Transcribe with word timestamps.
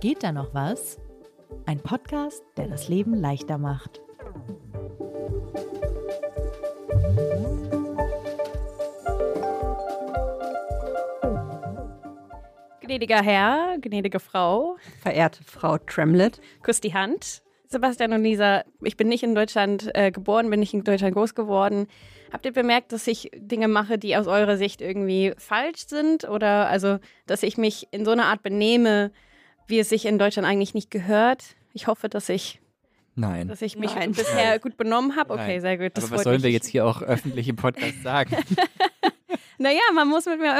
Geht 0.00 0.22
da 0.22 0.30
noch 0.30 0.54
was? 0.54 0.96
Ein 1.66 1.80
Podcast, 1.80 2.44
der 2.56 2.68
das 2.68 2.88
Leben 2.88 3.14
leichter 3.14 3.58
macht. 3.58 4.00
Gnädiger 12.80 13.22
Herr, 13.22 13.78
gnädige 13.80 14.20
Frau, 14.20 14.76
Verehrte 15.00 15.42
Frau 15.42 15.78
Tremlett, 15.78 16.40
küsst 16.62 16.84
die 16.84 16.94
Hand. 16.94 17.42
Sebastian 17.66 18.12
und 18.12 18.22
Lisa, 18.22 18.62
ich 18.82 18.96
bin 18.96 19.08
nicht 19.08 19.24
in 19.24 19.34
Deutschland 19.34 19.90
äh, 19.94 20.12
geboren, 20.12 20.48
bin 20.48 20.60
nicht 20.60 20.74
in 20.74 20.84
Deutschland 20.84 21.14
groß 21.14 21.34
geworden. 21.34 21.88
Habt 22.32 22.46
ihr 22.46 22.52
bemerkt, 22.52 22.92
dass 22.92 23.08
ich 23.08 23.32
Dinge 23.34 23.66
mache, 23.66 23.98
die 23.98 24.16
aus 24.16 24.28
eurer 24.28 24.56
Sicht 24.56 24.80
irgendwie 24.80 25.34
falsch 25.38 25.88
sind? 25.88 26.28
Oder 26.28 26.68
also, 26.68 26.98
dass 27.26 27.42
ich 27.42 27.58
mich 27.58 27.88
in 27.90 28.04
so 28.04 28.12
einer 28.12 28.26
Art 28.26 28.44
benehme, 28.44 29.10
wie 29.68 29.78
es 29.78 29.88
sich 29.88 30.04
in 30.06 30.18
Deutschland 30.18 30.46
eigentlich 30.48 30.74
nicht 30.74 30.90
gehört? 30.90 31.44
Ich 31.72 31.86
hoffe, 31.86 32.08
dass 32.08 32.28
ich, 32.28 32.60
Nein. 33.14 33.48
dass 33.48 33.62
ich 33.62 33.76
mich 33.78 33.94
Nein. 33.94 34.12
bisher 34.12 34.58
gut 34.58 34.76
benommen 34.76 35.16
habe. 35.16 35.34
Okay, 35.34 35.46
Nein. 35.54 35.60
sehr 35.60 35.78
gut. 35.78 35.92
Das 35.94 36.04
Aber 36.06 36.16
was 36.16 36.24
sollen 36.24 36.36
mich. 36.36 36.44
wir 36.44 36.50
jetzt 36.50 36.66
hier 36.66 36.84
auch 36.86 37.02
öffentlich 37.02 37.48
im 37.48 37.56
Podcast 37.56 38.02
sagen? 38.02 38.36
Naja, 39.60 39.80
man 39.92 40.06
muss 40.06 40.24
mit 40.26 40.38
mir 40.38 40.54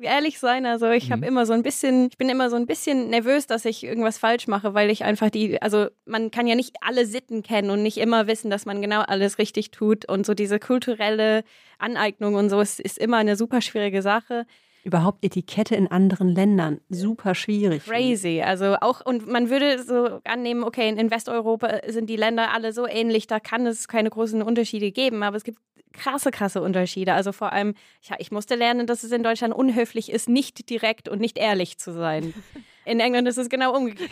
äh, 0.00 0.06
ehrlich 0.06 0.38
sein. 0.38 0.64
Also 0.64 0.88
ich 0.90 1.10
habe 1.10 1.22
Mhm. 1.22 1.26
immer 1.28 1.44
so 1.44 1.54
ein 1.54 1.64
bisschen, 1.64 2.06
ich 2.06 2.16
bin 2.18 2.28
immer 2.28 2.50
so 2.50 2.56
ein 2.56 2.66
bisschen 2.66 3.10
nervös, 3.10 3.48
dass 3.48 3.64
ich 3.64 3.82
irgendwas 3.82 4.16
falsch 4.18 4.46
mache, 4.46 4.74
weil 4.74 4.90
ich 4.90 5.02
einfach 5.02 5.28
die, 5.28 5.60
also 5.60 5.88
man 6.04 6.30
kann 6.30 6.46
ja 6.46 6.54
nicht 6.54 6.76
alle 6.82 7.04
Sitten 7.04 7.42
kennen 7.42 7.70
und 7.70 7.82
nicht 7.82 7.96
immer 7.98 8.28
wissen, 8.28 8.48
dass 8.48 8.64
man 8.64 8.80
genau 8.80 9.00
alles 9.00 9.38
richtig 9.38 9.72
tut. 9.72 10.04
Und 10.08 10.24
so 10.24 10.34
diese 10.34 10.60
kulturelle 10.60 11.42
Aneignung 11.78 12.36
und 12.36 12.48
so 12.48 12.60
ist, 12.60 12.78
ist 12.78 12.96
immer 12.96 13.16
eine 13.16 13.34
super 13.34 13.60
schwierige 13.60 14.02
Sache. 14.02 14.46
Überhaupt 14.82 15.24
Etikette 15.24 15.74
in 15.76 15.88
anderen 15.88 16.28
Ländern, 16.28 16.80
super 16.88 17.34
schwierig. 17.34 17.84
Crazy. 17.84 18.42
Also 18.44 18.76
auch, 18.80 19.04
und 19.04 19.28
man 19.28 19.50
würde 19.50 19.82
so 19.82 20.20
annehmen, 20.24 20.64
okay, 20.64 20.88
in 20.88 21.10
Westeuropa 21.10 21.80
sind 21.88 22.10
die 22.10 22.16
Länder 22.16 22.52
alle 22.52 22.72
so 22.72 22.86
ähnlich, 22.86 23.26
da 23.26 23.40
kann 23.40 23.66
es 23.66 23.88
keine 23.88 24.10
großen 24.10 24.42
Unterschiede 24.42 24.90
geben, 24.90 25.22
aber 25.22 25.36
es 25.36 25.44
gibt 25.44 25.58
krasse, 25.92 26.30
krasse 26.30 26.62
Unterschiede. 26.62 27.14
Also 27.14 27.32
vor 27.32 27.52
allem, 27.52 27.74
ja, 28.02 28.16
ich 28.18 28.32
musste 28.32 28.54
lernen, 28.54 28.86
dass 28.86 29.04
es 29.04 29.12
in 29.12 29.22
Deutschland 29.22 29.54
unhöflich 29.54 30.10
ist, 30.10 30.28
nicht 30.28 30.68
direkt 30.70 31.08
und 31.08 31.20
nicht 31.20 31.38
ehrlich 31.38 31.78
zu 31.78 31.92
sein. 31.92 32.34
In 32.84 32.98
England 32.98 33.28
ist 33.28 33.38
es 33.38 33.48
genau 33.48 33.76
umgekehrt. 33.76 34.10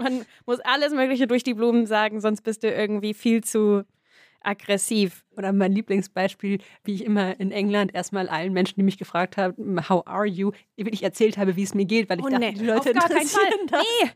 Man 0.00 0.24
muss 0.44 0.58
alles 0.60 0.92
Mögliche 0.92 1.28
durch 1.28 1.44
die 1.44 1.54
Blumen 1.54 1.86
sagen, 1.86 2.20
sonst 2.20 2.40
bist 2.40 2.64
du 2.64 2.68
irgendwie 2.68 3.14
viel 3.14 3.44
zu 3.44 3.84
aggressiv. 4.40 5.24
Oder 5.36 5.52
mein 5.52 5.72
Lieblingsbeispiel, 5.72 6.58
wie 6.84 6.94
ich 6.94 7.04
immer 7.04 7.38
in 7.40 7.52
England 7.52 7.94
erstmal 7.94 8.28
allen 8.28 8.52
Menschen, 8.52 8.74
die 8.76 8.82
mich 8.82 8.98
gefragt 8.98 9.36
haben, 9.36 9.88
how 9.88 10.06
are 10.06 10.26
you, 10.26 10.52
wirklich 10.76 11.02
erzählt 11.02 11.38
habe, 11.38 11.56
wie 11.56 11.62
es 11.62 11.74
mir 11.74 11.84
geht, 11.84 12.08
weil 12.08 12.18
ich 12.18 12.24
Oh 12.24 12.28
dachte, 12.28 12.40
nee, 12.44 12.52
die 12.52 12.64
Leute 12.64 12.80
auf 12.90 12.92
gar 12.92 13.10
interessieren 13.10 13.66
das. 13.70 13.82
Nee, 14.02 14.10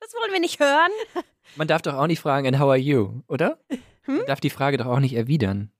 das 0.00 0.12
wollen 0.14 0.32
wir 0.32 0.40
nicht 0.40 0.60
hören. 0.60 0.90
Man 1.56 1.68
darf 1.68 1.82
doch 1.82 1.94
auch 1.94 2.06
nicht 2.06 2.20
fragen, 2.20 2.46
and 2.46 2.58
how 2.58 2.68
are 2.68 2.76
you, 2.78 3.22
oder? 3.26 3.58
Man 4.06 4.24
darf 4.26 4.40
die 4.40 4.50
Frage 4.50 4.76
doch 4.76 4.86
auch 4.86 5.00
nicht 5.00 5.14
erwidern. 5.14 5.70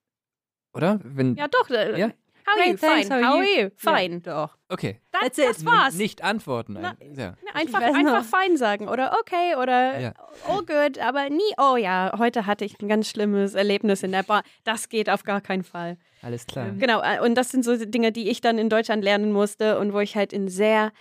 Oder? 0.75 1.01
Wenn, 1.05 1.29
Hm? 1.31 1.37
Ja, 1.37 1.49
doch. 1.49 1.69
äh, 1.71 1.99
Ja? 1.99 2.11
How 2.55 2.61
are 2.61 2.69
you? 2.71 2.77
Fine. 2.77 3.27
How 3.27 3.35
are 3.37 3.45
you? 3.45 3.71
Fine. 3.77 4.15
Ja, 4.25 4.47
doch. 4.47 4.57
Okay. 4.69 5.01
Das, 5.13 5.21
That's 5.23 5.39
it. 5.39 5.45
das 5.49 5.65
war's. 5.67 5.95
Nicht 5.95 6.23
antworten. 6.23 6.79
Na, 6.81 6.97
ja. 7.17 7.35
Einfach, 7.55 7.81
einfach 7.81 8.25
fein 8.25 8.57
sagen 8.57 8.89
oder 8.89 9.17
okay 9.21 9.57
oder 9.61 9.99
Ja. 10.01 10.13
all 10.49 10.65
good, 10.65 10.99
aber 10.99 11.29
nie, 11.29 11.41
oh 11.59 11.77
ja, 11.77 12.13
heute 12.19 12.47
hatte 12.47 12.65
ich 12.65 12.81
ein 12.81 12.89
ganz 12.89 13.09
schlimmes 13.09 13.55
Erlebnis 13.55 14.03
in 14.03 14.13
der 14.13 14.23
Bar. 14.23 14.43
Das 14.65 14.89
geht 14.89 15.11
auf 15.11 15.25
gar 15.25 15.41
keinen 15.41 15.65
Fall. 15.65 15.99
Alles 16.23 16.47
klar. 16.47 16.71
Genau, 16.79 17.01
äh, 17.03 17.21
und 17.21 17.35
das 17.35 17.49
sind 17.51 17.65
so 17.65 17.77
Dinge, 17.85 18.13
die 18.13 18.29
ich 18.29 18.41
dann 18.41 18.59
in 18.59 18.69
Deutschland 18.69 19.03
lernen 19.03 19.33
musste 19.33 19.79
und 19.79 19.93
wo 19.93 20.01
ich 20.01 20.17
halt 20.17 20.33
in 20.33 20.49
sehr, 20.49 20.93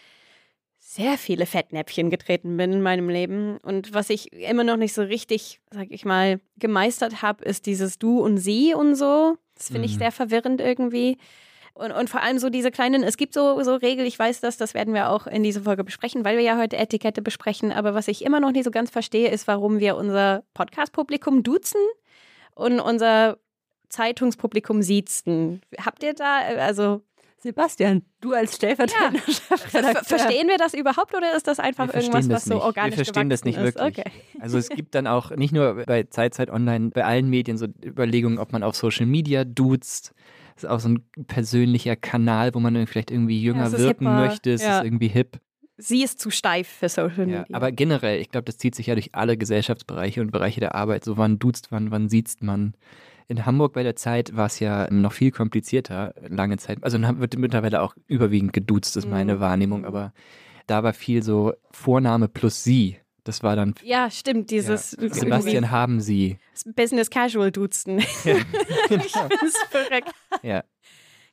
sehr 0.80 1.18
viele 1.20 1.46
Fettnäpfchen 1.46 2.10
getreten 2.10 2.58
bin 2.58 2.72
in 2.74 2.82
meinem 2.82 3.10
Leben. 3.10 3.58
Und 3.58 3.94
was 3.94 4.10
ich 4.10 4.34
immer 4.34 4.64
noch 4.64 4.78
nicht 4.78 4.94
so 4.94 5.04
richtig, 5.04 5.60
sag 5.70 5.88
ich 5.92 6.06
mal, 6.06 6.40
gemeistert 6.58 7.22
habe, 7.22 7.44
ist 7.46 7.66
dieses 7.68 8.00
Du 8.00 8.20
und 8.22 8.38
Sie 8.38 8.74
und 8.74 8.96
so. 8.96 9.38
Das 9.56 9.68
finde 9.68 9.86
ich 9.86 9.96
Mhm. 9.96 10.00
sehr 10.00 10.12
verwirrend 10.12 10.62
irgendwie. 10.62 11.18
Und, 11.80 11.92
und 11.92 12.10
vor 12.10 12.22
allem 12.22 12.40
so 12.40 12.50
diese 12.50 12.72
kleinen, 12.72 13.04
es 13.04 13.16
gibt 13.16 13.34
so, 13.34 13.64
so 13.64 13.76
Regeln, 13.76 14.06
ich 14.06 14.20
weiß 14.20 14.42
das, 14.42 14.58
das 14.58 14.74
werden 14.74 14.94
wir 14.94 15.10
auch 15.10 15.28
in 15.28 15.44
dieser 15.44 15.62
Folge 15.62 15.86
besprechen, 15.86 16.26
weil 16.26 16.36
wir 16.36 16.44
ja 16.44 16.58
heute 16.58 16.76
Etikette 16.76 17.22
besprechen. 17.22 17.72
Aber 17.72 17.94
was 17.94 18.10
ich 18.10 18.26
immer 18.26 18.42
noch 18.42 18.52
nicht 18.52 18.66
so 18.66 18.72
ganz 18.72 18.90
verstehe, 18.90 19.30
ist, 19.30 19.48
warum 19.48 19.80
wir 19.80 19.96
unser 19.96 20.44
Podcast-Publikum 20.54 21.42
duzen 21.42 21.80
und 22.54 22.82
unser 22.82 23.38
Zeitungspublikum 23.88 24.82
siezen. 24.82 25.62
Habt 25.84 26.04
ihr 26.04 26.14
da, 26.14 26.52
äh, 26.52 26.60
also 26.60 27.02
Sebastian, 27.42 28.04
du 28.20 28.34
als 28.34 28.58
stellvertretender 28.58 29.22
ver 29.22 29.58
Chefredakteur. 29.58 30.04
verstehen 30.04 30.50
wir 30.50 30.58
das 30.58 30.74
überhaupt 30.74 31.16
oder 31.16 31.36
ist 31.38 31.48
das 31.48 31.60
einfach 31.60 31.88
irgendwas, 31.88 32.28
verstehen 32.28 32.30
was 32.34 32.44
das 32.44 32.46
so 32.46 32.62
organisch 32.62 32.98
Wir 32.98 33.06
verstehen 33.06 33.30
das 33.30 33.46
nicht 33.46 33.58
ist? 33.58 33.64
wirklich. 33.64 34.06
Okay. 34.06 34.12
Also 34.42 34.58
es 34.58 34.68
gibt 34.68 34.94
dann 34.96 35.08
auch 35.08 35.32
nicht 35.32 35.54
nur 35.54 35.86
bei 35.86 36.04
Zeitzeit 36.04 36.50
Online, 36.50 36.90
bei 36.90 37.06
allen 37.06 37.30
Medien 37.30 37.58
so 37.58 37.68
Überlegungen, 37.82 38.38
ob 38.38 38.52
man 38.52 38.64
auf 38.64 38.76
Social 38.76 39.06
Media 39.06 39.46
duzt. 39.46 40.14
Das 40.62 40.66
ist 40.66 40.70
auch 40.70 40.80
so 40.82 40.90
ein 40.90 41.04
persönlicher 41.28 41.96
Kanal, 41.96 42.54
wo 42.54 42.60
man 42.60 42.86
vielleicht 42.86 43.12
irgendwie 43.12 43.42
jünger 43.42 43.68
ist 43.68 43.78
wirken 43.78 44.08
hipper. 44.08 44.28
möchte. 44.28 44.52
Es 44.52 44.62
Ja. 44.62 44.80
ist 44.80 44.86
irgendwie 44.86 45.08
hip. 45.08 45.40
Sie 45.78 46.04
ist 46.04 46.20
zu 46.20 46.30
steif 46.30 46.68
für 46.68 46.90
Social 46.90 47.26
Media. 47.26 47.46
Ja, 47.48 47.56
aber 47.56 47.72
generell, 47.72 48.20
ich 48.20 48.30
glaube, 48.30 48.44
das 48.44 48.58
zieht 48.58 48.76
sich 48.76 48.88
ja 48.88 48.96
durch 48.96 49.16
alle 49.16 49.38
Gesellschaftsbereiche 49.38 50.20
und 50.20 50.32
Bereiche 50.32 50.60
der 50.60 50.76
Arbeit. 50.76 51.06
So 51.06 51.16
wann 51.16 51.40
duzt 51.40 51.72
man, 51.72 51.92
wann 51.92 52.10
sieht 52.10 52.42
man. 52.42 52.74
In 53.30 53.46
Hamburg 53.46 53.72
bei 53.74 53.84
der 53.84 53.96
Zeit 53.96 54.36
war 54.36 54.48
es 54.48 54.60
ja 54.60 54.92
noch 54.92 55.14
viel 55.14 55.32
komplizierter, 55.32 56.14
lange 56.28 56.58
Zeit. 56.58 56.84
Also 56.84 57.00
wird 57.00 57.38
mittlerweile 57.38 57.82
auch 57.82 57.96
überwiegend 58.08 58.52
geduzt, 58.52 58.98
ist 58.98 59.08
meine 59.10 59.36
Mhm. 59.36 59.40
Wahrnehmung. 59.40 59.86
Aber 59.86 60.12
da 60.68 60.84
war 60.84 60.92
viel 60.92 61.24
so 61.24 61.54
Vorname 61.72 62.28
plus 62.28 62.64
sie. 62.64 62.98
Das 63.24 63.44
war 63.44 63.56
dann 63.56 63.76
ja, 63.84 64.10
stimmt, 64.10 64.50
dieses 64.50 64.98
ja, 65.00 65.14
Sebastian 65.14 65.72
haben 65.72 66.02
sie. 66.02 66.40
Business 66.76 67.10
Casual 67.10 67.52
duzen. 67.52 68.00
ich 68.24 68.24
bin's 68.24 69.58
verreckt. 69.70 70.12
Ja. 70.42 70.64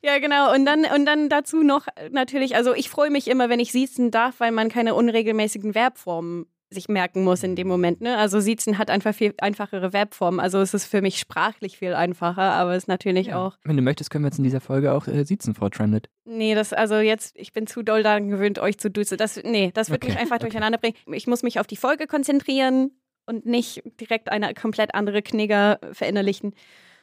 Ja, 0.03 0.19
genau. 0.19 0.53
Und 0.53 0.65
dann, 0.65 0.85
und 0.85 1.05
dann 1.05 1.27
dazu 1.27 1.63
noch 1.63 1.87
natürlich, 2.11 2.55
also 2.55 2.73
ich 2.73 2.89
freue 2.89 3.09
mich 3.09 3.27
immer, 3.27 3.49
wenn 3.49 3.59
ich 3.59 3.71
siezen 3.71 4.11
darf, 4.11 4.39
weil 4.39 4.51
man 4.51 4.69
keine 4.69 4.93
unregelmäßigen 4.93 5.73
Verbformen 5.73 6.45
sich 6.69 6.89
merken 6.89 7.23
muss 7.23 7.43
in 7.43 7.55
dem 7.55 7.67
Moment. 7.67 8.01
Ne? 8.01 8.17
Also 8.17 8.39
siezen 8.39 8.77
hat 8.77 8.89
einfach 8.89 9.15
viel 9.15 9.33
einfachere 9.39 9.91
Verbformen. 9.91 10.39
Also 10.39 10.59
es 10.59 10.73
ist 10.73 10.85
für 10.85 11.01
mich 11.01 11.17
sprachlich 11.19 11.77
viel 11.77 11.93
einfacher, 11.93 12.41
aber 12.41 12.71
es 12.71 12.83
ist 12.83 12.87
natürlich 12.87 13.27
Ja. 13.27 13.37
auch. 13.45 13.57
Wenn 13.63 13.77
du 13.77 13.81
möchtest, 13.81 14.09
können 14.09 14.23
wir 14.25 14.27
jetzt 14.29 14.37
in 14.37 14.43
dieser 14.43 14.59
Folge 14.61 14.91
auch 14.93 15.07
äh, 15.07 15.23
sitzen, 15.23 15.55
Frau 15.55 15.69
Tremlett. 15.69 16.09
Nee, 16.25 16.55
das, 16.55 16.73
also 16.73 16.95
jetzt, 16.95 17.37
ich 17.37 17.53
bin 17.53 17.67
zu 17.67 17.83
doll 17.83 18.03
daran 18.03 18.27
gewöhnt, 18.29 18.59
euch 18.59 18.77
zu 18.77 18.89
duzen. 18.91 19.17
Das, 19.17 19.41
nee, 19.43 19.71
das 19.73 19.89
wird 19.89 20.03
Okay, 20.03 20.11
mich 20.11 20.19
einfach 20.21 20.35
okay. 20.35 20.45
durcheinander 20.45 20.77
bringen. 20.77 20.95
Ich 21.13 21.25
muss 21.27 21.41
mich 21.43 21.59
auf 21.59 21.67
die 21.67 21.77
Folge 21.77 22.05
konzentrieren 22.05 22.91
und 23.25 23.45
nicht 23.45 23.81
direkt 23.99 24.29
eine 24.29 24.53
komplett 24.53 24.93
andere 24.93 25.21
Knigger 25.21 25.79
verinnerlichen. 25.93 26.53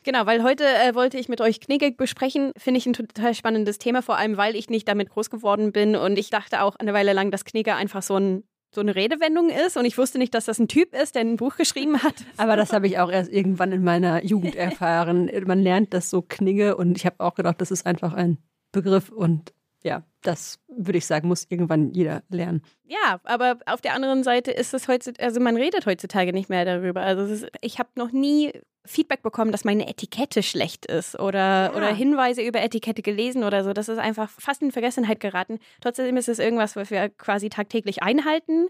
Genau, 0.02 0.26
weil 0.26 0.42
heute 0.42 0.64
äh, 0.64 0.94
wollte 0.94 1.16
ich 1.18 1.30
mit 1.30 1.40
euch 1.40 1.60
Knigge 1.60 1.90
besprechen. 1.92 2.52
Finde 2.58 2.76
ich 2.76 2.84
ein 2.84 2.92
total 2.92 3.34
spannendes 3.34 3.78
Thema, 3.78 4.02
vor 4.02 4.18
allem 4.18 4.36
weil 4.36 4.54
ich 4.56 4.68
nicht 4.68 4.86
damit 4.86 5.08
groß 5.08 5.30
geworden 5.30 5.72
bin 5.72 5.96
und 5.96 6.18
ich 6.18 6.28
dachte 6.28 6.60
auch 6.62 6.76
eine 6.76 6.92
Weile 6.92 7.14
lang, 7.14 7.30
dass 7.30 7.46
Knigge 7.46 7.74
einfach 7.74 8.02
so, 8.02 8.16
ein, 8.16 8.44
so 8.74 8.80
eine 8.80 8.94
Redewendung 8.94 9.50
ist 9.50 9.76
und 9.76 9.84
ich 9.84 9.98
wusste 9.98 10.18
nicht, 10.18 10.34
dass 10.34 10.46
das 10.46 10.58
ein 10.58 10.68
Typ 10.68 10.94
ist, 10.94 11.14
der 11.14 11.22
ein 11.22 11.36
Buch 11.36 11.56
geschrieben 11.56 12.02
hat. 12.02 12.14
Aber 12.36 12.56
das 12.56 12.72
habe 12.72 12.86
ich 12.86 12.98
auch 12.98 13.10
erst 13.10 13.32
irgendwann 13.32 13.72
in 13.72 13.84
meiner 13.84 14.24
Jugend 14.24 14.56
erfahren. 14.56 15.30
Man 15.46 15.60
lernt 15.60 15.94
das 15.94 16.10
so 16.10 16.22
Knigge 16.22 16.76
und 16.76 16.96
ich 16.96 17.06
habe 17.06 17.16
auch 17.18 17.34
gedacht, 17.34 17.60
das 17.60 17.70
ist 17.70 17.86
einfach 17.86 18.12
ein 18.12 18.38
Begriff 18.72 19.10
und 19.10 19.52
ja, 19.82 20.02
das 20.22 20.58
würde 20.68 20.98
ich 20.98 21.06
sagen, 21.06 21.28
muss 21.28 21.46
irgendwann 21.50 21.92
jeder 21.92 22.22
lernen. 22.30 22.62
Ja, 22.84 23.20
aber 23.24 23.58
auf 23.66 23.82
der 23.82 23.94
anderen 23.94 24.24
Seite 24.24 24.50
ist 24.50 24.72
es 24.72 24.88
heutzutage, 24.88 25.24
also 25.24 25.40
man 25.40 25.56
redet 25.56 25.84
heutzutage 25.84 26.32
nicht 26.32 26.48
mehr 26.48 26.64
darüber. 26.64 27.02
Also 27.02 27.32
ist, 27.32 27.46
ich 27.60 27.78
habe 27.78 27.90
noch 27.96 28.10
nie 28.10 28.52
Feedback 28.86 29.22
bekommen, 29.22 29.50
dass 29.52 29.64
meine 29.64 29.88
Etikette 29.88 30.42
schlecht 30.42 30.86
ist 30.86 31.18
oder, 31.18 31.38
Ja. 31.38 31.74
oder 31.74 31.94
Hinweise 31.94 32.42
über 32.42 32.60
Etikette 32.62 33.02
gelesen 33.02 33.42
oder 33.44 33.64
so. 33.64 33.72
Das 33.72 33.88
ist 33.88 33.98
einfach 33.98 34.28
fast 34.30 34.62
in 34.62 34.72
Vergessenheit 34.72 35.20
geraten. 35.20 35.58
Trotzdem 35.80 36.16
ist 36.16 36.28
es 36.28 36.38
irgendwas, 36.38 36.76
was 36.76 36.90
wir 36.90 37.08
quasi 37.08 37.48
tagtäglich 37.48 38.02
einhalten. 38.02 38.66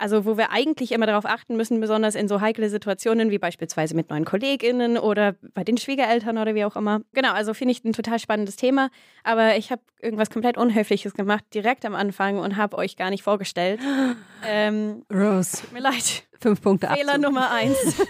Also 0.00 0.24
wo 0.24 0.36
wir 0.38 0.52
eigentlich 0.52 0.92
immer 0.92 1.06
darauf 1.06 1.24
achten 1.26 1.56
müssen, 1.56 1.80
besonders 1.80 2.14
in 2.14 2.28
so 2.28 2.40
heikle 2.40 2.70
Situationen 2.70 3.32
wie 3.32 3.38
beispielsweise 3.38 3.96
mit 3.96 4.10
neuen 4.10 4.24
KollegInnen 4.24 4.96
oder 4.96 5.34
bei 5.54 5.64
den 5.64 5.76
Schwiegereltern 5.76 6.38
oder 6.38 6.54
wie 6.54 6.64
auch 6.64 6.76
immer. 6.76 7.00
Genau, 7.14 7.32
also 7.32 7.52
finde 7.52 7.72
ich 7.72 7.84
ein 7.84 7.92
total 7.92 8.20
spannendes 8.20 8.54
Thema. 8.54 8.90
Aber 9.24 9.56
ich 9.56 9.72
habe 9.72 9.82
irgendwas 10.00 10.30
komplett 10.30 10.56
Unhöfliches 10.56 11.14
gemacht, 11.14 11.42
direkt 11.52 11.84
am 11.84 11.96
Anfang 11.96 12.38
und 12.38 12.56
habe 12.56 12.78
euch 12.78 12.96
gar 12.96 13.10
nicht 13.10 13.24
vorgestellt. 13.24 13.80
ähm, 14.46 15.04
Rose, 15.12 15.62
tut 15.62 15.72
mir 15.72 15.80
leid. 15.80 16.22
fünf 16.40 16.62
Punkte 16.62 16.86
Fehler 16.86 17.14
Abzug. 17.14 17.24
Nummer 17.24 17.50
eins. 17.50 17.76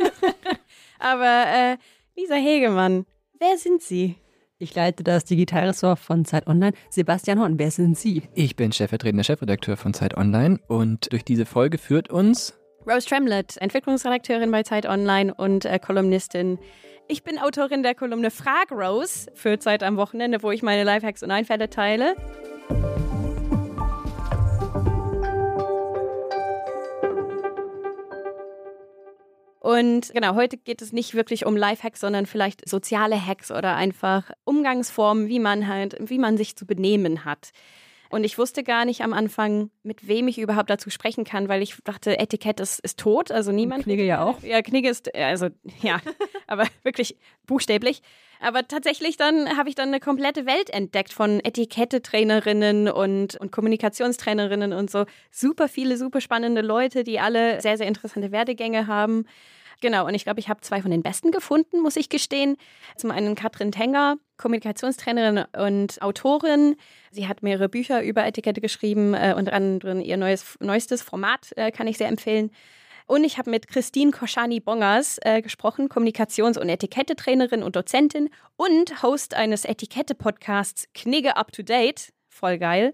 Aber 0.98 1.44
äh, 1.46 1.76
Lisa 2.16 2.34
Hegemann, 2.34 3.06
wer 3.38 3.56
sind 3.58 3.82
Sie? 3.82 4.16
Ich 4.60 4.74
leite 4.74 5.04
das 5.04 5.24
Digitalressort 5.24 6.00
von 6.00 6.24
Zeit 6.24 6.48
Online. 6.48 6.72
Sebastian 6.90 7.38
Horn, 7.38 7.58
wer 7.60 7.70
sind 7.70 7.96
Sie? 7.96 8.24
Ich 8.34 8.56
bin 8.56 8.72
stellvertretender 8.72 9.22
Chefredakteur 9.22 9.76
von 9.76 9.94
Zeit 9.94 10.16
Online 10.16 10.58
und 10.66 11.12
durch 11.12 11.24
diese 11.24 11.46
Folge 11.46 11.78
führt 11.78 12.10
uns 12.10 12.58
Rose 12.84 13.06
Tremlett, 13.06 13.56
Entwicklungsredakteurin 13.58 14.50
bei 14.50 14.62
Zeit 14.62 14.86
Online 14.86 15.32
und 15.34 15.64
äh, 15.64 15.78
Kolumnistin. 15.78 16.58
Ich 17.06 17.22
bin 17.22 17.38
Autorin 17.38 17.82
der 17.82 17.94
Kolumne 17.94 18.30
Frag 18.30 18.72
Rose 18.72 19.30
für 19.34 19.58
Zeit 19.58 19.82
am 19.82 19.96
Wochenende, 19.96 20.42
wo 20.42 20.50
ich 20.50 20.62
meine 20.62 20.84
Lifehacks 20.84 21.22
und 21.22 21.30
Einfälle 21.30 21.70
teile. 21.70 22.16
Und 29.68 30.14
genau, 30.14 30.34
heute 30.34 30.56
geht 30.56 30.80
es 30.80 30.94
nicht 30.94 31.14
wirklich 31.14 31.44
um 31.44 31.54
Lifehacks, 31.54 32.00
sondern 32.00 32.24
vielleicht 32.24 32.66
soziale 32.66 33.26
Hacks 33.26 33.50
oder 33.50 33.76
einfach 33.76 34.30
Umgangsformen, 34.44 35.28
wie 35.28 35.40
man 35.40 35.68
halt, 35.68 35.94
wie 36.00 36.16
man 36.16 36.38
sich 36.38 36.56
zu 36.56 36.64
benehmen 36.64 37.26
hat. 37.26 37.50
Und 38.08 38.24
ich 38.24 38.38
wusste 38.38 38.62
gar 38.62 38.86
nicht 38.86 39.02
am 39.02 39.12
Anfang, 39.12 39.68
mit 39.82 40.08
wem 40.08 40.26
ich 40.26 40.38
überhaupt 40.38 40.70
dazu 40.70 40.88
sprechen 40.88 41.24
kann, 41.24 41.50
weil 41.50 41.60
ich 41.60 41.76
dachte, 41.84 42.18
Etikett 42.18 42.60
ist, 42.60 42.80
ist 42.80 42.98
tot, 42.98 43.30
also 43.30 43.52
niemand. 43.52 43.80
Und 43.80 43.84
Knigge 43.84 44.04
ja 44.04 44.24
auch. 44.24 44.42
Ja, 44.42 44.62
Knigge 44.62 44.88
ist, 44.88 45.14
also 45.14 45.48
ja, 45.82 46.00
aber 46.46 46.66
wirklich 46.82 47.18
buchstäblich. 47.46 48.00
Aber 48.40 48.66
tatsächlich 48.66 49.18
dann 49.18 49.58
habe 49.58 49.68
ich 49.68 49.74
dann 49.74 49.88
eine 49.88 50.00
komplette 50.00 50.46
Welt 50.46 50.70
entdeckt 50.70 51.12
von 51.12 51.40
Etikette-Trainerinnen 51.40 52.88
und, 52.88 53.36
und 53.36 53.52
Kommunikationstrainerinnen 53.52 54.72
und 54.72 54.90
so. 54.90 55.04
Super 55.30 55.68
viele, 55.68 55.98
super 55.98 56.22
spannende 56.22 56.62
Leute, 56.62 57.04
die 57.04 57.20
alle 57.20 57.60
sehr, 57.60 57.76
sehr 57.76 57.86
interessante 57.86 58.32
Werdegänge 58.32 58.86
haben. 58.86 59.26
Genau, 59.80 60.06
und 60.06 60.14
ich 60.14 60.24
glaube, 60.24 60.40
ich 60.40 60.48
habe 60.48 60.60
zwei 60.60 60.82
von 60.82 60.90
den 60.90 61.02
besten 61.02 61.30
gefunden, 61.30 61.80
muss 61.80 61.96
ich 61.96 62.08
gestehen. 62.08 62.56
Zum 62.96 63.10
einen 63.12 63.34
Katrin 63.36 63.70
Tenger, 63.70 64.16
Kommunikationstrainerin 64.36 65.44
und 65.56 66.02
Autorin. 66.02 66.76
Sie 67.12 67.28
hat 67.28 67.42
mehrere 67.42 67.68
Bücher 67.68 68.02
über 68.02 68.26
Etikette 68.26 68.60
geschrieben, 68.60 69.14
äh, 69.14 69.34
unter 69.36 69.52
anderem 69.52 70.00
ihr 70.00 70.16
neues, 70.16 70.56
neuestes 70.60 71.02
Format 71.02 71.52
äh, 71.56 71.70
kann 71.70 71.86
ich 71.86 71.98
sehr 71.98 72.08
empfehlen. 72.08 72.50
Und 73.06 73.24
ich 73.24 73.38
habe 73.38 73.50
mit 73.50 73.68
Christine 73.68 74.10
Koschani-Bongers 74.10 75.18
äh, 75.22 75.40
gesprochen, 75.40 75.88
Kommunikations- 75.88 76.58
und 76.58 76.68
Etikette-Trainerin 76.68 77.62
und 77.62 77.74
Dozentin 77.74 78.28
und 78.56 79.02
Host 79.02 79.32
eines 79.34 79.64
Etikette-Podcasts 79.64 80.88
Knigge 80.92 81.36
Up 81.36 81.52
to 81.52 81.62
Date. 81.62 82.12
Voll 82.28 82.58
geil. 82.58 82.92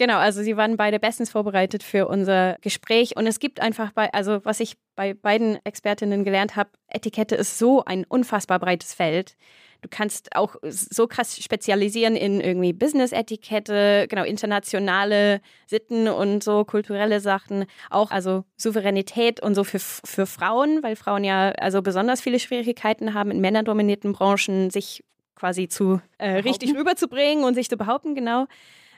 Genau, 0.00 0.16
also 0.16 0.42
sie 0.42 0.56
waren 0.56 0.78
beide 0.78 0.98
bestens 0.98 1.30
vorbereitet 1.30 1.82
für 1.82 2.08
unser 2.08 2.56
Gespräch. 2.62 3.18
Und 3.18 3.26
es 3.26 3.38
gibt 3.38 3.60
einfach 3.60 3.92
bei, 3.92 4.10
also 4.14 4.42
was 4.46 4.58
ich 4.58 4.78
bei 4.96 5.12
beiden 5.12 5.58
Expertinnen 5.64 6.24
gelernt 6.24 6.56
habe, 6.56 6.70
Etikette 6.88 7.34
ist 7.34 7.58
so 7.58 7.84
ein 7.84 8.06
unfassbar 8.08 8.58
breites 8.60 8.94
Feld. 8.94 9.36
Du 9.82 9.90
kannst 9.90 10.34
auch 10.34 10.56
so 10.62 11.06
krass 11.06 11.36
spezialisieren 11.36 12.16
in 12.16 12.40
irgendwie 12.40 12.72
Business-Etikette, 12.72 14.06
genau, 14.08 14.24
internationale 14.24 15.42
Sitten 15.66 16.08
und 16.08 16.42
so 16.42 16.64
kulturelle 16.64 17.20
Sachen. 17.20 17.66
Auch 17.90 18.10
also 18.10 18.44
Souveränität 18.56 19.42
und 19.42 19.54
so 19.54 19.64
für, 19.64 19.80
für 19.80 20.24
Frauen, 20.24 20.82
weil 20.82 20.96
Frauen 20.96 21.24
ja 21.24 21.50
also 21.58 21.82
besonders 21.82 22.22
viele 22.22 22.38
Schwierigkeiten 22.38 23.12
haben 23.12 23.30
in 23.30 23.42
männerdominierten 23.42 24.14
Branchen, 24.14 24.70
sich 24.70 25.04
quasi 25.34 25.68
zu 25.68 26.00
äh, 26.16 26.38
richtig 26.38 26.74
rüberzubringen 26.74 27.44
und 27.44 27.54
sich 27.54 27.68
zu 27.68 27.76
behaupten, 27.76 28.14
genau. 28.14 28.46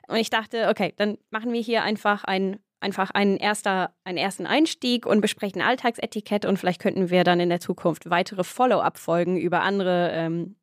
Und 0.08 0.16
ich 0.16 0.30
dachte, 0.30 0.68
okay, 0.68 0.94
dann 0.96 1.18
machen 1.30 1.52
wir 1.52 1.60
hier 1.60 1.82
einfach 1.82 2.24
ein 2.24 2.58
einfach 2.82 3.10
einen, 3.12 3.36
erster, 3.36 3.94
einen 4.04 4.18
ersten 4.18 4.46
Einstieg 4.46 5.06
und 5.06 5.20
besprechen 5.20 5.62
Alltagsetikette 5.62 6.48
und 6.48 6.58
vielleicht 6.58 6.80
könnten 6.80 7.10
wir 7.10 7.24
dann 7.24 7.40
in 7.40 7.48
der 7.48 7.60
Zukunft 7.60 8.10
weitere 8.10 8.44
Follow-up-Folgen 8.44 9.36
über 9.36 9.62
andere 9.62 10.10
ähm, 10.12 10.56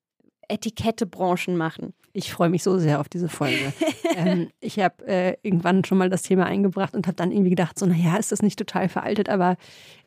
Etikettebranchen 0.49 1.55
machen. 1.55 1.93
Ich 2.11 2.33
freue 2.33 2.49
mich 2.49 2.63
so 2.63 2.77
sehr 2.79 2.99
auf 2.99 3.07
diese 3.07 3.29
Folge. 3.29 3.71
ähm, 4.15 4.49
ich 4.59 4.79
habe 4.79 5.07
äh, 5.07 5.37
irgendwann 5.43 5.85
schon 5.85 5.97
mal 5.97 6.09
das 6.09 6.23
Thema 6.23 6.45
eingebracht 6.45 6.95
und 6.95 7.05
habe 7.07 7.15
dann 7.15 7.31
irgendwie 7.31 7.51
gedacht, 7.51 7.77
so, 7.77 7.85
naja, 7.85 8.17
ist 8.17 8.31
das 8.31 8.41
nicht 8.41 8.57
total 8.57 8.89
veraltet? 8.89 9.29
Aber 9.29 9.57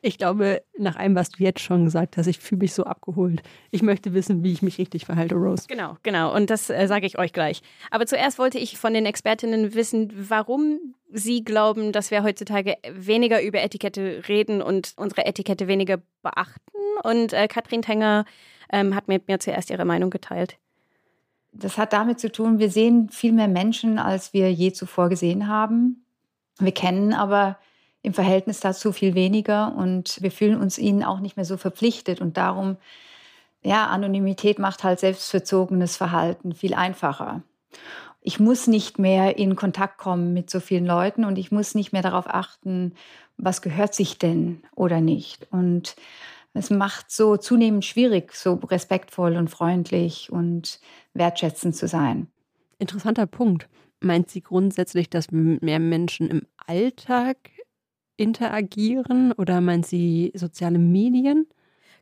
ich 0.00 0.18
glaube, 0.18 0.62
nach 0.76 0.96
allem, 0.96 1.14
was 1.14 1.30
du 1.30 1.44
jetzt 1.44 1.60
schon 1.60 1.84
gesagt 1.84 2.16
hast, 2.16 2.26
ich 2.26 2.38
fühle 2.38 2.60
mich 2.60 2.74
so 2.74 2.84
abgeholt. 2.84 3.42
Ich 3.70 3.82
möchte 3.82 4.14
wissen, 4.14 4.42
wie 4.42 4.52
ich 4.52 4.62
mich 4.62 4.78
richtig 4.78 5.06
verhalte, 5.06 5.36
Rose. 5.36 5.64
Genau, 5.68 5.96
genau. 6.02 6.34
Und 6.34 6.50
das 6.50 6.70
äh, 6.70 6.86
sage 6.88 7.06
ich 7.06 7.18
euch 7.18 7.32
gleich. 7.32 7.62
Aber 7.90 8.04
zuerst 8.06 8.38
wollte 8.38 8.58
ich 8.58 8.76
von 8.78 8.94
den 8.94 9.06
Expertinnen 9.06 9.74
wissen, 9.74 10.12
warum 10.28 10.94
sie 11.12 11.44
glauben, 11.44 11.92
dass 11.92 12.10
wir 12.10 12.24
heutzutage 12.24 12.76
weniger 12.90 13.42
über 13.42 13.62
Etikette 13.62 14.24
reden 14.28 14.60
und 14.60 14.94
unsere 14.96 15.24
Etikette 15.24 15.68
weniger 15.68 15.98
beachten. 16.22 16.60
Und 17.04 17.32
äh, 17.32 17.46
Katrin 17.48 17.82
Tenger 17.82 18.24
ähm, 18.72 18.94
hat 18.94 19.08
mit 19.08 19.28
mir 19.28 19.38
zuerst 19.38 19.70
ihre 19.70 19.84
Meinung 19.84 20.10
geteilt. 20.10 20.56
Das 21.52 21.76
hat 21.76 21.92
damit 21.92 22.18
zu 22.18 22.32
tun, 22.32 22.58
wir 22.58 22.70
sehen 22.70 23.10
viel 23.10 23.32
mehr 23.32 23.48
Menschen, 23.48 23.98
als 23.98 24.32
wir 24.32 24.50
je 24.50 24.72
zuvor 24.72 25.10
gesehen 25.10 25.48
haben. 25.48 26.04
Wir 26.58 26.72
kennen 26.72 27.12
aber 27.12 27.58
im 28.02 28.14
Verhältnis 28.14 28.60
dazu 28.60 28.90
viel 28.92 29.14
weniger 29.14 29.74
und 29.76 30.20
wir 30.22 30.30
fühlen 30.30 30.60
uns 30.60 30.78
ihnen 30.78 31.04
auch 31.04 31.20
nicht 31.20 31.36
mehr 31.36 31.44
so 31.44 31.56
verpflichtet. 31.56 32.20
Und 32.20 32.36
darum, 32.36 32.78
ja, 33.62 33.86
Anonymität 33.86 34.58
macht 34.58 34.82
halt 34.82 34.98
selbstverzogenes 34.98 35.96
Verhalten 35.96 36.54
viel 36.54 36.74
einfacher. 36.74 37.42
Ich 38.20 38.40
muss 38.40 38.66
nicht 38.66 38.98
mehr 38.98 39.38
in 39.38 39.56
Kontakt 39.56 39.98
kommen 39.98 40.32
mit 40.32 40.48
so 40.48 40.58
vielen 40.58 40.86
Leuten 40.86 41.24
und 41.24 41.38
ich 41.38 41.52
muss 41.52 41.74
nicht 41.74 41.92
mehr 41.92 42.02
darauf 42.02 42.26
achten, 42.28 42.94
was 43.36 43.62
gehört 43.62 43.94
sich 43.94 44.18
denn 44.18 44.62
oder 44.74 45.00
nicht. 45.00 45.48
Und 45.50 45.96
es 46.54 46.70
macht 46.70 47.10
so 47.10 47.36
zunehmend 47.36 47.84
schwierig, 47.84 48.34
so 48.34 48.54
respektvoll 48.54 49.36
und 49.36 49.48
freundlich 49.48 50.30
und 50.30 50.80
wertschätzend 51.14 51.76
zu 51.76 51.88
sein. 51.88 52.28
Interessanter 52.78 53.26
Punkt. 53.26 53.68
Meint 54.00 54.30
sie 54.30 54.42
grundsätzlich, 54.42 55.08
dass 55.10 55.30
mehr 55.30 55.78
Menschen 55.78 56.28
im 56.28 56.42
Alltag 56.66 57.38
interagieren 58.16 59.32
oder 59.32 59.60
meint 59.60 59.86
sie 59.86 60.32
soziale 60.34 60.78
Medien? 60.78 61.46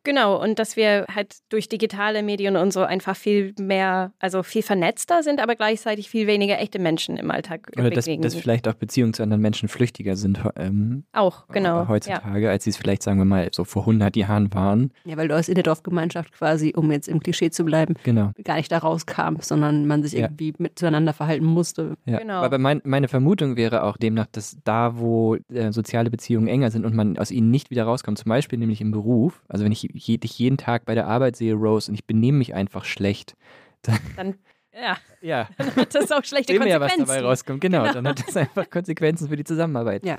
Genau, 0.03 0.43
und 0.43 0.59
dass 0.59 0.77
wir 0.77 1.07
halt 1.15 1.37
durch 1.51 1.69
digitale 1.69 2.23
Medien 2.23 2.57
und 2.57 2.73
so 2.73 2.81
einfach 2.81 3.17
viel 3.17 3.55
mehr, 3.61 4.13
also 4.19 4.43
viel 4.43 4.63
vernetzter 4.63 5.23
sind, 5.23 5.41
aber 5.41 5.57
gleichzeitig 5.57 6.09
viel 6.09 6.27
weniger 6.27 6.59
echte 6.59 6.79
Menschen 6.79 7.19
im 7.19 7.31
Alltag 7.31 7.71
Oder 7.77 7.91
dass, 7.91 8.07
dass 8.07 8.35
vielleicht 8.35 8.67
auch 8.67 8.75
Beziehungen 8.75 9.13
zu 9.13 9.23
anderen 9.23 9.43
Menschen 9.43 9.69
flüchtiger 9.69 10.17
sind. 10.17 10.41
Ähm, 10.57 11.05
auch, 11.13 11.47
genau. 11.49 11.87
Heutzutage, 11.89 12.47
ja. 12.47 12.51
als 12.51 12.65
sie 12.65 12.71
es 12.71 12.79
vielleicht, 12.79 13.03
sagen 13.03 13.19
wir 13.19 13.27
mal, 13.27 13.51
so 13.53 13.65
vor 13.65 13.83
100 13.83 14.17
Jahren 14.17 14.53
waren. 14.55 14.91
Ja, 15.05 15.19
weil 15.19 15.29
du 15.29 15.37
aus 15.37 15.49
in 15.49 15.55
der 15.55 15.65
Dorfgemeinschaft 15.65 16.33
quasi, 16.33 16.73
um 16.75 16.91
jetzt 16.91 17.09
im 17.09 17.21
Klischee 17.21 17.51
zu 17.51 17.65
bleiben, 17.65 17.95
genau. 18.03 18.33
gar 18.43 18.57
nicht 18.57 18.73
da 18.73 18.79
rauskam, 18.79 19.37
sondern 19.41 19.87
man 19.87 20.03
sich 20.03 20.15
ja. 20.15 20.21
irgendwie 20.21 20.55
miteinander 20.57 21.13
verhalten 21.13 21.45
musste. 21.45 21.97
Ja. 22.07 22.19
Genau. 22.19 22.43
Aber 22.43 22.57
mein, 22.59 22.81
meine 22.85 23.09
Vermutung 23.09 23.57
wäre 23.57 23.83
auch 23.85 23.99
demnach, 23.99 24.27
dass 24.33 24.57
da, 24.65 24.99
wo 24.99 25.37
äh, 25.53 25.73
soziale 25.73 26.11
Beziehungen 26.11 26.49
enger 26.49 26.71
sind 26.71 26.87
und 26.87 26.95
man 26.95 27.19
aus 27.19 27.31
ihnen 27.31 27.51
nicht 27.51 27.71
wieder 27.71 27.85
rauskommt, 27.85 28.19
zum 28.19 28.31
Beispiel 28.31 28.59
nämlich 28.59 28.81
im 28.81 28.93
Beruf, 28.93 29.43
also 29.49 29.65
wenn 29.65 29.73
ich 29.73 29.90
je, 29.93 30.19
dich 30.19 30.39
jeden 30.39 30.57
Tag 30.57 30.85
bei 30.85 30.95
der 30.95 31.07
Arbeit 31.07 31.37
sehe, 31.37 31.55
Rose, 31.55 31.91
und 31.91 31.95
ich 31.95 32.07
benehme 32.07 32.39
mich 32.39 32.55
einfach 32.55 32.85
schlecht, 32.85 33.37
dann, 33.83 33.99
dann 34.17 34.35
ja. 34.73 34.97
ja. 35.21 35.49
Dann 35.59 35.77
hat 35.77 35.95
das 35.95 36.13
auch 36.13 36.25
schlechte 36.25 36.57
Konsequenzen. 36.57 36.71
ja, 36.71 36.81
was 36.81 37.09
dabei 37.09 37.21
rauskommt. 37.23 37.61
Genau, 37.61 37.83
genau, 37.83 37.93
dann 37.93 38.09
hat 38.09 38.27
das 38.27 38.37
einfach 38.37 38.71
Konsequenzen 38.71 39.29
für 39.29 39.37
die 39.37 39.45
Zusammenarbeit. 39.45 40.05
Ja. 40.05 40.19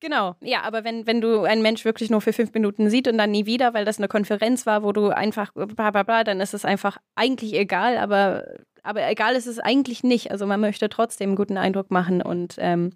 Genau, 0.00 0.36
ja, 0.42 0.60
aber 0.62 0.84
wenn, 0.84 1.06
wenn 1.06 1.22
du 1.22 1.44
einen 1.44 1.62
Mensch 1.62 1.86
wirklich 1.86 2.10
nur 2.10 2.20
für 2.20 2.34
fünf 2.34 2.52
Minuten 2.52 2.90
siehst 2.90 3.08
und 3.08 3.16
dann 3.16 3.30
nie 3.30 3.46
wieder, 3.46 3.72
weil 3.72 3.86
das 3.86 3.96
eine 3.96 4.08
Konferenz 4.08 4.66
war, 4.66 4.82
wo 4.82 4.92
du 4.92 5.08
einfach 5.08 5.52
bla 5.54 5.90
bla 5.90 6.02
bla, 6.02 6.22
dann 6.22 6.40
ist 6.40 6.52
es 6.52 6.66
einfach 6.66 6.98
eigentlich 7.14 7.54
egal, 7.54 7.96
aber, 7.96 8.44
aber 8.82 9.08
egal 9.08 9.34
ist 9.34 9.46
es 9.46 9.58
eigentlich 9.58 10.04
nicht. 10.04 10.30
Also 10.30 10.46
man 10.46 10.60
möchte 10.60 10.90
trotzdem 10.90 11.30
einen 11.30 11.36
guten 11.36 11.56
Eindruck 11.56 11.90
machen 11.90 12.20
und 12.20 12.56
ähm, 12.58 12.90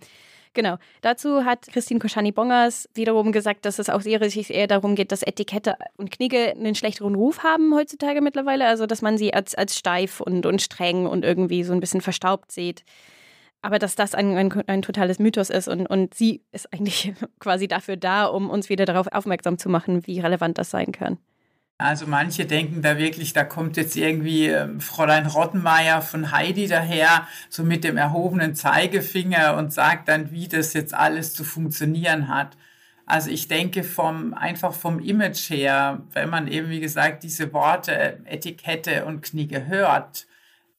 Genau. 0.52 0.78
Dazu 1.00 1.44
hat 1.44 1.68
Christine 1.68 2.00
Koschani-Bongers 2.00 2.88
wiederum 2.94 3.30
gesagt, 3.30 3.64
dass 3.64 3.78
es 3.78 3.88
aus 3.88 4.04
ihrer 4.04 4.28
Sicht 4.28 4.50
eher 4.50 4.66
darum 4.66 4.96
geht, 4.96 5.12
dass 5.12 5.22
Etikette 5.22 5.76
und 5.96 6.10
Knigge 6.10 6.50
einen 6.50 6.74
schlechteren 6.74 7.14
Ruf 7.14 7.44
haben 7.44 7.72
heutzutage 7.74 8.20
mittlerweile. 8.20 8.66
Also, 8.66 8.86
dass 8.86 9.00
man 9.00 9.16
sie 9.16 9.32
als, 9.32 9.54
als 9.54 9.78
steif 9.78 10.20
und, 10.20 10.46
und 10.46 10.60
streng 10.60 11.06
und 11.06 11.24
irgendwie 11.24 11.62
so 11.62 11.72
ein 11.72 11.80
bisschen 11.80 12.00
verstaubt 12.00 12.50
sieht. 12.50 12.84
Aber 13.62 13.78
dass 13.78 13.94
das 13.94 14.14
ein, 14.14 14.36
ein, 14.36 14.52
ein 14.66 14.82
totales 14.82 15.18
Mythos 15.18 15.50
ist 15.50 15.68
und, 15.68 15.86
und 15.86 16.14
sie 16.14 16.42
ist 16.50 16.72
eigentlich 16.72 17.12
quasi 17.38 17.68
dafür 17.68 17.96
da, 17.96 18.24
um 18.24 18.50
uns 18.50 18.68
wieder 18.68 18.86
darauf 18.86 19.06
aufmerksam 19.12 19.58
zu 19.58 19.68
machen, 19.68 20.06
wie 20.06 20.18
relevant 20.18 20.58
das 20.58 20.70
sein 20.70 20.90
kann. 20.90 21.18
Also 21.80 22.06
manche 22.06 22.44
denken 22.44 22.82
da 22.82 22.98
wirklich, 22.98 23.32
da 23.32 23.44
kommt 23.44 23.76
jetzt 23.76 23.96
irgendwie 23.96 24.48
ähm, 24.48 24.80
Fräulein 24.80 25.26
Rottenmeier 25.26 26.02
von 26.02 26.30
Heidi 26.30 26.68
daher, 26.68 27.26
so 27.48 27.62
mit 27.64 27.84
dem 27.84 27.96
erhobenen 27.96 28.54
Zeigefinger 28.54 29.56
und 29.56 29.72
sagt 29.72 30.08
dann, 30.08 30.30
wie 30.30 30.48
das 30.48 30.74
jetzt 30.74 30.94
alles 30.94 31.34
zu 31.34 31.42
funktionieren 31.42 32.28
hat. 32.28 32.56
Also 33.06 33.30
ich 33.30 33.48
denke 33.48 33.82
vom, 33.82 34.34
einfach 34.34 34.72
vom 34.72 35.00
Image 35.00 35.50
her, 35.50 36.02
wenn 36.12 36.28
man 36.30 36.46
eben, 36.48 36.68
wie 36.68 36.80
gesagt, 36.80 37.22
diese 37.22 37.52
Worte 37.52 38.20
Etikette 38.24 39.04
und 39.04 39.22
Knigge 39.22 39.66
hört, 39.66 40.26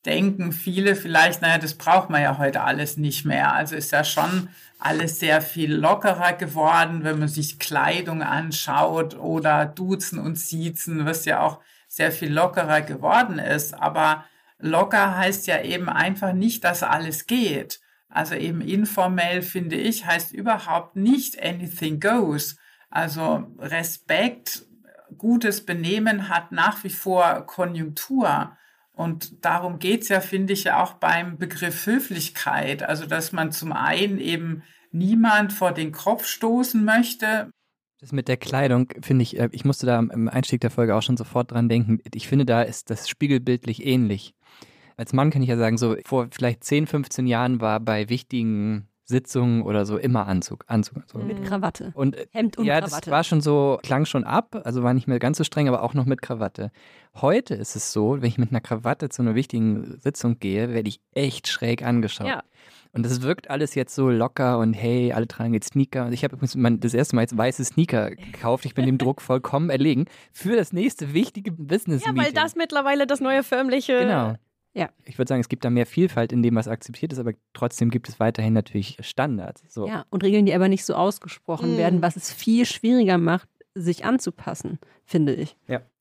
denken 0.06 0.52
viele 0.52 0.96
vielleicht, 0.96 1.42
naja, 1.42 1.58
das 1.58 1.74
braucht 1.74 2.10
man 2.10 2.22
ja 2.22 2.38
heute 2.38 2.62
alles 2.62 2.98
nicht 2.98 3.26
mehr. 3.26 3.54
Also 3.54 3.76
ist 3.76 3.92
ja 3.92 4.04
schon 4.04 4.50
alles 4.82 5.20
sehr 5.20 5.42
viel 5.42 5.72
lockerer 5.74 6.34
geworden, 6.34 7.04
wenn 7.04 7.20
man 7.20 7.28
sich 7.28 7.60
Kleidung 7.60 8.24
anschaut 8.24 9.16
oder 9.16 9.68
Duzen 9.68 10.18
und 10.18 10.40
Siezen, 10.40 11.06
was 11.06 11.26
ja 11.26 11.42
auch 11.42 11.60
sehr 11.88 12.12
viel 12.12 12.34
lockerer 12.34 12.82
geworden 12.82 13.38
ist. 13.38 13.76
Aber 13.76 14.26
locker 14.58 15.16
heißt 15.16 15.46
ja 15.46 15.62
eben 15.62 15.88
einfach 15.88 16.34
nicht, 16.34 16.64
dass 16.64 16.82
alles 16.82 17.28
geht. 17.28 17.80
Also 18.10 18.34
eben 18.34 18.62
informell 18.62 19.44
finde 19.44 19.76
ich, 19.76 20.08
heißt 20.08 20.34
überhaupt 20.34 20.96
nicht 20.96 21.42
anything 21.42 22.00
goes. 22.00 22.58
Also 22.90 23.48
Respekt, 23.60 24.66
gutes 25.16 25.64
Benehmen 25.64 26.28
hat 26.28 26.52
nach 26.52 26.84
wie 26.84 26.90
vor 26.90 27.46
Konjunktur. 27.46 28.58
Und 28.94 29.46
darum 29.46 29.80
geht's 29.80 30.10
ja, 30.10 30.20
finde 30.20 30.54
ich, 30.54 30.66
ja 30.66 30.84
auch 30.84 30.94
beim 30.94 31.38
Begriff 31.38 31.86
Höflichkeit. 31.86 32.84
Also, 32.84 33.06
dass 33.06 33.32
man 33.32 33.52
zum 33.52 33.72
einen 33.72 34.20
eben 34.20 34.64
niemand 34.92 35.54
vor 35.54 35.72
den 35.72 35.92
Kopf 35.92 36.26
stoßen 36.26 36.84
möchte. 36.84 37.50
Das 38.00 38.12
mit 38.12 38.28
der 38.28 38.38
Kleidung 38.38 38.92
finde 39.02 39.24
ich, 39.24 39.40
äh, 39.40 39.50
ich 39.52 39.64
musste 39.64 39.86
da 39.86 40.00
im 40.00 40.28
Einstieg 40.28 40.62
der 40.62 40.72
Folge 40.72 40.96
auch 40.96 41.04
schon 41.04 41.18
sofort 41.18 41.52
dran 41.52 41.70
denken. 41.70 42.00
Ich 42.14 42.28
finde, 42.28 42.46
da 42.46 42.64
ist 42.64 42.90
das 42.90 43.08
spiegelbildlich 43.08 43.86
ähnlich. 43.86 44.34
Als 44.98 45.14
Mann 45.14 45.30
kann 45.30 45.42
ich 45.42 45.50
ja 45.50 45.58
sagen, 45.58 45.78
so 45.78 45.96
vor 46.06 46.28
vielleicht 46.32 46.64
10, 46.64 46.88
15 46.88 47.28
Jahren 47.28 47.62
war 47.62 47.80
bei 47.80 48.10
wichtigen 48.10 48.88
Sitzungen 49.12 49.62
oder 49.62 49.86
so 49.86 49.98
immer 49.98 50.28
Anzug. 50.28 50.64
Anzug 50.68 51.04
so. 51.06 51.20
Mit 51.20 51.44
Krawatte. 51.46 51.92
Und 51.94 52.16
Hemd 52.32 52.58
und 52.58 52.66
ja, 52.66 52.80
Krawatte. 52.80 53.02
das 53.02 53.12
war 53.12 53.24
schon 53.24 53.42
so, 53.42 53.80
klang 53.84 54.06
schon 54.06 54.24
ab, 54.24 54.60
also 54.64 54.82
war 54.82 54.96
nicht 54.96 55.08
mehr 55.08 55.20
ganz 55.20 55.38
so 55.38 55.44
streng, 55.44 55.68
aber 55.68 55.84
auch 55.84 55.94
noch 55.94 56.06
mit 56.06 56.22
Krawatte. 56.22 56.72
Heute 57.16 57.54
ist 57.54 57.76
es 57.76 57.92
so, 57.94 58.22
wenn 58.22 58.28
ich 58.28 58.38
mit 58.40 58.50
einer 58.50 58.62
Krawatte 58.62 59.10
zu 59.10 59.22
einer 59.22 59.36
wichtigen 59.36 60.00
Sitzung 60.00 60.40
gehe, 60.40 60.70
werde 60.74 60.90
ich 60.90 61.02
echt 61.14 61.48
schräg 61.48 61.84
angeschaut. 61.84 62.28
Ja. 62.28 62.42
Und 62.94 63.06
es 63.06 63.22
wirkt 63.22 63.50
alles 63.50 63.74
jetzt 63.76 63.96
so 63.96 64.10
locker 64.10 64.60
und 64.60 64.74
hey, 64.74 65.14
alle 65.14 65.28
tragen 65.28 65.54
jetzt 65.54 65.70
Sneaker. 65.70 66.08
Und 66.08 66.14
ich 66.14 66.24
habe 66.24 66.36
übrigens 66.36 66.56
mein, 66.56 66.80
das 66.82 66.94
erste 66.94 67.16
Mal 67.16 67.22
jetzt 67.22 67.38
weiße 67.38 67.64
Sneaker 67.64 68.12
gekauft. 68.12 68.66
Ich 68.66 68.74
bin 68.74 68.86
dem 68.86 68.98
Druck 68.98 69.22
vollkommen 69.22 69.70
erlegen 69.70 70.06
für 70.34 70.58
das 70.58 70.74
nächste 70.74 71.14
wichtige 71.14 71.54
business 71.54 72.04
Ja, 72.06 72.12
weil 72.16 72.34
das 72.34 72.56
mittlerweile 72.56 73.08
das 73.08 73.22
neue 73.22 73.44
förmliche. 73.44 74.00
Genau. 74.00 74.36
Ja. 74.74 74.90
Ich 75.06 75.18
würde 75.18 75.28
sagen, 75.28 75.42
es 75.42 75.50
gibt 75.50 75.66
da 75.66 75.70
mehr 75.70 75.86
Vielfalt 75.86 76.32
in 76.32 76.42
dem, 76.44 76.56
was 76.56 76.68
akzeptiert 76.68 77.12
ist, 77.12 77.20
aber 77.20 77.34
trotzdem 77.54 77.90
gibt 77.90 78.08
es 78.08 78.20
weiterhin 78.20 78.54
natürlich 78.54 78.98
Standards. 79.02 79.64
So. 79.68 79.88
Ja, 79.88 80.06
und 80.10 80.24
Regeln, 80.24 80.46
die 80.46 80.54
aber 80.54 80.70
nicht 80.70 80.86
so 80.86 80.94
ausgesprochen 80.94 81.76
Mm. 81.76 81.78
werden, 81.78 82.02
was 82.02 82.16
es 82.16 82.32
viel 82.32 82.66
schwieriger 82.66 83.18
macht, 83.18 83.50
sich 83.76 84.06
anzupassen, 84.06 84.80
finde 85.06 85.34
ich. 85.34 85.56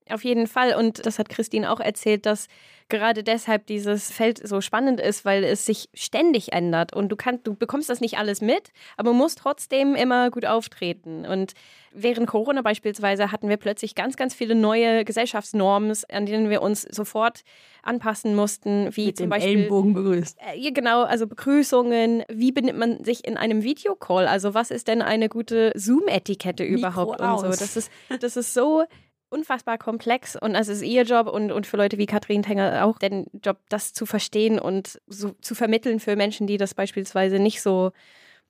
Auf 0.08 0.24
jeden 0.24 0.46
Fall. 0.48 0.74
Und 0.74 1.06
das 1.06 1.18
hat 1.20 1.28
Christine 1.28 1.70
auch 1.70 1.78
erzählt, 1.80 2.26
dass 2.26 2.48
gerade 2.90 3.23
deshalb 3.23 3.66
dieses 3.66 4.11
Feld 4.11 4.47
so 4.47 4.61
spannend 4.61 5.00
ist, 5.00 5.25
weil 5.25 5.44
es 5.44 5.64
sich 5.64 5.88
ständig 5.94 6.52
ändert. 6.52 6.94
Und 6.94 7.09
du 7.09 7.16
kannst, 7.16 7.47
du 7.47 7.54
bekommst 7.54 7.88
das 7.88 8.00
nicht 8.00 8.18
alles 8.18 8.42
mit, 8.42 8.73
aber 8.97 9.12
musst 9.14 9.38
trotzdem 9.38 9.94
immer 9.94 10.30
gut 10.30 10.44
auftreten. 10.44 11.25
Und 11.25 11.54
während 11.92 12.26
Corona 12.26 12.62
beispielsweise 12.62 13.32
hatten 13.32 13.49
wir 13.49 13.56
plötzlich 13.56 13.94
ganz, 13.94 14.16
ganz 14.16 14.35
viele 14.35 14.54
neue 14.54 15.04
Gesellschaftsnormen, 15.04 15.97
an 16.11 16.26
denen 16.26 16.50
wir 16.50 16.61
uns 16.61 16.82
sofort 16.82 17.42
anpassen 17.82 18.35
mussten, 18.35 18.94
wie 18.94 19.06
Mit 19.06 19.16
zum 19.16 19.28
Beispiel. 19.30 19.56
Ellenbogen 19.56 19.94
begrüßt. 19.94 20.37
Äh, 20.52 20.59
Ja, 20.59 20.70
genau, 20.70 21.02
also 21.04 21.26
Begrüßungen. 21.26 22.25
Wie 22.28 22.52
benimmt 22.52 22.78
man 22.78 23.04
sich 23.04 23.26
in 23.26 23.37
einem 23.37 23.62
Videocall? 23.62 24.26
Also 24.26 24.52
was 24.54 24.70
ist 24.70 24.88
denn 24.88 25.00
eine 25.00 25.28
gute 25.28 25.73
Zoom-Etikette 25.75 26.64
überhaupt 26.64 27.20
und 27.20 27.38
so? 27.38 27.47
Das 27.47 27.76
ist, 27.76 27.90
das 28.20 28.37
ist 28.37 28.52
so 28.52 28.85
unfassbar 29.30 29.78
komplex 29.78 30.37
und 30.37 30.54
es 30.54 30.68
ist 30.68 30.82
ihr 30.82 31.04
Job 31.04 31.28
und, 31.28 31.52
und 31.52 31.66
für 31.66 31.76
Leute 31.76 31.99
wie 31.99 32.06
Katrin 32.06 32.42
Tenger 32.42 32.84
auch 32.84 32.99
den 32.99 33.26
Job, 33.44 33.58
das 33.68 33.92
zu 33.92 34.04
verstehen 34.04 34.58
und 34.58 35.00
so 35.06 35.30
zu 35.40 35.54
vermitteln 35.54 36.00
für 36.00 36.16
Menschen, 36.16 36.46
die 36.46 36.56
das 36.56 36.75
beispielsweise 36.75 37.38
nicht 37.38 37.62
so 37.62 37.92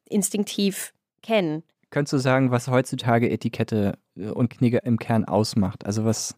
instinktiv 0.08 0.92
kennen. 1.22 1.62
Könntest 1.90 2.12
du 2.12 2.18
sagen, 2.18 2.50
was 2.50 2.68
heutzutage 2.68 3.30
Etikette 3.30 3.98
äh, 4.16 4.28
und 4.28 4.50
Knigge 4.50 4.78
im 4.78 4.98
Kern 4.98 5.24
ausmacht? 5.24 5.84
Also 5.84 6.04
was. 6.04 6.36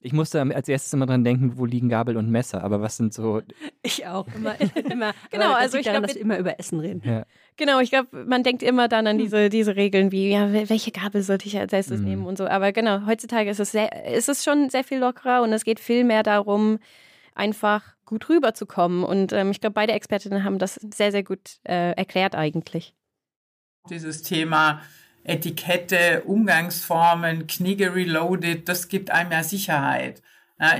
Ich 0.00 0.12
musste 0.12 0.40
als 0.40 0.68
erstes 0.68 0.92
immer 0.92 1.06
dran 1.06 1.24
denken, 1.24 1.58
wo 1.58 1.64
liegen 1.64 1.88
Gabel 1.88 2.16
und 2.16 2.30
Messer, 2.30 2.62
aber 2.62 2.80
was 2.80 2.96
sind 2.96 3.12
so. 3.12 3.42
Ich 3.82 4.06
auch. 4.06 4.26
Immer, 4.34 4.54
immer. 4.90 5.12
Genau, 5.30 5.52
also 5.54 5.76
ich 5.78 5.86
daran, 5.86 6.02
glaub, 6.02 6.06
dass 6.08 6.14
wir 6.16 6.22
immer 6.22 6.38
über 6.38 6.58
Essen 6.60 6.78
reden. 6.80 7.02
Ja. 7.04 7.24
Genau, 7.56 7.80
ich 7.80 7.90
glaube, 7.90 8.24
man 8.24 8.42
denkt 8.44 8.62
immer 8.62 8.86
dann 8.88 9.06
an 9.08 9.18
diese, 9.18 9.48
diese 9.48 9.74
Regeln 9.76 10.12
wie, 10.12 10.30
ja, 10.30 10.46
wel- 10.46 10.68
welche 10.70 10.92
Gabel 10.92 11.22
sollte 11.22 11.46
ich 11.46 11.58
als 11.58 11.72
erstes 11.72 12.00
Mhm. 12.00 12.06
nehmen 12.06 12.26
und 12.26 12.38
so. 12.38 12.46
Aber 12.46 12.72
genau, 12.72 13.06
heutzutage 13.06 13.50
ist 13.50 13.58
es, 13.60 13.72
sehr, 13.72 14.06
ist 14.14 14.28
es 14.28 14.44
schon 14.44 14.70
sehr 14.70 14.84
viel 14.84 14.98
lockerer 14.98 15.42
und 15.42 15.52
es 15.52 15.64
geht 15.64 15.80
viel 15.80 16.04
mehr 16.04 16.22
darum, 16.22 16.78
einfach 17.34 17.82
gut 18.04 18.28
rüberzukommen. 18.28 19.02
Und 19.04 19.32
ähm, 19.32 19.50
ich 19.50 19.60
glaube, 19.60 19.74
beide 19.74 19.92
Expertinnen 19.92 20.44
haben 20.44 20.58
das 20.58 20.74
sehr, 20.94 21.10
sehr 21.12 21.22
gut 21.24 21.58
äh, 21.64 21.92
erklärt 21.92 22.34
eigentlich. 22.36 22.94
Dieses 23.90 24.22
Thema 24.22 24.80
Etikette, 25.24 26.22
Umgangsformen, 26.24 27.46
Knigge 27.46 27.94
reloaded, 27.94 28.68
das 28.68 28.88
gibt 28.88 29.10
einem 29.10 29.32
ja 29.32 29.42
Sicherheit. 29.42 30.22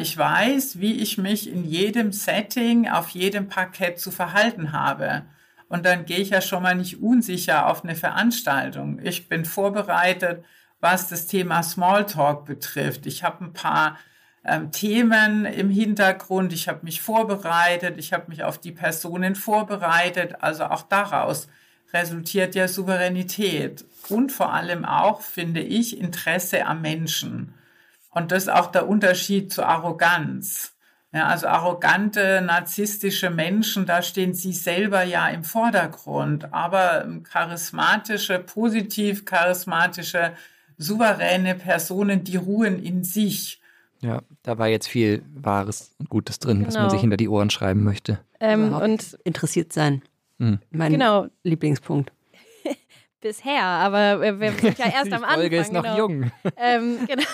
Ich 0.00 0.18
weiß, 0.18 0.80
wie 0.80 0.94
ich 0.94 1.18
mich 1.18 1.48
in 1.48 1.64
jedem 1.64 2.10
Setting, 2.10 2.88
auf 2.88 3.10
jedem 3.10 3.48
Parkett 3.48 4.00
zu 4.00 4.10
verhalten 4.10 4.72
habe. 4.72 5.24
Und 5.68 5.86
dann 5.86 6.04
gehe 6.04 6.18
ich 6.18 6.30
ja 6.30 6.40
schon 6.40 6.62
mal 6.62 6.74
nicht 6.74 7.00
unsicher 7.00 7.68
auf 7.68 7.84
eine 7.84 7.94
Veranstaltung. 7.94 8.98
Ich 9.02 9.28
bin 9.28 9.44
vorbereitet, 9.44 10.44
was 10.80 11.08
das 11.08 11.26
Thema 11.26 11.62
Smalltalk 11.62 12.44
betrifft. 12.44 13.06
Ich 13.06 13.22
habe 13.22 13.44
ein 13.44 13.52
paar 13.52 13.98
ähm, 14.44 14.72
Themen 14.72 15.44
im 15.44 15.70
Hintergrund. 15.70 16.52
Ich 16.52 16.68
habe 16.68 16.80
mich 16.84 17.02
vorbereitet. 17.02 17.98
Ich 17.98 18.12
habe 18.12 18.24
mich 18.28 18.44
auf 18.44 18.58
die 18.58 18.72
Personen 18.72 19.34
vorbereitet. 19.34 20.36
Also 20.40 20.64
auch 20.64 20.82
daraus 20.82 21.48
resultiert 21.92 22.54
ja 22.54 22.68
Souveränität 22.68 23.84
und 24.08 24.32
vor 24.32 24.52
allem 24.52 24.84
auch, 24.84 25.20
finde 25.20 25.60
ich, 25.60 25.98
Interesse 25.98 26.66
am 26.66 26.82
Menschen. 26.82 27.54
Und 28.10 28.32
das 28.32 28.44
ist 28.44 28.48
auch 28.48 28.70
der 28.72 28.88
Unterschied 28.88 29.52
zu 29.52 29.64
Arroganz. 29.64 30.72
Ja, 31.12 31.26
also 31.26 31.46
arrogante, 31.46 32.42
narzisstische 32.44 33.30
Menschen, 33.30 33.86
da 33.86 34.02
stehen 34.02 34.34
sie 34.34 34.52
selber 34.52 35.04
ja 35.04 35.28
im 35.28 35.42
Vordergrund. 35.42 36.52
Aber 36.52 37.04
ähm, 37.04 37.22
charismatische, 37.22 38.38
positiv 38.40 39.24
charismatische, 39.24 40.32
souveräne 40.76 41.54
Personen, 41.54 42.24
die 42.24 42.36
ruhen 42.36 42.82
in 42.82 43.04
sich. 43.04 43.60
Ja, 44.00 44.20
da 44.42 44.58
war 44.58 44.68
jetzt 44.68 44.86
viel 44.86 45.22
Wahres 45.34 45.92
und 45.98 46.08
Gutes 46.10 46.38
drin, 46.38 46.66
was 46.66 46.74
man 46.74 46.84
Genau. 46.84 46.90
sich 46.90 47.00
hinter 47.00 47.16
die 47.16 47.28
Ohren 47.28 47.50
schreiben 47.50 47.82
möchte. 47.84 48.18
Ähm, 48.38 48.74
und 48.74 49.18
Interessiert 49.24 49.72
sein. 49.72 50.02
Hm. 50.38 50.60
Mein 50.70 50.92
genau, 50.92 51.26
Lieblingspunkt. 51.42 52.12
bisher, 53.20 53.62
aber 53.62 54.20
wir, 54.20 54.40
wir 54.40 54.52
sind 54.52 54.78
ja 54.78 54.86
erst 54.86 55.12
am 55.12 55.24
Anfang. 55.24 55.40
Folge 55.40 55.58
ist 55.58 55.72
noch 55.72 55.82
genau. 55.82 55.96
jung. 55.96 56.32
Ähm, 56.56 56.98
genau. 57.06 57.24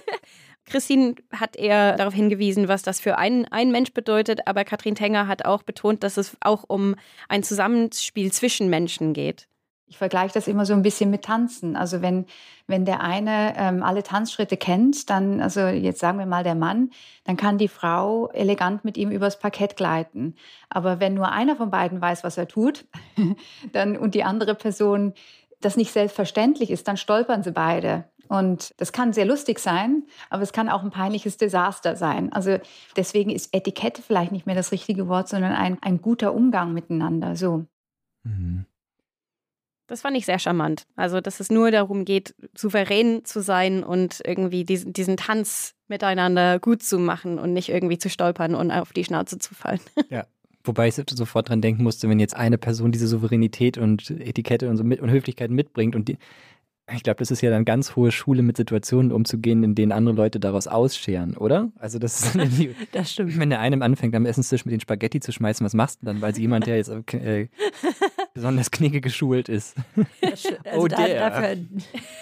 Christine 0.66 1.16
hat 1.32 1.56
eher 1.56 1.96
darauf 1.96 2.14
hingewiesen, 2.14 2.68
was 2.68 2.82
das 2.82 3.00
für 3.00 3.18
einen, 3.18 3.44
einen 3.46 3.72
Mensch 3.72 3.92
bedeutet, 3.92 4.46
aber 4.46 4.64
Katrin 4.64 4.94
Tenger 4.94 5.26
hat 5.26 5.44
auch 5.44 5.64
betont, 5.64 6.04
dass 6.04 6.16
es 6.16 6.36
auch 6.40 6.64
um 6.68 6.94
ein 7.28 7.42
Zusammenspiel 7.42 8.30
zwischen 8.32 8.70
Menschen 8.70 9.12
geht. 9.12 9.48
Ich 9.90 9.98
vergleiche 9.98 10.32
das 10.32 10.46
immer 10.46 10.64
so 10.64 10.72
ein 10.72 10.82
bisschen 10.82 11.10
mit 11.10 11.22
Tanzen. 11.22 11.74
Also 11.74 12.00
wenn, 12.00 12.26
wenn 12.68 12.84
der 12.84 13.00
eine 13.00 13.54
ähm, 13.56 13.82
alle 13.82 14.04
Tanzschritte 14.04 14.56
kennt, 14.56 15.10
dann, 15.10 15.40
also 15.40 15.62
jetzt 15.66 15.98
sagen 15.98 16.20
wir 16.20 16.26
mal 16.26 16.44
der 16.44 16.54
Mann, 16.54 16.90
dann 17.24 17.36
kann 17.36 17.58
die 17.58 17.66
Frau 17.66 18.28
elegant 18.28 18.84
mit 18.84 18.96
ihm 18.96 19.10
übers 19.10 19.40
Parkett 19.40 19.76
gleiten. 19.76 20.36
Aber 20.68 21.00
wenn 21.00 21.14
nur 21.14 21.32
einer 21.32 21.56
von 21.56 21.72
beiden 21.72 22.00
weiß, 22.00 22.22
was 22.22 22.38
er 22.38 22.46
tut, 22.46 22.86
dann 23.72 23.96
und 23.96 24.14
die 24.14 24.22
andere 24.22 24.54
Person 24.54 25.12
das 25.60 25.76
nicht 25.76 25.90
selbstverständlich 25.92 26.70
ist, 26.70 26.86
dann 26.86 26.96
stolpern 26.96 27.42
sie 27.42 27.50
beide. 27.50 28.04
Und 28.28 28.72
das 28.76 28.92
kann 28.92 29.12
sehr 29.12 29.24
lustig 29.24 29.58
sein, 29.58 30.04
aber 30.30 30.44
es 30.44 30.52
kann 30.52 30.68
auch 30.68 30.84
ein 30.84 30.90
peinliches 30.90 31.36
Desaster 31.36 31.96
sein. 31.96 32.32
Also 32.32 32.58
deswegen 32.96 33.30
ist 33.30 33.52
Etikette 33.52 34.02
vielleicht 34.02 34.30
nicht 34.30 34.46
mehr 34.46 34.54
das 34.54 34.70
richtige 34.70 35.08
Wort, 35.08 35.28
sondern 35.28 35.50
ein, 35.50 35.78
ein 35.82 36.00
guter 36.00 36.32
Umgang 36.32 36.72
miteinander. 36.72 37.34
So. 37.34 37.66
Mhm. 38.22 38.66
Das 39.90 40.02
fand 40.02 40.16
ich 40.16 40.24
sehr 40.24 40.38
charmant. 40.38 40.86
Also, 40.94 41.20
dass 41.20 41.40
es 41.40 41.50
nur 41.50 41.72
darum 41.72 42.04
geht, 42.04 42.36
souverän 42.56 43.24
zu 43.24 43.42
sein 43.42 43.82
und 43.82 44.20
irgendwie 44.24 44.64
diesen, 44.64 44.92
diesen 44.92 45.16
Tanz 45.16 45.74
miteinander 45.88 46.60
gut 46.60 46.84
zu 46.84 47.00
machen 47.00 47.40
und 47.40 47.52
nicht 47.52 47.70
irgendwie 47.70 47.98
zu 47.98 48.08
stolpern 48.08 48.54
und 48.54 48.70
auf 48.70 48.92
die 48.92 49.02
Schnauze 49.02 49.40
zu 49.40 49.52
fallen. 49.52 49.80
Wobei 50.62 50.86
ich 50.86 50.94
sofort 50.94 51.48
dran 51.48 51.60
denken 51.60 51.82
musste, 51.82 52.08
wenn 52.08 52.20
jetzt 52.20 52.36
eine 52.36 52.56
Person 52.56 52.92
diese 52.92 53.08
Souveränität 53.08 53.78
und 53.78 54.10
Etikette 54.10 54.68
und, 54.68 54.76
so 54.76 54.84
mit, 54.84 55.00
und 55.00 55.10
Höflichkeit 55.10 55.50
mitbringt 55.50 55.96
und 55.96 56.06
die, 56.06 56.18
ich 56.94 57.02
glaube, 57.02 57.18
das 57.18 57.30
ist 57.30 57.40
ja 57.40 57.50
dann 57.50 57.64
ganz 57.64 57.96
hohe 57.96 58.12
Schule 58.12 58.42
mit 58.42 58.56
Situationen 58.56 59.12
umzugehen, 59.12 59.62
in 59.64 59.74
denen 59.74 59.92
andere 59.92 60.14
Leute 60.14 60.40
daraus 60.40 60.66
ausscheren, 60.66 61.36
oder? 61.36 61.72
Also 61.78 61.98
das 61.98 62.20
ist, 62.20 62.38
wenn, 62.38 62.50
die, 62.50 62.74
Das 62.92 63.12
stimmt. 63.12 63.38
wenn 63.38 63.50
der 63.50 63.60
einem 63.60 63.82
anfängt, 63.82 64.14
am 64.14 64.26
Essenstisch 64.26 64.64
mit 64.64 64.72
den 64.72 64.80
Spaghetti 64.80 65.20
zu 65.20 65.32
schmeißen, 65.32 65.64
was 65.64 65.74
machst 65.74 66.02
du 66.02 66.06
dann? 66.06 66.20
Weil 66.20 66.34
sie 66.34 66.42
jemand, 66.42 66.66
der 66.66 66.76
jetzt 66.76 66.90
äh, 67.14 67.48
besonders 68.34 68.70
knigge 68.70 69.00
geschult 69.00 69.48
ist. 69.48 69.76
Das 70.20 70.46
Also 70.64 70.82
Oh, 70.82 70.88
da, 70.88 71.06
der. 71.06 71.30
Dafür, 71.30 71.56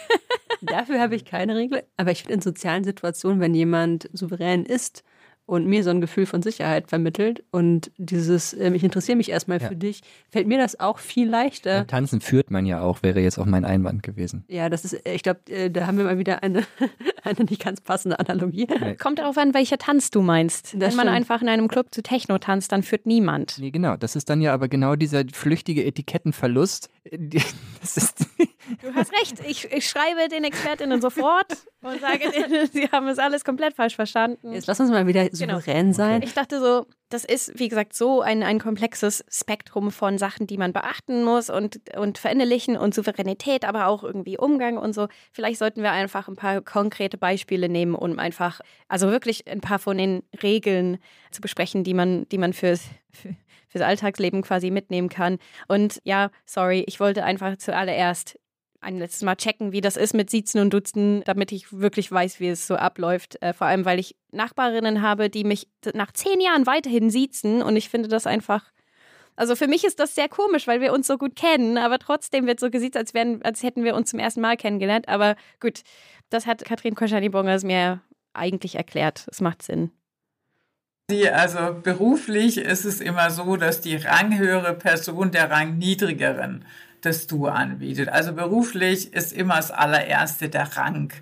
dafür 0.63 1.01
habe 1.01 1.17
ich 1.17 1.25
keine 1.25 1.57
Regel. 1.57 1.83
Aber 1.97 2.11
ich 2.11 2.23
finde 2.23 2.35
in 2.35 2.41
sozialen 2.41 2.85
Situationen, 2.85 3.41
wenn 3.41 3.55
jemand 3.55 4.09
souverän 4.13 4.65
ist 4.65 5.05
und 5.49 5.67
mir 5.67 5.83
so 5.83 5.89
ein 5.89 6.03
Gefühl 6.03 6.27
von 6.27 6.43
Sicherheit 6.43 6.89
vermittelt 6.89 7.43
und 7.51 7.91
dieses, 7.97 8.53
ähm, 8.53 8.75
ich 8.75 8.85
interessiere 8.85 9.17
mich 9.17 9.31
erstmal 9.31 9.61
Ja. 9.63 9.69
für 9.69 9.77
dich, 9.77 10.03
fällt 10.29 10.47
mir 10.47 10.59
das 10.59 10.79
auch 10.79 10.99
viel 10.99 11.27
leichter. 11.29 11.79
Beim 11.79 11.87
Tanzen 11.87 12.21
führt 12.21 12.51
man 12.51 12.67
ja 12.67 12.83
auch, 12.83 13.03
wäre 13.03 13.21
jetzt 13.21 13.39
auch 13.39 13.47
mein 13.47 13.65
Einwand 13.65 14.03
gewesen. 14.03 14.45
Ja, 14.49 14.69
das 14.69 14.85
ist, 14.85 15.01
ich 15.11 15.23
glaube, 15.23 15.41
äh, 15.49 15.71
da 15.71 15.87
haben 15.87 15.97
wir 15.97 16.05
mal 16.05 16.19
wieder 16.19 16.43
eine, 16.43 16.65
eine 17.25 17.45
nicht 17.49 17.65
ganz 17.65 17.81
passende 17.81 18.21
Analogie. 18.21 18.67
Nee. 18.79 18.97
Kommt 18.97 19.21
darauf 19.21 19.39
an, 19.39 19.55
welcher 19.55 19.79
Tanz 19.79 20.11
du 20.11 20.21
meinst. 20.21 20.75
Das 20.75 20.91
Wenn 20.91 20.97
man 20.97 21.07
stimmt. 21.07 21.09
einfach 21.17 21.41
in 21.41 21.49
einem 21.49 21.69
Club 21.69 21.87
zu 21.93 22.03
Techno 22.03 22.37
tanzt, 22.37 22.71
dann 22.71 22.83
führt 22.83 23.07
niemand. 23.07 23.57
Nee, 23.59 23.71
genau. 23.71 23.97
Das 23.97 24.17
ist 24.17 24.29
dann 24.29 24.43
ja 24.43 24.53
aber 24.53 24.69
genau 24.69 24.97
dieser 24.97 25.25
flüchtige 25.33 25.83
Etikettenverlust. 25.85 26.91
Das 27.81 27.97
ist, 27.97 28.27
Du 28.83 28.95
hast 28.95 29.13
recht. 29.13 29.37
Ich, 29.47 29.71
ich 29.73 29.89
schreibe 29.89 30.29
den 30.29 30.45
Expertinnen 30.45 31.01
sofort 31.01 31.47
und 31.83 32.01
sage 32.01 32.31
denen, 32.31 32.67
sie 32.73 32.89
haben 32.91 33.09
es 33.09 33.19
alles 33.19 33.45
komplett 33.45 33.75
falsch 33.75 33.97
verstanden. 33.97 34.53
Jetzt 34.53 34.67
lass 34.67 34.81
uns 34.81 34.91
mal 34.91 35.07
wieder 35.07 35.29
Genau. 35.31 35.59
souverän 35.59 35.93
sein. 35.93 36.23
Ich 36.23 36.35
dachte 36.35 36.61
so, 36.61 36.87
das 37.09 37.25
ist, 37.25 37.59
wie 37.59 37.69
gesagt, 37.69 37.95
so 37.95 38.21
ein, 38.21 38.43
ein 38.43 38.59
komplexes 38.59 39.25
Spektrum 39.31 39.91
von 39.91 40.19
Sachen, 40.19 40.47
die 40.47 40.59
man 40.59 40.73
beachten 40.75 41.25
muss 41.25 41.49
und, 41.49 41.81
und 41.97 42.19
verinnerlichen 42.19 42.77
und 42.77 42.95
Souveränität, 42.95 43.65
aber 43.65 43.87
auch 43.87 44.05
irgendwie 44.05 44.37
Umgang 44.37 44.77
und 44.77 44.93
so. 44.93 45.09
Vielleicht 45.33 45.59
sollten 45.59 45.83
wir 45.83 45.93
einfach 45.93 46.29
ein 46.29 46.37
paar 46.37 46.61
konkrete 46.61 47.17
Beispiele 47.17 47.69
nehmen, 47.69 47.95
um 47.95 48.19
einfach, 48.19 48.61
also 48.89 49.11
wirklich 49.11 49.49
ein 49.51 49.61
paar 49.63 49.79
von 49.79 49.97
den 49.97 50.23
Regeln 50.43 50.99
zu 51.31 51.41
besprechen, 51.41 51.83
die 51.85 51.95
man, 51.95 52.29
die 52.29 52.39
man 52.39 52.53
fürs, 52.53 52.83
für, 53.11 53.35
fürs 53.69 53.83
Alltagsleben 53.85 54.43
quasi 54.43 54.71
mitnehmen 54.71 55.09
kann. 55.09 55.39
Und 55.67 56.01
ja, 56.05 56.31
sorry, 56.45 56.85
ich 56.87 57.01
wollte 57.01 57.25
einfach 57.25 57.57
zuallererst 57.57 58.39
ein 58.81 58.99
letztes 58.99 59.23
Mal 59.23 59.37
checken, 59.37 59.73
wie 59.73 59.81
das 59.81 59.97
ist 59.97 60.15
mit 60.15 60.31
Siezen 60.31 60.61
und 60.61 60.73
Dutzen, 60.73 61.23
damit 61.25 61.53
ich 61.53 61.73
wirklich 61.73 62.11
weiß, 62.11 62.41
wie 62.41 62.49
es 62.49 62.67
so 62.67 62.77
abläuft. 62.77 63.41
Äh, 63.43 63.53
vor 63.53 63.67
allem, 63.67 63.85
weil 63.85 63.99
ich 63.99 64.17
Nachbarinnen 64.31 65.03
habe, 65.03 65.31
die 65.31 65.45
mich 65.45 65.69
nach 65.95 66.13
zehn 66.13 66.41
Jahren 66.41 66.67
weiterhin 66.67 67.11
siezen 67.11 67.63
und 67.63 67.77
ich 67.77 67.89
finde 67.89 68.09
das 68.09 68.27
einfach. 68.27 68.73
Also 69.37 69.55
für 69.55 69.69
mich 69.69 69.85
ist 69.85 70.01
das 70.01 70.15
sehr 70.15 70.29
komisch, 70.29 70.67
weil 70.67 70.81
wir 70.81 70.93
uns 70.93 71.07
so 71.07 71.17
gut 71.17 71.37
kennen, 71.37 71.79
aber 71.79 71.99
trotzdem 71.99 72.47
wird 72.47 72.59
so 72.59 72.71
gesiezt, 72.71 72.97
als, 72.97 73.15
wären, 73.15 73.41
als 73.43 73.63
hätten 73.63 73.85
wir 73.85 73.95
uns 73.95 74.11
zum 74.11 74.19
ersten 74.19 74.41
Mal 74.41 74.57
kennengelernt. 74.57 75.09
Aber 75.09 75.37
gut, 75.61 75.83
das 76.29 76.47
hat 76.47 76.65
Katrin 76.65 76.97
Koschani-Bongers 76.97 77.63
mir 77.63 78.01
eigentlich 78.33 78.75
erklärt. 78.75 79.27
Es 79.31 79.41
macht 79.41 79.63
Sinn. 79.63 79.93
Also 81.33 81.59
beruflich 81.83 82.59
ist 82.59 82.85
es 82.85 83.01
immer 83.01 83.31
so, 83.31 83.57
dass 83.57 83.81
die 83.81 83.97
ranghöhere 83.97 84.75
Person 84.75 85.31
der 85.31 85.51
rangniedrigeren 85.51 86.65
das 87.01 87.27
Du 87.27 87.47
anbietet. 87.47 88.09
Also 88.09 88.33
beruflich 88.33 89.13
ist 89.13 89.33
immer 89.33 89.57
das 89.57 89.71
allererste 89.71 90.49
der 90.49 90.77
Rang. 90.77 91.13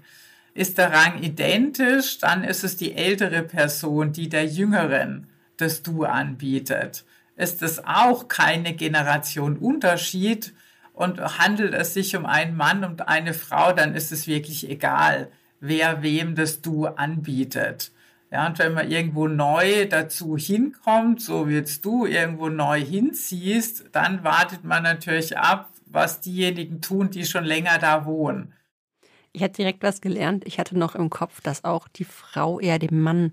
Ist 0.54 0.78
der 0.78 0.92
Rang 0.92 1.23
identisch, 1.23 2.18
dann 2.18 2.45
ist 2.45 2.64
es 2.64 2.76
die 2.76 2.95
ältere 2.95 3.42
Person, 3.42 4.12
die 4.12 4.28
der 4.28 4.47
jüngeren 4.47 5.26
das 5.56 5.83
Du 5.83 6.04
anbietet. 6.04 7.04
Ist 7.37 7.62
es 7.62 7.85
auch 7.85 8.28
keine 8.28 8.75
Generation 8.75 9.59
Unterschied 9.59 10.54
und 10.95 11.21
handelt 11.38 11.75
es 11.75 11.92
sich 11.92 12.16
um 12.16 12.25
einen 12.25 12.56
Mann 12.56 12.83
und 12.85 13.06
eine 13.06 13.35
Frau, 13.35 13.73
dann 13.73 13.95
ist 13.95 14.12
es 14.12 14.26
wirklich 14.26 14.68
egal, 14.68 15.28
wer 15.61 16.02
wem 16.02 16.35
das 16.35 16.62
Du 16.62 16.87
anbietet. 16.87 17.92
Ja, 18.30 18.47
und 18.49 18.59
wenn 18.59 18.75
man 18.75 18.90
irgendwo 18.90 19.28
neu 19.28 19.87
dazu 19.87 20.37
hinkommt, 20.37 21.21
so 21.23 21.49
wie 21.49 21.54
jetzt 21.54 21.85
du 21.85 22.06
irgendwo 22.06 22.49
neu 22.49 22.80
hinziehst, 22.85 23.85
dann 23.92 24.25
wartet 24.25 24.64
man 24.64 24.83
natürlich 24.83 25.38
ab, 25.38 25.71
was 25.87 26.21
diejenigen 26.21 26.80
tun, 26.80 27.11
die 27.11 27.25
schon 27.25 27.45
länger 27.45 27.78
da 27.78 28.04
wohnen. 28.04 28.52
Ich 29.33 29.42
hatte 29.42 29.54
direkt 29.54 29.83
was 29.83 30.00
gelernt. 30.00 30.45
Ich 30.47 30.59
hatte 30.59 30.76
noch 30.76 30.95
im 30.95 31.11
Kopf, 31.11 31.40
dass 31.40 31.62
auch 31.62 31.88
die 31.88 32.04
Frau 32.04 32.59
eher 32.59 32.78
dem 32.78 33.00
Mann 33.00 33.33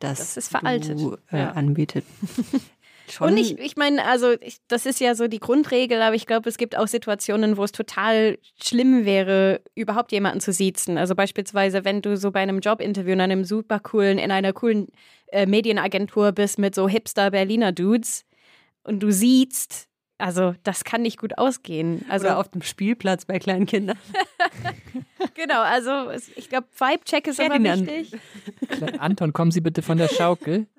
das, 0.00 0.18
Das 0.18 0.36
ist 0.36 0.48
veraltet. 0.48 0.98
Du, 0.98 1.16
äh, 1.30 1.38
Ja. 1.38 1.50
anbietet. 1.52 2.04
Schon, 3.12 3.28
Und 3.28 3.36
ich, 3.36 3.58
ich 3.58 3.76
meine, 3.76 4.06
also 4.06 4.32
ich, 4.40 4.56
das 4.68 4.86
ist 4.86 4.98
ja 4.98 5.14
so 5.14 5.28
die 5.28 5.38
Grundregel, 5.38 6.00
aber 6.00 6.14
ich 6.14 6.26
glaube, 6.26 6.48
es 6.48 6.56
gibt 6.56 6.78
auch 6.78 6.88
Situationen, 6.88 7.58
wo 7.58 7.64
es 7.64 7.70
total 7.70 8.38
schlimm 8.58 9.04
wäre, 9.04 9.60
überhaupt 9.74 10.12
jemanden 10.12 10.40
zu 10.40 10.50
siezen. 10.50 10.96
Also 10.96 11.14
beispielsweise, 11.14 11.84
wenn 11.84 12.00
du 12.00 12.16
so 12.16 12.30
bei 12.30 12.40
einem 12.40 12.60
Jobinterview 12.60 13.12
in 13.12 13.20
einem 13.20 13.44
super 13.44 13.80
coolen, 13.80 14.16
in 14.16 14.30
einer 14.30 14.54
coolen 14.54 14.86
äh, 15.26 15.44
Medienagentur 15.44 16.32
bist 16.32 16.58
mit 16.58 16.74
so 16.74 16.88
hipster 16.88 17.30
Berliner 17.30 17.72
Dudes 17.72 18.24
und 18.82 19.02
du 19.02 19.12
siehst, 19.12 19.88
also 20.16 20.54
das 20.62 20.82
kann 20.84 21.02
nicht 21.02 21.18
gut 21.18 21.36
ausgehen. 21.36 22.06
Also 22.08 22.28
oder 22.28 22.38
auf 22.38 22.48
dem 22.48 22.62
Spielplatz 22.62 23.26
bei 23.26 23.38
kleinen 23.38 23.66
Kindern. 23.66 23.98
genau, 25.34 25.60
also 25.60 26.10
ich 26.34 26.48
glaube, 26.48 26.66
Vibe-Check 26.78 27.26
ist 27.26 27.40
immer 27.40 27.60
Ferdinand. 27.60 27.86
wichtig. 27.86 28.20
Klein 28.70 28.98
Anton, 28.98 29.34
kommen 29.34 29.50
Sie 29.50 29.60
bitte 29.60 29.82
von 29.82 29.98
der 29.98 30.08
Schaukel. 30.08 30.66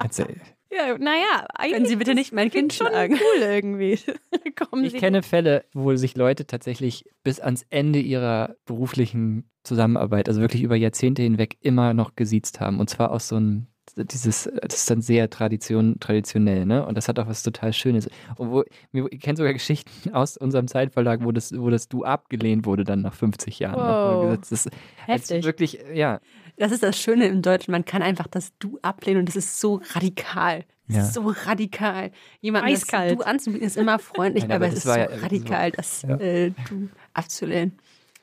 Äh, 0.00 0.34
Ja, 0.76 0.98
naja, 0.98 1.46
eigentlich 1.54 1.72
Können 1.74 1.86
Sie 1.86 1.96
bitte 1.96 2.14
nicht 2.14 2.32
mein 2.32 2.50
Kind 2.50 2.72
schon 2.72 2.88
schlagen? 2.88 3.14
cool 3.14 3.42
irgendwie. 3.42 3.98
Kommen 4.56 4.84
Ich 4.84 4.92
Sie 4.92 4.98
kenne 4.98 5.22
Fälle, 5.22 5.64
wo 5.72 5.94
sich 5.96 6.16
Leute 6.16 6.46
tatsächlich 6.46 7.04
bis 7.22 7.40
ans 7.40 7.64
Ende 7.70 7.98
ihrer 8.00 8.56
beruflichen 8.66 9.48
Zusammenarbeit, 9.62 10.28
also 10.28 10.40
wirklich 10.40 10.62
über 10.62 10.76
Jahrzehnte 10.76 11.22
hinweg, 11.22 11.56
immer 11.60 11.94
noch 11.94 12.16
gesiezt 12.16 12.60
haben. 12.60 12.80
Und 12.80 12.90
zwar 12.90 13.10
aus 13.12 13.28
so 13.28 13.36
einem, 13.36 13.66
dieses, 13.96 14.50
das 14.62 14.74
ist 14.80 14.90
dann 14.90 15.00
sehr 15.02 15.30
Tradition, 15.30 15.98
traditionell, 16.00 16.66
ne? 16.66 16.84
Und 16.86 16.96
das 16.96 17.06
hat 17.08 17.18
auch 17.18 17.26
was 17.28 17.42
total 17.42 17.72
Schönes. 17.72 18.08
Und 18.36 18.50
wo, 18.50 18.64
wir- 18.92 19.06
ich 19.12 19.20
kenne 19.20 19.36
sogar 19.36 19.52
Geschichten 19.52 19.90
aus 20.14 20.36
unserem 20.36 20.68
Zeitverlag, 20.68 21.20
wo 21.24 21.32
das, 21.32 21.56
wo 21.56 21.70
das 21.70 21.88
Du 21.88 22.04
abgelehnt 22.04 22.66
wurde 22.66 22.84
dann 22.84 23.02
nach 23.02 23.14
50 23.14 23.58
Jahren. 23.58 23.78
noch. 23.78 24.30
Wow. 24.32 24.38
Das 24.38 24.52
ist 24.52 24.70
Heftig. 25.06 25.44
Wirklich, 25.44 25.78
ja. 25.94 26.20
Das 26.56 26.72
ist 26.72 26.82
das 26.82 26.98
Schöne 26.98 27.26
im 27.26 27.42
Deutschen. 27.42 27.72
Man 27.72 27.84
kann 27.84 28.02
einfach 28.02 28.26
das 28.28 28.52
Du 28.58 28.78
ablehnen 28.82 29.20
und 29.20 29.28
das 29.28 29.36
ist 29.36 29.60
so 29.60 29.80
radikal. 29.92 30.64
Das 30.86 30.96
Ja. 30.96 31.02
ist 31.04 31.14
so 31.14 31.34
radikal. 31.44 32.10
Jemanden 32.40 32.70
das 32.70 32.82
Eiskalt. 32.82 33.18
Du 33.18 33.24
anzubieten 33.24 33.66
ist 33.66 33.76
immer 33.76 33.98
freundlich, 33.98 34.44
Nein, 34.44 34.52
aber, 34.56 34.66
aber 34.66 34.72
es 34.74 34.80
ist 34.80 34.86
war 34.86 34.94
so 34.94 35.00
ja- 35.00 35.20
radikal, 35.22 35.70
das 35.72 36.02
Ja. 36.02 36.16
äh, 36.18 36.52
Du 36.68 36.88
abzulehnen. 37.14 37.78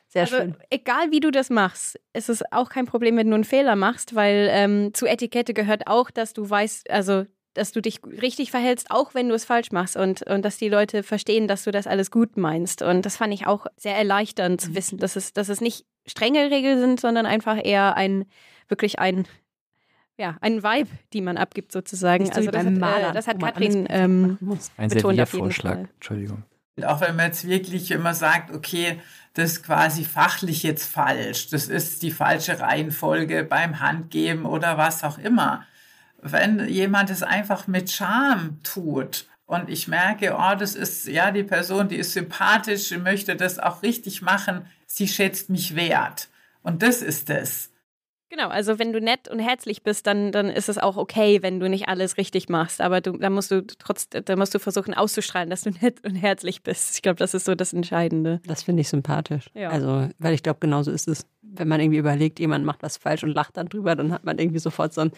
Sehr 0.08 0.22
Also, 0.22 0.36
schön. 0.36 0.54
egal 0.70 1.10
wie 1.10 1.20
du 1.20 1.30
das 1.30 1.48
machst, 1.50 1.98
ist 2.12 2.28
es 2.28 2.42
auch 2.52 2.68
kein 2.68 2.84
Problem, 2.86 3.16
wenn 3.16 3.28
du 3.28 3.34
einen 3.34 3.44
Fehler 3.44 3.76
machst, 3.76 4.14
weil 4.14 4.48
ähm, 4.52 4.92
zu 4.94 5.06
Etikette 5.06 5.54
gehört 5.54 5.86
auch, 5.86 6.10
dass 6.10 6.34
du 6.34 6.48
weißt, 6.48 6.90
also 6.90 7.24
dass 7.54 7.72
du 7.72 7.82
dich 7.82 8.00
richtig 8.04 8.50
verhältst, 8.50 8.90
auch 8.90 9.14
wenn 9.14 9.28
du 9.28 9.34
es 9.34 9.44
falsch 9.44 9.72
machst 9.72 9.96
und, 9.96 10.22
und 10.22 10.42
dass 10.42 10.56
die 10.56 10.68
Leute 10.70 11.02
verstehen, 11.02 11.48
dass 11.48 11.64
du 11.64 11.70
das 11.70 11.86
alles 11.86 12.10
gut 12.10 12.36
meinst. 12.38 12.80
Und 12.82 13.04
das 13.04 13.16
fand 13.16 13.32
ich 13.34 13.46
auch 13.46 13.66
sehr 13.76 13.94
erleichternd 13.96 14.60
zu 14.60 14.74
wissen, 14.74 14.96
dass 14.98 15.16
es, 15.16 15.32
dass 15.34 15.48
es 15.50 15.60
nicht 15.60 15.84
strenge 16.06 16.50
Regeln 16.50 16.80
sind, 16.80 17.00
sondern 17.00 17.26
einfach 17.26 17.58
eher 17.62 17.96
ein, 17.96 18.24
wirklich 18.68 18.98
ein, 18.98 19.26
ja, 20.16 20.36
ein 20.40 20.62
Vibe, 20.62 20.90
die 21.12 21.20
man 21.20 21.36
abgibt 21.36 21.72
sozusagen. 21.72 22.24
Nicht 22.24 22.36
also 22.36 22.50
das 22.50 22.64
beim 22.64 22.84
hat, 22.84 23.02
äh, 23.02 23.12
das 23.12 23.26
hat 23.26 23.40
Katrin 23.40 23.86
ähm. 23.88 24.38
Ein 24.76 24.88
Betont 24.88 25.20
auf 25.20 25.32
jeden 25.32 25.50
Serviervorschlag. 25.50 25.74
Fall. 25.74 25.88
Entschuldigung. 25.94 26.42
Und 26.76 26.84
auch 26.86 27.00
wenn 27.00 27.16
man 27.16 27.26
jetzt 27.26 27.46
wirklich 27.46 27.90
immer 27.90 28.14
sagt, 28.14 28.50
okay, 28.54 29.00
das 29.34 29.52
ist 29.52 29.62
quasi 29.62 30.04
fachlich 30.04 30.62
jetzt 30.62 30.90
falsch, 30.90 31.48
das 31.48 31.68
ist 31.68 32.02
die 32.02 32.10
falsche 32.10 32.60
Reihenfolge 32.60 33.44
beim 33.44 33.80
Handgeben 33.80 34.46
oder 34.46 34.78
was 34.78 35.04
auch 35.04 35.18
immer. 35.18 35.64
Wenn 36.20 36.68
jemand 36.68 37.10
es 37.10 37.22
einfach 37.22 37.66
mit 37.66 37.90
Charme 37.90 38.60
tut 38.62 39.26
und 39.46 39.68
ich 39.68 39.88
merke, 39.88 40.36
oh, 40.38 40.54
das 40.54 40.74
ist 40.74 41.08
ja 41.08 41.30
die 41.30 41.42
Person, 41.42 41.88
die 41.88 41.96
ist 41.96 42.12
sympathisch, 42.12 42.88
die 42.88 42.98
möchte 42.98 43.36
das 43.36 43.58
auch 43.58 43.82
richtig 43.82 44.22
machen, 44.22 44.66
sie 44.94 45.08
schätzt 45.08 45.48
mich 45.50 45.74
wert. 45.74 46.28
Und 46.62 46.82
das 46.82 47.02
ist 47.02 47.30
es. 47.30 47.70
Genau, 48.28 48.48
also 48.48 48.78
wenn 48.78 48.94
du 48.94 49.00
nett 49.00 49.28
und 49.28 49.40
herzlich 49.40 49.82
bist, 49.82 50.06
dann, 50.06 50.32
dann 50.32 50.48
ist 50.48 50.70
es 50.70 50.78
auch 50.78 50.96
okay, 50.96 51.42
wenn 51.42 51.60
du 51.60 51.68
nicht 51.68 51.88
alles 51.88 52.16
richtig 52.16 52.48
machst. 52.48 52.80
Aber 52.80 53.02
du, 53.02 53.12
dann 53.18 53.34
musst 53.34 53.50
du 53.50 53.66
trotz, 53.66 54.08
dann 54.08 54.38
musst 54.38 54.54
du 54.54 54.58
versuchen 54.58 54.94
auszustrahlen, 54.94 55.50
dass 55.50 55.62
du 55.62 55.70
nett 55.82 56.02
und 56.04 56.14
herzlich 56.14 56.62
bist. 56.62 56.94
Ich 56.94 57.02
glaube, 57.02 57.16
das 57.16 57.34
ist 57.34 57.44
so 57.44 57.54
das 57.54 57.74
Entscheidende. 57.74 58.40
Das 58.46 58.62
finde 58.62 58.80
ich 58.80 58.88
sympathisch. 58.88 59.50
Ja. 59.54 59.68
Also, 59.68 60.08
weil 60.18 60.32
ich 60.32 60.42
glaube, 60.42 60.60
genauso 60.60 60.90
ist 60.90 61.08
es. 61.08 61.26
Wenn 61.42 61.68
man 61.68 61.80
irgendwie 61.80 61.98
überlegt, 61.98 62.38
jemand 62.38 62.64
macht 62.64 62.82
was 62.82 62.96
falsch 62.96 63.22
und 63.22 63.34
lacht 63.34 63.58
dann 63.58 63.68
drüber, 63.68 63.94
dann 63.96 64.12
hat 64.12 64.24
man 64.24 64.38
irgendwie 64.38 64.60
sofort 64.60 64.94
so 64.94 65.02
ein, 65.02 65.12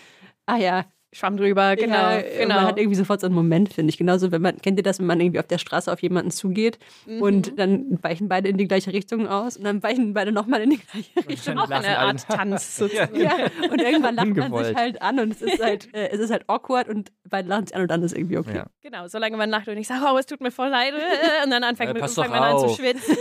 ah 0.46 0.56
ja, 0.56 0.84
Schwamm 1.14 1.36
drüber, 1.36 1.76
genau, 1.76 1.94
ja, 1.94 2.20
genau. 2.22 2.54
Man 2.56 2.66
hat 2.66 2.78
irgendwie 2.78 2.96
sofort 2.96 3.20
so 3.20 3.26
einen 3.26 3.34
Moment, 3.36 3.72
finde 3.72 3.90
ich. 3.90 3.96
Genauso, 3.98 4.32
wenn 4.32 4.42
man, 4.42 4.58
kennt 4.60 4.78
ihr 4.78 4.82
das, 4.82 4.98
wenn 4.98 5.06
man 5.06 5.20
irgendwie 5.20 5.38
auf 5.38 5.46
der 5.46 5.58
Straße 5.58 5.90
auf 5.92 6.02
jemanden 6.02 6.30
zugeht 6.30 6.78
Mhm. 7.06 7.22
und 7.22 7.58
dann 7.58 7.98
weichen 8.02 8.28
beide 8.28 8.48
in 8.48 8.56
die 8.58 8.66
gleiche 8.66 8.92
Richtung 8.92 9.28
aus 9.28 9.56
und 9.56 9.64
dann 9.64 9.82
weichen 9.82 10.12
beide 10.12 10.32
nochmal 10.32 10.60
in 10.62 10.70
die 10.70 10.78
gleiche 10.78 11.28
Richtung. 11.28 11.58
auch 11.58 11.70
eine 11.70 11.98
Art 11.98 12.22
Tanz 12.28 12.76
sozusagen. 12.76 13.14
Ja, 13.18 13.32
und 13.70 13.80
irgendwann 13.80 14.16
lacht 14.16 14.34
man 14.36 14.64
sich 14.64 14.74
halt 14.76 15.00
an 15.00 15.20
und 15.20 15.32
es 15.32 15.40
ist 15.42 15.62
halt, 15.62 15.94
äh, 15.94 16.08
es 16.10 16.18
ist 16.20 16.30
halt 16.30 16.42
awkward 16.48 16.88
und 16.88 17.12
beide 17.28 17.48
lachen 17.48 17.66
sich 17.66 17.76
an 17.76 17.82
und 17.82 17.88
dann 17.90 18.02
ist 18.02 18.16
irgendwie 18.16 18.36
okay. 18.38 18.56
Ja. 18.56 18.66
Genau, 18.82 19.06
solange 19.06 19.36
man 19.36 19.48
lacht 19.50 19.68
und 19.68 19.76
ich 19.78 19.86
sage, 19.86 20.04
oh, 20.12 20.18
es 20.18 20.26
tut 20.26 20.40
mir 20.40 20.50
voll 20.50 20.68
leid. 20.68 20.92
äh, 20.94 21.44
Und 21.44 21.50
dann 21.50 21.62
anfängt, 21.64 21.88
Ja, 21.88 21.94
mit, 21.94 22.02
fängt 22.04 22.18
doch 22.18 22.28
man 22.28 22.42
an 22.42 22.58
zu 22.58 22.68
schwitzen 22.74 23.16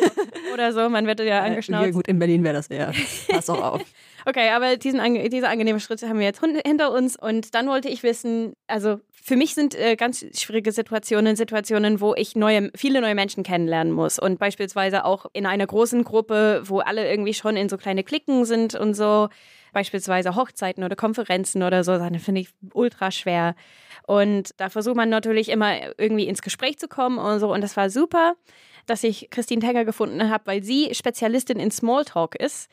oder 0.54 0.74
so. 0.74 0.90
Man 0.90 1.06
wird 1.08 1.20
ja 1.20 1.26
Äh, 1.26 1.30
ja, 1.30 1.44
angeschnauzt. 1.44 1.94
gut, 1.94 2.08
in 2.08 2.18
Berlin 2.20 2.44
wäre 2.44 2.56
das 2.56 2.68
eher. 2.68 2.92
Pass 3.30 3.50
auch 3.50 3.62
auf. 3.62 3.82
Okay, 4.26 4.50
aber 4.50 4.78
diesen, 4.78 5.02
diese 5.30 5.50
angenehmen 5.50 5.82
Schritte 5.82 6.08
haben 6.08 6.20
wir 6.20 6.26
jetzt 6.26 6.42
hinter 6.66 6.92
uns. 6.92 7.18
Und 7.18 7.54
dann 7.56 7.68
wollte 7.68 7.90
ich 7.90 8.04
wissen, 8.04 8.54
also 8.68 9.00
für 9.12 9.36
mich 9.36 9.54
sind 9.54 9.76
äh, 9.76 9.96
ganz 9.96 10.26
schwierige 10.38 10.72
Situationen 10.72 11.36
Situationen, 11.36 12.02
wo 12.02 12.14
ich 12.16 12.36
neue, 12.36 12.72
viele 12.76 13.02
neue 13.02 13.16
Menschen 13.16 13.44
kennenlernen 13.44 13.94
muss. 13.94 14.20
Und 14.20 14.40
beispielsweise 14.40 15.06
auch 15.06 15.26
in 15.34 15.46
einer 15.46 15.68
großen 15.68 16.04
Gruppe, 16.04 16.62
wo 16.66 16.80
alle 16.80 17.10
irgendwie 17.10 17.34
schon 17.34 17.58
in 17.58 17.70
so 17.70 17.78
kleine 17.78 18.04
Klicken 18.04 18.46
sind 18.46 18.76
und 18.76 18.94
so. 18.94 19.30
Beispielsweise 19.74 20.36
Hochzeiten 20.36 20.84
oder 20.84 20.96
Konferenzen 20.96 21.64
oder 21.64 21.84
so, 21.84 21.94
dann 21.98 22.20
finde 22.20 22.42
ich 22.42 22.50
ultra 22.74 23.12
schwer. 23.12 23.56
Und 24.06 24.52
da 24.58 24.70
versucht 24.70 24.96
man 24.96 25.10
natürlich 25.10 25.50
immer 25.50 25.98
irgendwie 25.98 26.28
ins 26.28 26.42
Gespräch 26.42 26.78
zu 26.78 26.88
kommen 26.88 27.18
und 27.18 27.40
so. 27.40 27.52
Und 27.52 27.62
das 27.62 27.76
war 27.76 27.90
super, 27.90 28.36
dass 28.86 29.04
ich 29.04 29.30
Christine 29.32 29.62
Tenger 29.62 29.86
gefunden 29.86 30.30
habe, 30.30 30.46
weil 30.46 30.64
sie 30.64 30.94
Spezialistin 30.94 31.60
in 31.60 31.72
Smalltalk 31.72 32.36
ist. 32.36 32.70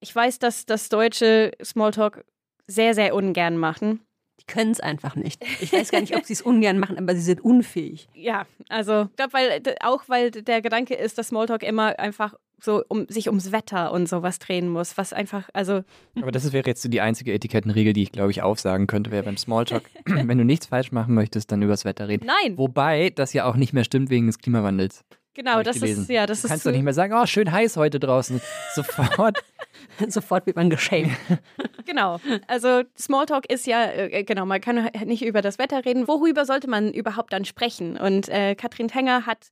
Ich 0.00 0.14
weiß, 0.14 0.38
dass 0.38 0.66
das 0.66 0.88
deutsche 0.88 1.52
Smalltalk 1.62 2.24
sehr, 2.66 2.94
sehr 2.94 3.14
ungern 3.14 3.56
machen. 3.56 4.00
Ich 4.38 4.46
können 4.46 4.70
es 4.70 4.80
einfach 4.80 5.16
nicht. 5.16 5.44
Ich 5.60 5.72
weiß 5.72 5.90
gar 5.90 6.00
nicht, 6.00 6.16
ob 6.16 6.24
sie 6.24 6.34
es 6.34 6.42
ungern 6.42 6.78
machen, 6.78 6.96
aber 6.96 7.14
sie 7.14 7.22
sind 7.22 7.40
unfähig. 7.40 8.08
Ja, 8.14 8.46
also 8.68 9.08
ich 9.10 9.16
glaube, 9.16 9.32
weil 9.32 9.62
auch 9.80 10.04
weil 10.08 10.30
der 10.30 10.60
Gedanke 10.60 10.94
ist, 10.94 11.18
dass 11.18 11.28
Smalltalk 11.28 11.62
immer 11.62 11.98
einfach 11.98 12.34
so 12.60 12.82
um 12.88 13.06
sich 13.08 13.28
ums 13.28 13.52
Wetter 13.52 13.92
und 13.92 14.08
sowas 14.08 14.38
drehen 14.38 14.68
muss, 14.68 14.98
was 14.98 15.12
einfach, 15.12 15.48
also. 15.52 15.82
Aber 16.20 16.32
das 16.32 16.52
wäre 16.52 16.66
jetzt 16.66 16.82
so 16.82 16.88
die 16.88 17.00
einzige 17.00 17.32
Etikettenregel, 17.32 17.92
die 17.92 18.02
ich, 18.02 18.12
glaube 18.12 18.30
ich, 18.30 18.42
aufsagen 18.42 18.86
könnte, 18.86 19.10
wäre 19.10 19.22
beim 19.22 19.36
Smalltalk, 19.36 19.84
wenn 20.04 20.38
du 20.38 20.44
nichts 20.44 20.66
falsch 20.66 20.92
machen 20.92 21.14
möchtest, 21.14 21.52
dann 21.52 21.62
übers 21.62 21.84
Wetter 21.84 22.08
reden. 22.08 22.26
Nein. 22.26 22.58
Wobei 22.58 23.10
das 23.10 23.32
ja 23.32 23.44
auch 23.44 23.56
nicht 23.56 23.72
mehr 23.72 23.84
stimmt 23.84 24.10
wegen 24.10 24.26
des 24.26 24.38
Klimawandels. 24.38 25.04
Genau, 25.38 25.62
das 25.62 25.78
gelesen. 25.78 26.02
ist 26.02 26.10
ja, 26.10 26.26
das 26.26 26.40
Du 26.40 26.46
ist 26.46 26.50
kannst 26.50 26.64
so, 26.64 26.70
doch 26.70 26.74
nicht 26.74 26.82
mehr 26.82 26.92
sagen, 26.92 27.14
oh, 27.14 27.24
schön 27.24 27.52
heiß 27.52 27.76
heute 27.76 28.00
draußen. 28.00 28.40
Sofort. 28.74 29.38
Sofort 30.08 30.46
wird 30.46 30.56
man 30.56 30.68
geschämt. 30.68 31.12
Genau. 31.86 32.20
Also 32.48 32.82
Smalltalk 32.98 33.50
ist 33.50 33.66
ja, 33.66 33.86
äh, 33.86 34.22
genau, 34.22 34.44
man 34.44 34.60
kann 34.60 34.90
nicht 35.06 35.24
über 35.24 35.40
das 35.40 35.58
Wetter 35.58 35.86
reden. 35.86 36.06
Worüber 36.06 36.44
sollte 36.44 36.68
man 36.68 36.92
überhaupt 36.92 37.32
dann 37.32 37.46
sprechen? 37.46 37.96
Und 37.96 38.28
äh, 38.28 38.54
Katrin 38.56 38.88
Tenger 38.88 39.24
hat 39.24 39.48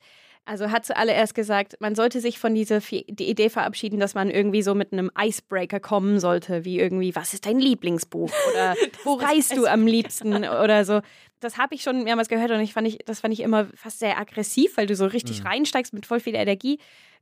also 0.47 0.71
hat 0.71 0.87
zuallererst 0.87 1.35
gesagt, 1.35 1.75
man 1.81 1.97
sollte 1.97 2.21
sich 2.21 2.39
von 2.39 2.55
dieser 2.55 2.79
die 2.79 3.29
Idee 3.29 3.51
verabschieden, 3.51 3.99
dass 3.99 4.15
man 4.15 4.31
irgendwie 4.31 4.63
so 4.63 4.75
mit 4.77 4.93
einem 4.93 5.11
Icebreaker 5.19 5.81
kommen 5.81 6.21
sollte, 6.21 6.65
wie 6.65 6.79
irgendwie, 6.79 7.17
was 7.17 7.35
ist 7.35 7.47
dein 7.47 7.59
Lieblingsbuch? 7.59 8.31
Oder 8.53 8.77
wo 9.05 9.15
reist 9.15 9.57
du 9.57 9.67
am 9.67 9.87
liebsten? 9.87 10.35
Oder 10.45 10.85
so. 10.85 11.01
Das 11.41 11.59
habe 11.59 11.75
ich 11.75 11.83
schon 11.83 12.05
mehrmals 12.05 12.29
gehört 12.29 12.51
und 12.51 12.61
ich 12.61 12.73
fand 12.73 12.89
ich, 12.89 12.99
das 13.05 13.21
fand 13.21 13.35
ich 13.35 13.41
immer 13.41 13.67
fast 13.75 13.99
sehr 13.99 14.19
aggressiv, 14.19 14.77
weil 14.77 14.87
du 14.87 14.97
so 14.97 15.07
richtig 15.07 15.41
Mhm. 15.43 15.47
reinsteigst 15.49 15.93
mit 15.93 16.07
voll 16.07 16.21
viel 16.21 16.35
Energie. 16.35 16.79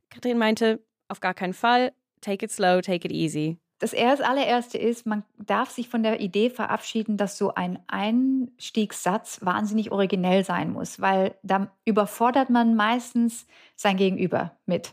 Katrin 0.09 0.37
meinte, 0.37 0.79
auf 1.09 1.19
gar 1.19 1.33
keinen 1.33 1.53
Fall, 1.53 1.91
take 2.21 2.45
it 2.45 2.51
slow, 2.51 2.81
take 2.81 3.05
it 3.07 3.11
easy. 3.11 3.57
Das 3.79 3.91
erst, 3.91 4.23
allererste 4.23 4.77
ist, 4.77 5.05
man 5.05 5.23
darf 5.37 5.69
sich 5.69 5.89
von 5.89 6.01
der 6.01 6.21
Idee 6.21 6.49
verabschieden, 6.49 7.17
dass 7.17 7.37
so 7.37 7.53
ein 7.55 7.77
Einstiegssatz 7.87 9.39
wahnsinnig 9.41 9.91
originell 9.91 10.45
sein 10.45 10.71
muss, 10.71 11.01
weil 11.01 11.35
da 11.43 11.71
überfordert 11.83 12.49
man 12.49 12.75
meistens 12.75 13.45
sein 13.75 13.97
Gegenüber 13.97 14.55
mit. 14.65 14.91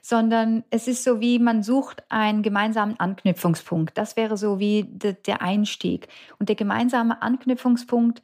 Sondern 0.00 0.64
es 0.70 0.86
ist 0.88 1.04
so 1.04 1.20
wie, 1.20 1.38
man 1.38 1.62
sucht 1.62 2.02
einen 2.10 2.42
gemeinsamen 2.42 2.98
Anknüpfungspunkt. 2.98 3.96
Das 3.96 4.16
wäre 4.16 4.36
so 4.36 4.58
wie 4.58 4.84
de, 4.84 5.14
der 5.26 5.40
Einstieg. 5.40 6.08
Und 6.38 6.48
der 6.48 6.56
gemeinsame 6.56 7.22
Anknüpfungspunkt 7.22 8.22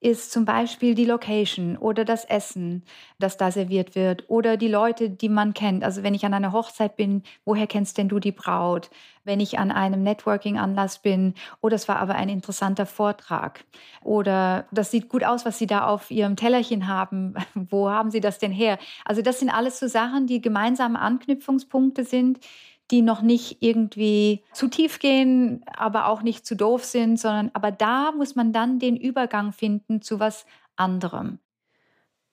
ist 0.00 0.30
zum 0.30 0.44
Beispiel 0.44 0.94
die 0.94 1.04
Location 1.04 1.76
oder 1.76 2.04
das 2.04 2.24
Essen, 2.24 2.84
das 3.18 3.36
da 3.36 3.50
serviert 3.50 3.96
wird 3.96 4.24
oder 4.28 4.56
die 4.56 4.68
Leute, 4.68 5.10
die 5.10 5.28
man 5.28 5.54
kennt. 5.54 5.82
Also 5.82 6.04
wenn 6.04 6.14
ich 6.14 6.24
an 6.24 6.34
einer 6.34 6.52
Hochzeit 6.52 6.96
bin, 6.96 7.24
woher 7.44 7.66
kennst 7.66 7.98
denn 7.98 8.08
du 8.08 8.20
die 8.20 8.30
Braut? 8.30 8.90
Wenn 9.24 9.40
ich 9.40 9.58
an 9.58 9.72
einem 9.72 10.04
Networking-Anlass 10.04 11.00
bin, 11.00 11.34
oh, 11.60 11.68
das 11.68 11.88
war 11.88 11.96
aber 11.96 12.14
ein 12.14 12.28
interessanter 12.28 12.86
Vortrag. 12.86 13.64
Oder 14.02 14.66
das 14.70 14.92
sieht 14.92 15.08
gut 15.08 15.24
aus, 15.24 15.44
was 15.44 15.58
Sie 15.58 15.66
da 15.66 15.86
auf 15.86 16.10
Ihrem 16.10 16.36
Tellerchen 16.36 16.86
haben. 16.86 17.34
Wo 17.54 17.90
haben 17.90 18.10
Sie 18.10 18.20
das 18.20 18.38
denn 18.38 18.52
her? 18.52 18.78
Also 19.04 19.20
das 19.20 19.40
sind 19.40 19.50
alles 19.50 19.80
so 19.80 19.88
Sachen, 19.88 20.26
die 20.26 20.40
gemeinsame 20.40 21.00
Anknüpfungspunkte 21.00 22.04
sind, 22.04 22.38
die 22.90 23.02
noch 23.02 23.22
nicht 23.22 23.58
irgendwie 23.60 24.44
zu 24.52 24.68
tief 24.68 24.98
gehen, 24.98 25.64
aber 25.66 26.06
auch 26.06 26.22
nicht 26.22 26.46
zu 26.46 26.56
doof 26.56 26.84
sind, 26.84 27.18
sondern 27.18 27.50
aber 27.52 27.70
da 27.70 28.12
muss 28.12 28.34
man 28.34 28.52
dann 28.52 28.78
den 28.78 28.96
Übergang 28.96 29.52
finden 29.52 30.02
zu 30.02 30.20
was 30.20 30.46
anderem. 30.76 31.38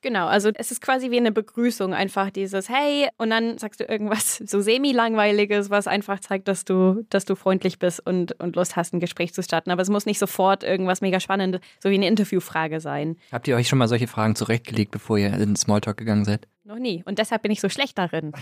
Genau, 0.05 0.27
also 0.27 0.51
es 0.53 0.69
ist 0.69 0.81
quasi 0.81 1.09
wie 1.09 1.17
eine 1.17 1.31
Begrüßung, 1.31 1.95
einfach 1.95 2.29
dieses 2.29 2.69
Hey 2.69 3.09
und 3.17 3.31
dann 3.31 3.57
sagst 3.57 3.79
du 3.79 3.85
irgendwas 3.85 4.37
so 4.45 4.61
semi-langweiliges, 4.61 5.71
was 5.71 5.87
einfach 5.87 6.19
zeigt, 6.19 6.47
dass 6.47 6.63
du, 6.63 7.03
dass 7.09 7.25
du 7.25 7.33
freundlich 7.33 7.79
bist 7.79 8.05
und, 8.05 8.39
und 8.39 8.55
Lust 8.55 8.75
hast, 8.75 8.93
ein 8.93 8.99
Gespräch 8.99 9.33
zu 9.33 9.41
starten. 9.41 9.71
Aber 9.71 9.81
es 9.81 9.89
muss 9.89 10.05
nicht 10.05 10.19
sofort 10.19 10.63
irgendwas 10.63 11.01
mega 11.01 11.19
Spannendes, 11.19 11.59
so 11.81 11.89
wie 11.89 11.95
eine 11.95 12.07
Interviewfrage 12.07 12.81
sein. 12.81 13.17
Habt 13.31 13.47
ihr 13.47 13.55
euch 13.55 13.67
schon 13.67 13.79
mal 13.79 13.87
solche 13.87 14.05
Fragen 14.05 14.35
zurechtgelegt, 14.35 14.91
bevor 14.91 15.17
ihr 15.17 15.33
in 15.33 15.39
den 15.39 15.55
Smalltalk 15.55 15.97
gegangen 15.97 16.23
seid? 16.23 16.47
Noch 16.67 16.79
nie. 16.79 17.03
Und 17.05 17.19
deshalb 17.19 17.43
bin 17.43 17.51
ich 17.51 17.61
so 17.61 17.69
schlecht 17.69 17.95
darin. 17.99 18.33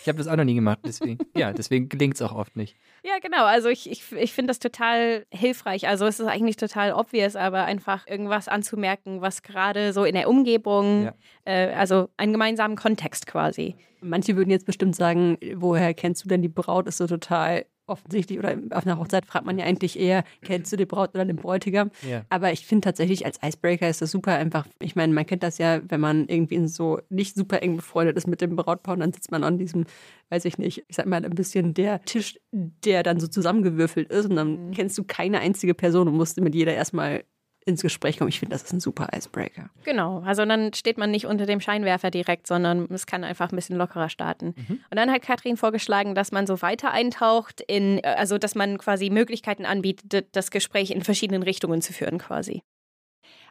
Ich 0.00 0.08
habe 0.08 0.16
das 0.16 0.26
auch 0.26 0.36
noch 0.36 0.44
nie 0.44 0.54
gemacht, 0.54 0.78
deswegen, 0.86 1.18
ja, 1.36 1.52
deswegen 1.52 1.90
gelingt 1.90 2.14
es 2.14 2.22
auch 2.22 2.34
oft 2.34 2.56
nicht. 2.56 2.74
Ja, 3.04 3.18
genau. 3.20 3.44
Also 3.44 3.68
ich, 3.68 3.90
ich, 3.90 4.10
ich 4.12 4.32
finde 4.32 4.48
das 4.48 4.58
total 4.58 5.26
hilfreich. 5.30 5.86
Also 5.86 6.06
es 6.06 6.18
ist 6.18 6.26
eigentlich 6.26 6.56
total 6.56 6.92
obvious, 6.94 7.36
aber 7.36 7.64
einfach 7.66 8.06
irgendwas 8.06 8.48
anzumerken, 8.48 9.20
was 9.20 9.42
gerade 9.42 9.92
so 9.92 10.04
in 10.04 10.14
der 10.14 10.30
Umgebung, 10.30 11.04
Ja. 11.04 11.14
äh, 11.44 11.74
also 11.74 12.08
einen 12.16 12.32
gemeinsamen 12.32 12.74
Kontext 12.76 13.26
quasi. 13.26 13.76
Manche 14.00 14.34
würden 14.36 14.50
jetzt 14.50 14.64
bestimmt 14.64 14.96
sagen, 14.96 15.36
woher 15.56 15.92
kennst 15.92 16.24
du 16.24 16.28
denn 16.28 16.40
die 16.40 16.48
Braut? 16.48 16.86
Ist 16.88 16.96
so 16.98 17.06
total 17.06 17.66
offensichtlich. 17.88 18.38
Oder 18.38 18.56
auf 18.70 18.86
einer 18.86 18.98
Hochzeit 18.98 19.26
fragt 19.26 19.46
man 19.46 19.58
ja 19.58 19.64
eigentlich 19.64 19.98
eher, 19.98 20.24
kennst 20.42 20.72
du 20.72 20.76
die 20.76 20.86
Braut 20.86 21.10
oder 21.14 21.24
den 21.24 21.36
Bräutigam? 21.36 21.90
Ja. 22.08 22.24
Aber 22.28 22.52
ich 22.52 22.66
finde 22.66 22.84
tatsächlich 22.84 23.26
als 23.26 23.38
Icebreaker 23.42 23.88
ist 23.88 24.02
das 24.02 24.10
super 24.10 24.34
einfach. 24.34 24.66
Ich 24.80 24.96
meine, 24.96 25.12
man 25.12 25.26
kennt 25.26 25.42
das 25.42 25.58
ja, 25.58 25.80
wenn 25.88 26.00
man 26.00 26.28
irgendwie 26.28 26.66
so 26.68 27.00
nicht 27.08 27.36
super 27.36 27.62
eng 27.62 27.76
befreundet 27.76 28.16
ist 28.16 28.26
mit 28.26 28.40
dem 28.40 28.56
Brautpaar 28.56 28.94
und 28.94 29.00
dann 29.00 29.12
sitzt 29.12 29.30
man 29.30 29.44
an 29.44 29.58
diesem, 29.58 29.84
weiß 30.30 30.44
ich 30.44 30.58
nicht, 30.58 30.84
ich 30.88 30.96
sag 30.96 31.06
mal 31.06 31.24
ein 31.24 31.30
bisschen 31.30 31.74
der 31.74 32.02
Tisch, 32.02 32.38
der 32.52 33.02
dann 33.02 33.20
so 33.20 33.26
zusammengewürfelt 33.26 34.10
ist 34.10 34.28
und 34.28 34.36
dann 34.36 34.70
kennst 34.72 34.96
du 34.98 35.04
keine 35.04 35.40
einzige 35.40 35.74
Person 35.74 36.08
und 36.08 36.14
musst 36.14 36.40
mit 36.40 36.54
jeder 36.54 36.74
erstmal 36.74 37.24
ins 37.68 37.82
Gespräch 37.82 38.18
kommen. 38.18 38.28
Ich 38.28 38.40
finde, 38.40 38.54
das 38.54 38.62
ist 38.62 38.72
ein 38.72 38.80
super 38.80 39.08
Icebreaker. 39.14 39.70
Genau, 39.84 40.20
also 40.24 40.44
dann 40.44 40.72
steht 40.74 40.98
man 40.98 41.10
nicht 41.10 41.26
unter 41.26 41.46
dem 41.46 41.60
Scheinwerfer 41.60 42.10
direkt, 42.10 42.46
sondern 42.46 42.86
es 42.90 43.06
kann 43.06 43.24
einfach 43.24 43.52
ein 43.52 43.56
bisschen 43.56 43.76
lockerer 43.76 44.08
starten. 44.08 44.54
Und 44.68 44.96
dann 44.96 45.10
hat 45.10 45.22
Katrin 45.22 45.56
vorgeschlagen, 45.56 46.14
dass 46.14 46.32
man 46.32 46.46
so 46.46 46.62
weiter 46.62 46.90
eintaucht 46.90 47.60
in, 47.60 47.98
äh, 47.98 48.14
also 48.18 48.38
dass 48.38 48.54
man 48.54 48.78
quasi 48.78 49.10
Möglichkeiten 49.10 49.66
anbietet, 49.66 50.28
das 50.32 50.50
Gespräch 50.50 50.90
in 50.90 51.02
verschiedenen 51.02 51.42
Richtungen 51.42 51.82
zu 51.82 51.92
führen 51.92 52.18
quasi. 52.18 52.62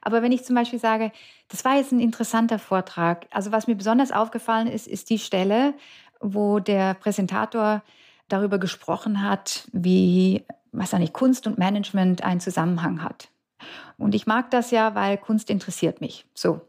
Aber 0.01 0.21
wenn 0.21 0.32
ich 0.32 0.43
zum 0.43 0.56
Beispiel 0.56 0.80
sage, 0.80 1.12
das 1.49 1.65
war 1.65 1.77
jetzt 1.77 1.91
ein 1.91 1.99
interessanter 1.99 2.60
Vortrag, 2.60 3.27
also 3.32 3.51
was 3.51 3.67
mir 3.67 3.75
besonders 3.75 4.12
aufgefallen 4.12 4.67
ist, 4.67 4.88
ist 4.88 5.10
die 5.10 5.19
Stelle, 5.19 5.73
wo 6.19 6.60
der 6.60 6.93
Präsentator 6.93 7.84
darüber 8.27 8.58
gesprochen 8.58 9.21
hat, 9.21 9.67
wie, 9.71 10.45
was 10.71 10.93
nicht, 10.93 11.13
Kunst 11.13 11.47
und 11.47 11.58
Management 11.58 12.23
einen 12.23 12.39
Zusammenhang 12.39 13.03
hat. 13.03 13.30
Und 13.97 14.15
ich 14.15 14.27
mag 14.27 14.51
das 14.51 14.71
ja, 14.71 14.95
weil 14.95 15.17
Kunst 15.17 15.49
interessiert 15.49 16.01
mich. 16.01 16.25
So. 16.33 16.61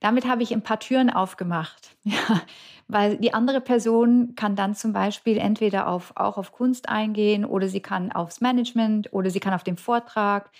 Damit 0.00 0.26
habe 0.26 0.42
ich 0.42 0.52
ein 0.52 0.62
paar 0.62 0.80
Türen 0.80 1.10
aufgemacht. 1.10 1.96
Ja, 2.08 2.42
weil 2.88 3.16
die 3.16 3.34
andere 3.34 3.60
Person 3.60 4.34
kann 4.36 4.54
dann 4.54 4.76
zum 4.76 4.92
Beispiel 4.92 5.38
entweder 5.38 5.88
auf, 5.88 6.12
auch 6.14 6.38
auf 6.38 6.52
Kunst 6.52 6.88
eingehen 6.88 7.44
oder 7.44 7.66
sie 7.66 7.80
kann 7.80 8.12
aufs 8.12 8.40
Management 8.40 9.12
oder 9.12 9.28
sie 9.28 9.40
kann 9.40 9.54
auf 9.54 9.64
den 9.64 9.76
Vortrag 9.76 10.52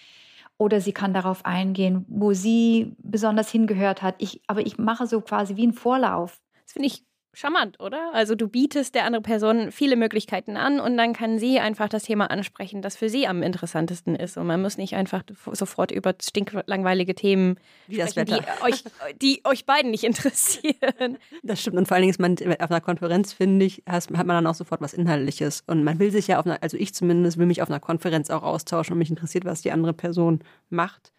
oder 0.58 0.80
sie 0.80 0.92
kann 0.92 1.14
darauf 1.14 1.44
eingehen, 1.44 2.04
wo 2.08 2.32
sie 2.32 2.96
besonders 2.98 3.48
hingehört 3.50 4.02
hat. 4.02 4.16
Ich, 4.18 4.42
aber 4.48 4.66
ich 4.66 4.76
mache 4.76 5.06
so 5.06 5.20
quasi 5.20 5.54
wie 5.54 5.62
einen 5.62 5.72
Vorlauf. 5.72 6.40
Das 6.64 6.72
finde 6.72 6.88
ich 6.88 7.04
charmant, 7.36 7.78
oder? 7.80 8.10
Also 8.14 8.34
du 8.34 8.48
bietest 8.48 8.94
der 8.94 9.04
anderen 9.04 9.22
Person 9.22 9.70
viele 9.70 9.94
Möglichkeiten 9.96 10.56
an 10.56 10.80
und 10.80 10.96
dann 10.96 11.12
kann 11.12 11.38
sie 11.38 11.60
einfach 11.60 11.88
das 11.88 12.04
Thema 12.04 12.30
ansprechen, 12.30 12.80
das 12.80 12.96
für 12.96 13.10
sie 13.10 13.26
am 13.26 13.42
interessantesten 13.42 14.16
ist. 14.16 14.38
Und 14.38 14.46
man 14.46 14.62
muss 14.62 14.78
nicht 14.78 14.94
einfach 14.96 15.22
sofort 15.52 15.90
über 15.90 16.14
stinklangweilige 16.20 17.14
Themen 17.14 17.58
Wie 17.88 17.98
das 17.98 18.12
sprechen, 18.12 18.38
die 18.38 18.64
euch, 18.64 18.84
die 19.20 19.42
euch 19.44 19.66
beiden 19.66 19.90
nicht 19.90 20.04
interessieren. 20.04 21.18
Das 21.42 21.60
stimmt. 21.60 21.76
Und 21.76 21.86
vor 21.86 21.96
allen 21.96 22.02
Dingen 22.02 22.10
ist 22.10 22.20
man 22.20 22.36
auf 22.58 22.70
einer 22.70 22.80
Konferenz, 22.80 23.34
finde 23.34 23.66
ich, 23.66 23.82
hat 23.86 24.10
man 24.10 24.28
dann 24.28 24.46
auch 24.46 24.54
sofort 24.54 24.80
was 24.80 24.94
Inhaltliches. 24.94 25.62
Und 25.66 25.84
man 25.84 25.98
will 25.98 26.10
sich 26.10 26.28
ja 26.28 26.38
auf 26.38 26.46
einer, 26.46 26.62
also 26.62 26.78
ich 26.78 26.94
zumindest 26.94 27.36
will 27.36 27.46
mich 27.46 27.60
auf 27.60 27.68
einer 27.68 27.80
Konferenz 27.80 28.30
auch 28.30 28.44
austauschen 28.44 28.94
und 28.94 28.98
mich 28.98 29.10
interessiert, 29.10 29.44
was 29.44 29.60
die 29.60 29.72
andere 29.72 29.92
Person 29.92 30.40
macht. 30.70 31.12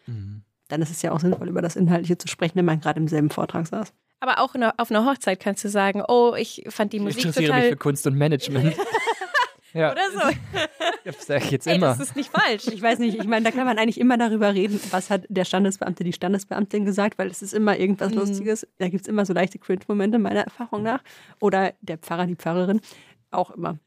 Dann 0.67 0.82
ist 0.82 0.89
es 0.89 1.03
ja 1.03 1.12
auch 1.12 1.19
sinnvoll, 1.19 1.47
über 1.47 1.62
das 1.62 1.75
Inhaltliche 1.75 2.17
zu 2.17 2.27
sprechen, 2.27 2.56
wenn 2.56 2.65
man 2.65 2.80
gerade 2.80 2.99
im 2.99 3.08
selben 3.08 3.30
Vortrag 3.30 3.67
saß. 3.67 3.93
Aber 4.19 4.39
auch 4.39 4.56
einer- 4.56 4.73
auf 4.77 4.89
einer 4.89 5.06
Hochzeit 5.06 5.39
kannst 5.39 5.63
du 5.63 5.69
sagen, 5.69 6.03
oh, 6.08 6.34
ich 6.38 6.63
fand 6.69 6.93
die 6.93 6.97
Ich 6.97 7.03
Musik 7.03 7.25
interessiere 7.25 7.53
mich 7.53 7.62
total... 7.62 7.69
für 7.69 7.77
Kunst 7.77 8.08
und 8.08 8.15
Management. 8.15 8.75
ja, 9.73 9.91
Oder 9.91 10.01
so. 10.12 10.19
das 11.06 11.25
sage 11.27 11.43
ich 11.45 11.51
jetzt 11.51 11.67
immer. 11.67 11.88
das 11.88 11.99
ist 11.99 12.15
nicht 12.15 12.32
falsch. 12.32 12.67
Ich 12.67 12.82
weiß 12.82 12.99
nicht, 12.99 13.19
ich 13.19 13.27
meine, 13.27 13.45
da 13.45 13.51
kann 13.51 13.65
man 13.65 13.77
eigentlich 13.77 13.99
immer 13.99 14.17
darüber 14.17 14.53
reden, 14.53 14.80
was 14.91 15.10
hat 15.10 15.25
der 15.30 15.45
Standesbeamte, 15.45 16.03
die 16.03 16.13
Standesbeamtin 16.13 16.84
gesagt, 16.86 17.17
weil 17.19 17.30
es 17.30 17.41
ist 17.41 17.53
immer 17.53 17.77
irgendwas 17.77 18.13
Lustiges. 18.13 18.65
Da 18.80 18.89
gibt 18.89 19.01
es 19.03 19.08
immer 19.08 19.25
so 19.25 19.34
leichte 19.34 19.60
Cringe-Momente, 19.60 20.17
meiner 20.19 20.41
Erfahrung 20.41 20.84
nach. 20.84 21.01
Oder 21.39 21.73
der 21.82 21.97
Pfarrer, 21.97 22.25
die 22.25 22.36
Pfarrerin. 22.36 22.82
Auch 23.30 23.52
immer. 23.52 23.78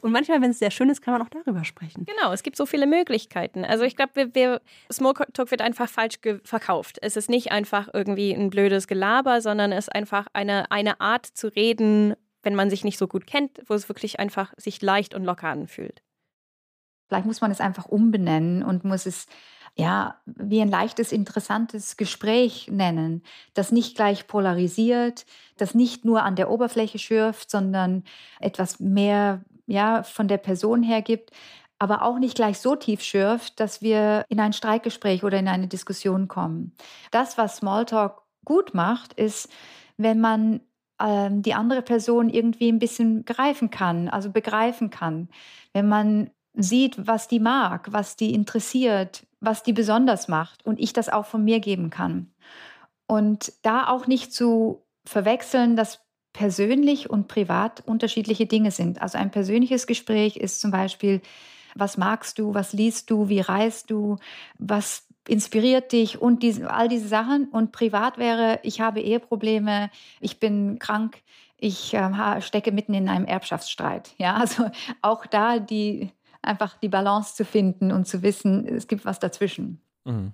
Und 0.00 0.12
manchmal, 0.12 0.40
wenn 0.40 0.50
es 0.50 0.58
sehr 0.58 0.70
schön 0.70 0.88
ist, 0.88 1.02
kann 1.02 1.12
man 1.12 1.22
auch 1.22 1.28
darüber 1.28 1.64
sprechen. 1.64 2.06
Genau, 2.06 2.32
es 2.32 2.42
gibt 2.42 2.56
so 2.56 2.64
viele 2.64 2.86
Möglichkeiten. 2.86 3.64
Also 3.64 3.84
ich 3.84 3.94
glaube, 3.94 4.12
wir, 4.14 4.34
wir, 4.34 4.60
Smalltalk 4.90 5.50
wird 5.50 5.60
einfach 5.60 5.88
falsch 5.88 6.14
verkauft. 6.44 6.98
Es 7.02 7.16
ist 7.16 7.28
nicht 7.28 7.52
einfach 7.52 7.88
irgendwie 7.92 8.32
ein 8.32 8.48
blödes 8.48 8.86
Gelaber, 8.86 9.42
sondern 9.42 9.70
es 9.72 9.88
ist 9.88 9.94
einfach 9.94 10.28
eine, 10.32 10.70
eine 10.70 11.00
Art 11.00 11.26
zu 11.26 11.48
reden, 11.48 12.14
wenn 12.42 12.54
man 12.54 12.70
sich 12.70 12.84
nicht 12.84 12.98
so 12.98 13.06
gut 13.06 13.26
kennt, 13.26 13.60
wo 13.66 13.74
es 13.74 13.88
wirklich 13.88 14.18
einfach 14.18 14.54
sich 14.56 14.80
leicht 14.80 15.14
und 15.14 15.24
locker 15.24 15.48
anfühlt. 15.48 16.02
Vielleicht 17.08 17.26
muss 17.26 17.40
man 17.40 17.50
es 17.50 17.60
einfach 17.60 17.86
umbenennen 17.86 18.62
und 18.62 18.84
muss 18.84 19.04
es 19.04 19.26
ja 19.76 20.16
wie 20.26 20.60
ein 20.60 20.70
leichtes, 20.70 21.12
interessantes 21.12 21.96
Gespräch 21.96 22.68
nennen, 22.70 23.22
das 23.54 23.72
nicht 23.72 23.96
gleich 23.96 24.26
polarisiert, 24.26 25.26
das 25.58 25.74
nicht 25.74 26.04
nur 26.04 26.22
an 26.22 26.36
der 26.36 26.50
Oberfläche 26.50 26.98
schürft, 26.98 27.50
sondern 27.50 28.04
etwas 28.40 28.80
mehr 28.80 29.42
ja 29.66 30.02
von 30.02 30.28
der 30.28 30.38
Person 30.38 30.82
her 30.82 31.02
gibt. 31.02 31.30
aber 31.78 32.02
auch 32.02 32.18
nicht 32.18 32.36
gleich 32.36 32.58
so 32.58 32.74
tief 32.76 33.02
schürft, 33.02 33.60
dass 33.60 33.82
wir 33.82 34.24
in 34.30 34.40
ein 34.40 34.52
Streitgespräch 34.54 35.24
oder 35.24 35.38
in 35.38 35.48
eine 35.48 35.68
Diskussion 35.68 36.28
kommen. 36.28 36.72
Das, 37.10 37.36
was 37.38 37.58
Smalltalk 37.58 38.22
gut 38.44 38.74
macht, 38.74 39.12
ist, 39.14 39.48
wenn 39.98 40.20
man 40.20 40.60
ähm, 41.00 41.42
die 41.42 41.54
andere 41.54 41.82
Person 41.82 42.30
irgendwie 42.30 42.68
ein 42.72 42.78
bisschen 42.78 43.24
greifen 43.26 43.70
kann, 43.70 44.08
also 44.08 44.30
begreifen 44.32 44.90
kann. 44.90 45.28
Wenn 45.74 45.88
man 45.88 46.30
sieht, 46.54 47.06
was 47.06 47.28
die 47.28 47.40
mag, 47.40 47.92
was 47.92 48.16
die 48.16 48.32
interessiert, 48.34 49.25
was 49.46 49.62
die 49.62 49.72
besonders 49.72 50.28
macht 50.28 50.66
und 50.66 50.78
ich 50.78 50.92
das 50.92 51.08
auch 51.08 51.24
von 51.24 51.42
mir 51.44 51.60
geben 51.60 51.88
kann. 51.88 52.32
Und 53.06 53.52
da 53.62 53.88
auch 53.88 54.06
nicht 54.06 54.32
zu 54.32 54.84
verwechseln, 55.04 55.76
dass 55.76 56.00
persönlich 56.32 57.08
und 57.08 57.28
privat 57.28 57.82
unterschiedliche 57.86 58.46
Dinge 58.46 58.70
sind. 58.70 59.00
Also 59.00 59.16
ein 59.16 59.30
persönliches 59.30 59.86
Gespräch 59.86 60.36
ist 60.36 60.60
zum 60.60 60.70
Beispiel, 60.70 61.22
was 61.74 61.96
magst 61.96 62.38
du, 62.38 62.52
was 62.52 62.72
liest 62.72 63.10
du, 63.10 63.28
wie 63.28 63.40
reist 63.40 63.90
du, 63.90 64.16
was 64.58 65.06
inspiriert 65.28 65.92
dich 65.92 66.20
und 66.20 66.42
diese, 66.42 66.70
all 66.70 66.88
diese 66.88 67.08
Sachen. 67.08 67.48
Und 67.48 67.72
privat 67.72 68.18
wäre, 68.18 68.60
ich 68.62 68.80
habe 68.80 69.00
Eheprobleme, 69.00 69.90
ich 70.20 70.38
bin 70.38 70.78
krank, 70.78 71.22
ich 71.58 71.94
äh, 71.94 72.42
stecke 72.42 72.72
mitten 72.72 72.94
in 72.94 73.08
einem 73.08 73.24
Erbschaftsstreit. 73.24 74.10
Ja, 74.18 74.34
also 74.36 74.70
auch 75.02 75.26
da 75.26 75.58
die 75.58 76.10
einfach 76.46 76.78
die 76.78 76.88
Balance 76.88 77.34
zu 77.34 77.44
finden 77.44 77.92
und 77.92 78.06
zu 78.06 78.22
wissen, 78.22 78.66
es 78.66 78.88
gibt 78.88 79.04
was 79.04 79.18
dazwischen. 79.18 79.80
Mhm. 80.04 80.32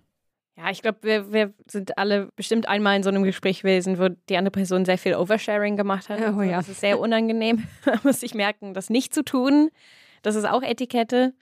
Ja, 0.56 0.70
ich 0.70 0.82
glaube, 0.82 0.98
wir, 1.02 1.32
wir, 1.32 1.54
sind 1.66 1.96
alle 1.96 2.28
bestimmt 2.36 2.68
einmal 2.68 2.96
in 2.96 3.02
so 3.02 3.08
einem 3.08 3.22
Gespräch 3.22 3.62
gewesen, 3.62 3.98
wo 3.98 4.08
die 4.28 4.36
andere 4.36 4.50
Person 4.50 4.84
sehr 4.84 4.98
viel 4.98 5.14
Oversharing 5.14 5.76
gemacht 5.76 6.10
hat. 6.10 6.20
Oh, 6.20 6.42
ja. 6.42 6.58
Das 6.58 6.68
ist 6.68 6.80
sehr 6.80 7.00
unangenehm. 7.00 7.66
Man 7.86 8.00
muss 8.02 8.20
sich 8.20 8.34
merken, 8.34 8.74
das 8.74 8.90
nicht 8.90 9.14
zu 9.14 9.24
tun. 9.24 9.70
Das 10.20 10.34
ist 10.34 10.44
auch 10.44 10.62
Etikette. 10.62 11.32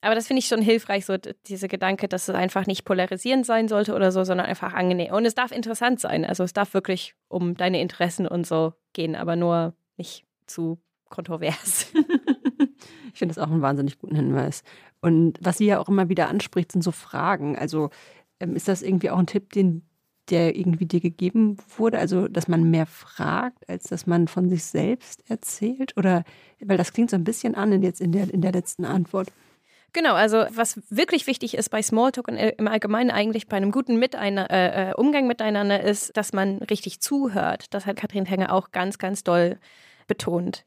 Aber 0.00 0.14
das 0.14 0.28
finde 0.28 0.38
ich 0.38 0.46
schon 0.46 0.62
hilfreich, 0.62 1.04
so 1.04 1.16
diese 1.46 1.68
Gedanke, 1.68 2.08
dass 2.08 2.28
es 2.28 2.34
einfach 2.34 2.66
nicht 2.66 2.84
polarisierend 2.84 3.44
sein 3.44 3.68
sollte 3.68 3.94
oder 3.94 4.12
so, 4.12 4.24
sondern 4.24 4.46
einfach 4.46 4.72
angenehm. 4.72 5.12
Und 5.12 5.26
es 5.26 5.34
darf 5.34 5.50
interessant 5.50 6.00
sein. 6.00 6.24
Also 6.24 6.44
es 6.44 6.52
darf 6.52 6.72
wirklich 6.72 7.14
um 7.28 7.56
deine 7.56 7.80
Interessen 7.80 8.26
und 8.26 8.46
so 8.46 8.74
gehen, 8.92 9.16
aber 9.16 9.36
nur 9.36 9.74
nicht 9.96 10.24
zu 10.46 10.78
kontrovers. 11.08 11.92
ich 13.18 13.20
finde 13.20 13.34
das 13.34 13.44
auch 13.44 13.50
einen 13.50 13.62
wahnsinnig 13.62 13.98
guten 13.98 14.14
Hinweis. 14.14 14.62
Und 15.00 15.38
was 15.40 15.58
sie 15.58 15.66
ja 15.66 15.80
auch 15.80 15.88
immer 15.88 16.08
wieder 16.08 16.28
anspricht, 16.28 16.70
sind 16.70 16.82
so 16.82 16.92
Fragen. 16.92 17.58
Also 17.58 17.90
ähm, 18.38 18.54
ist 18.54 18.68
das 18.68 18.80
irgendwie 18.80 19.10
auch 19.10 19.18
ein 19.18 19.26
Tipp, 19.26 19.52
den 19.52 19.82
der 20.30 20.54
irgendwie 20.54 20.86
dir 20.86 21.00
gegeben 21.00 21.56
wurde? 21.76 21.98
Also, 21.98 22.28
dass 22.28 22.46
man 22.46 22.70
mehr 22.70 22.86
fragt, 22.86 23.68
als 23.68 23.88
dass 23.88 24.06
man 24.06 24.28
von 24.28 24.48
sich 24.48 24.62
selbst 24.62 25.28
erzählt? 25.28 25.96
Oder, 25.96 26.22
weil 26.60 26.76
das 26.76 26.92
klingt 26.92 27.10
so 27.10 27.16
ein 27.16 27.24
bisschen 27.24 27.56
an 27.56 27.82
jetzt 27.82 28.00
in 28.00 28.12
der, 28.12 28.32
in 28.32 28.40
der 28.40 28.52
letzten 28.52 28.84
Antwort. 28.84 29.32
Genau, 29.92 30.14
also 30.14 30.44
was 30.50 30.80
wirklich 30.90 31.26
wichtig 31.26 31.56
ist 31.56 31.70
bei 31.70 31.82
Smalltalk 31.82 32.28
und 32.28 32.36
im 32.36 32.68
Allgemeinen 32.68 33.10
eigentlich 33.10 33.48
bei 33.48 33.56
einem 33.56 33.72
guten 33.72 33.98
Miteinander, 33.98 34.48
äh, 34.48 34.90
äh, 34.90 34.94
Umgang 34.94 35.26
miteinander 35.26 35.82
ist, 35.82 36.16
dass 36.16 36.32
man 36.32 36.58
richtig 36.58 37.00
zuhört. 37.00 37.74
Das 37.74 37.84
hat 37.84 37.96
Katrin 37.96 38.26
Henger 38.26 38.52
auch 38.52 38.70
ganz, 38.70 38.98
ganz 38.98 39.24
doll 39.24 39.58
betont. 40.06 40.66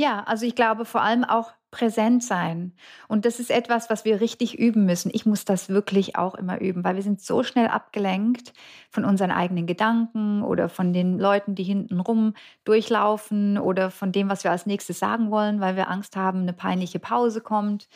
Ja, 0.00 0.22
also 0.22 0.46
ich 0.46 0.54
glaube 0.54 0.84
vor 0.84 1.02
allem 1.02 1.24
auch 1.24 1.52
präsent 1.70 2.24
sein. 2.24 2.72
Und 3.08 3.24
das 3.24 3.40
ist 3.40 3.50
etwas, 3.50 3.90
was 3.90 4.04
wir 4.04 4.20
richtig 4.20 4.58
üben 4.58 4.86
müssen. 4.86 5.10
Ich 5.12 5.26
muss 5.26 5.44
das 5.44 5.68
wirklich 5.68 6.16
auch 6.16 6.34
immer 6.34 6.60
üben, 6.60 6.82
weil 6.82 6.96
wir 6.96 7.02
sind 7.02 7.20
so 7.20 7.42
schnell 7.42 7.68
abgelenkt 7.68 8.52
von 8.90 9.04
unseren 9.04 9.30
eigenen 9.30 9.66
Gedanken 9.66 10.42
oder 10.42 10.68
von 10.68 10.92
den 10.92 11.18
Leuten, 11.18 11.54
die 11.54 11.64
hinten 11.64 12.00
rum 12.00 12.34
durchlaufen 12.64 13.58
oder 13.58 13.90
von 13.90 14.12
dem, 14.12 14.30
was 14.30 14.44
wir 14.44 14.50
als 14.50 14.66
nächstes 14.66 14.98
sagen 14.98 15.30
wollen, 15.30 15.60
weil 15.60 15.76
wir 15.76 15.90
Angst 15.90 16.16
haben, 16.16 16.40
eine 16.40 16.54
peinliche 16.54 16.98
Pause 16.98 17.42
kommt. 17.42 17.88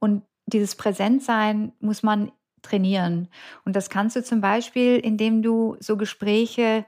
Und 0.00 0.22
dieses 0.46 0.74
Präsentsein 0.74 1.72
muss 1.78 2.02
man 2.02 2.32
trainieren. 2.62 3.28
Und 3.64 3.76
das 3.76 3.88
kannst 3.88 4.16
du 4.16 4.22
zum 4.22 4.40
Beispiel, 4.40 4.96
indem 4.96 5.42
du 5.42 5.76
so 5.80 5.96
Gespräche 5.96 6.84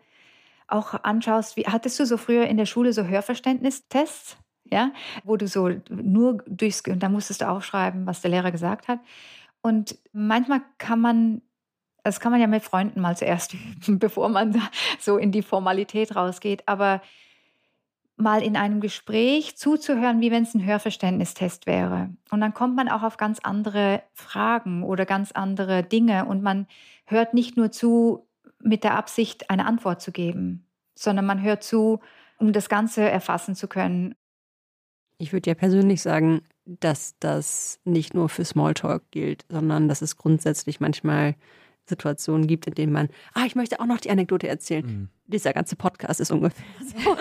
auch 0.66 0.94
anschaust. 1.05 1.57
Wie, 1.57 1.66
hattest 1.66 2.01
du 2.01 2.07
so 2.07 2.16
früher 2.16 2.47
in 2.47 2.57
der 2.57 2.66
Schule 2.66 2.92
so 2.92 3.05
Hörverständnistests? 3.05 4.37
Ja, 4.75 4.93
wo 5.23 5.37
du 5.37 5.47
so 5.47 5.71
nur 5.89 6.43
durchs, 6.47 6.83
und 6.89 7.03
da 7.03 7.09
musstest 7.09 7.41
du 7.41 7.49
aufschreiben, 7.49 8.07
was 8.07 8.21
der 8.21 8.31
Lehrer 8.31 8.51
gesagt 8.51 8.89
hat. 8.89 8.99
Und 9.63 9.97
manchmal 10.13 10.61
kann 10.77 11.01
man, 11.01 11.41
das 12.03 12.21
kann 12.21 12.33
man 12.33 12.41
ja 12.41 12.47
mit 12.47 12.63
Freunden 12.63 13.01
mal 13.01 13.17
zuerst 13.17 13.55
üben, 13.55 13.99
bevor 13.99 14.29
man 14.29 14.61
so 15.01 15.17
in 15.17 15.33
die 15.33 15.43
Formalität 15.43 16.15
rausgeht, 16.17 16.65
aber 16.67 17.01
mal 18.17 18.43
in 18.43 18.57
einem 18.57 18.81
Gespräch 18.81 19.57
zuzuhören, 19.57 20.21
wie 20.21 20.31
wenn 20.31 20.45
es 20.45 20.55
ein 20.55 20.65
Hörverständnistest 20.65 21.67
wäre. 21.67 22.11
Und 22.31 22.41
dann 22.41 22.55
kommt 22.55 22.77
man 22.77 22.89
auch 22.89 23.03
auf 23.03 23.17
ganz 23.17 23.41
andere 23.43 24.03
Fragen 24.13 24.83
oder 24.85 25.07
ganz 25.07 25.33
andere 25.33 25.83
Dinge 25.83 26.27
und 26.27 26.43
man 26.43 26.67
hört 27.07 27.35
nicht 27.35 27.57
nur 27.57 27.71
zu 27.73 28.27
mit 28.61 28.85
der 28.85 28.95
Absicht, 28.97 29.51
eine 29.51 29.67
Antwort 29.67 30.01
zu 30.01 30.11
geben, 30.11 30.67
sondern 30.95 31.27
man 31.27 31.43
hört 31.43 31.63
zu, 31.63 32.01
um 32.39 32.53
das 32.53 32.69
Ganze 32.69 33.09
erfassen 33.09 33.55
zu 33.55 33.69
können. 33.69 34.15
Ich 35.25 35.33
würde 35.33 35.49
ja 35.49 35.55
persönlich 35.55 36.03
sagen, 36.03 36.43
dass 36.67 37.15
das 37.19 37.81
nicht 37.85 38.13
nur 38.13 38.29
für 38.29 38.45
Smalltalk 38.45 39.11
gilt, 39.11 39.47
sondern 39.49 39.89
dass 39.89 40.03
es 40.03 40.19
grundsätzlich 40.19 40.81
manchmal 40.81 41.35
Situationen 41.87 42.47
gibt, 42.47 42.67
in 42.67 42.75
denen 42.75 42.93
man, 42.93 43.09
ah, 43.33 43.45
ich 43.47 43.55
möchte 43.55 43.81
auch 43.81 43.87
noch 43.87 44.01
die 44.01 44.11
Anekdote 44.11 44.49
erzählen. 44.49 44.85
Mhm. 44.85 45.09
Dieser 45.27 45.55
ganze 45.55 45.77
Podcast 45.77 46.21
ist 46.21 46.31
ungefähr 46.31 46.67
so. 46.83 47.17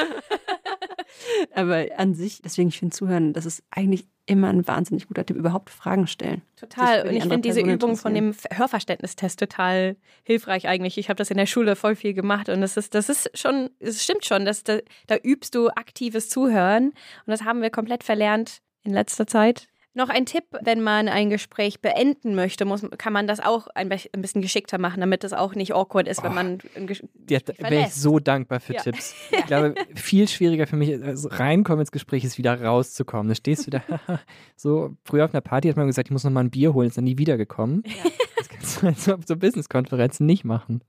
Aber 1.53 1.85
an 1.97 2.13
sich, 2.13 2.41
deswegen, 2.41 2.69
ich 2.69 2.79
finde 2.79 2.95
Zuhören, 2.95 3.33
das 3.33 3.45
ist 3.45 3.63
eigentlich 3.71 4.05
immer 4.25 4.47
ein 4.49 4.65
wahnsinnig 4.67 5.07
guter 5.07 5.25
Tipp, 5.25 5.35
überhaupt 5.35 5.69
Fragen 5.69 6.07
stellen. 6.07 6.41
Total. 6.55 7.07
Und 7.07 7.15
ich 7.15 7.23
finde 7.23 7.39
diese 7.39 7.61
Übung 7.61 7.97
von 7.97 8.13
dem 8.13 8.33
Hörverständnistest 8.51 9.37
total 9.37 9.97
hilfreich 10.23 10.67
eigentlich. 10.67 10.97
Ich 10.97 11.09
habe 11.09 11.17
das 11.17 11.29
in 11.29 11.37
der 11.37 11.45
Schule 11.45 11.75
voll 11.75 11.95
viel 11.95 12.13
gemacht 12.13 12.47
und 12.47 12.61
das 12.61 12.77
ist, 12.77 12.95
das 12.95 13.09
ist 13.09 13.37
schon, 13.37 13.69
es 13.79 14.01
stimmt 14.01 14.25
schon, 14.25 14.45
dass 14.45 14.63
da, 14.63 14.79
da 15.07 15.17
übst 15.21 15.55
du 15.55 15.69
aktives 15.69 16.29
Zuhören 16.29 16.87
und 16.87 17.27
das 17.27 17.43
haben 17.43 17.61
wir 17.61 17.69
komplett 17.69 18.03
verlernt 18.03 18.61
in 18.83 18.93
letzter 18.93 19.27
Zeit. 19.27 19.67
Noch 19.95 20.09
ein 20.09 20.25
Tipp, 20.25 20.45
wenn 20.61 20.81
man 20.81 21.07
ein 21.07 21.29
Gespräch 21.29 21.79
beenden 21.79 22.33
möchte, 22.33 22.65
muss, 22.65 22.83
kann 22.97 23.13
man 23.13 23.27
das 23.27 23.39
auch 23.39 23.67
ein, 23.75 23.89
bisschen 23.89 24.41
geschickter 24.41 24.79
machen, 24.79 25.01
damit 25.01 25.23
es 25.23 25.33
auch 25.33 25.53
nicht 25.53 25.75
awkward 25.75 26.07
ist, 26.07 26.23
wenn 26.23 26.31
oh, 26.31 26.35
man 26.35 26.57
ein 26.75 26.87
Gespräch 26.87 27.11
Ja, 27.29 27.39
wäre 27.59 27.87
ich 27.87 27.93
so 27.93 28.17
dankbar 28.17 28.59
für 28.59 28.73
ja. 28.73 28.81
Tipps. 28.81 29.13
Ich 29.31 29.45
glaube, 29.45 29.75
viel 29.93 30.27
schwieriger 30.27 30.65
für 30.65 30.77
mich, 30.77 31.01
also 31.03 31.27
reinkommen 31.29 31.81
ins 31.81 31.91
Gespräch 31.91 32.23
ist 32.23 32.37
wieder 32.39 32.59
rauszukommen. 32.59 33.27
Da 33.27 33.35
stehst 33.35 33.67
du 33.67 33.71
da, 33.71 33.83
so, 34.55 34.95
früher 35.03 35.25
auf 35.25 35.33
einer 35.33 35.41
Party 35.41 35.67
hat 35.69 35.77
man 35.77 35.85
gesagt, 35.85 36.07
ich 36.07 36.11
muss 36.11 36.23
noch 36.23 36.31
mal 36.31 36.43
ein 36.43 36.49
Bier 36.49 36.73
holen, 36.73 36.87
ist 36.87 36.97
dann 36.97 37.03
nie 37.03 37.17
wiedergekommen. 37.17 37.83
Ja. 37.85 38.11
Das 38.59 38.79
kannst 38.79 39.07
du 39.07 39.13
auf 39.13 39.21
so 39.25 39.35
Business-Konferenzen 39.35 40.25
nicht 40.25 40.45
machen. 40.45 40.83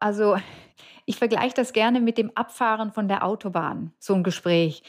Also, 0.00 0.36
ich 1.06 1.16
vergleiche 1.16 1.54
das 1.54 1.72
gerne 1.72 2.00
mit 2.00 2.18
dem 2.18 2.30
Abfahren 2.34 2.92
von 2.92 3.08
der 3.08 3.24
Autobahn, 3.24 3.92
so 3.98 4.14
ein 4.14 4.24
Gespräch 4.24 4.82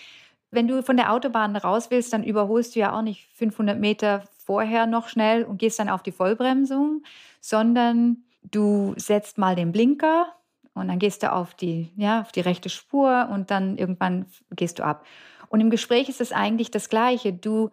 wenn 0.55 0.67
du 0.67 0.81
von 0.81 0.97
der 0.97 1.11
Autobahn 1.11 1.55
raus 1.55 1.91
willst, 1.91 2.13
dann 2.13 2.23
überholst 2.23 2.75
du 2.75 2.79
ja 2.79 2.97
auch 2.97 3.01
nicht 3.01 3.27
500 3.33 3.79
Meter 3.79 4.23
vorher 4.37 4.85
noch 4.85 5.07
schnell 5.07 5.43
und 5.43 5.57
gehst 5.57 5.79
dann 5.79 5.89
auf 5.89 6.03
die 6.03 6.11
Vollbremsung, 6.11 7.03
sondern 7.41 8.23
du 8.43 8.93
setzt 8.97 9.37
mal 9.37 9.55
den 9.55 9.71
Blinker 9.71 10.27
und 10.73 10.87
dann 10.87 10.99
gehst 10.99 11.23
du 11.23 11.31
auf 11.31 11.53
die, 11.53 11.91
ja, 11.95 12.21
auf 12.21 12.31
die 12.31 12.41
rechte 12.41 12.69
Spur 12.69 13.29
und 13.31 13.49
dann 13.49 13.77
irgendwann 13.77 14.25
gehst 14.51 14.79
du 14.79 14.83
ab. 14.83 15.05
Und 15.49 15.61
im 15.61 15.69
Gespräch 15.69 16.09
ist 16.09 16.21
es 16.21 16.31
eigentlich 16.31 16.69
das 16.69 16.89
Gleiche. 16.89 17.33
Du, 17.33 17.69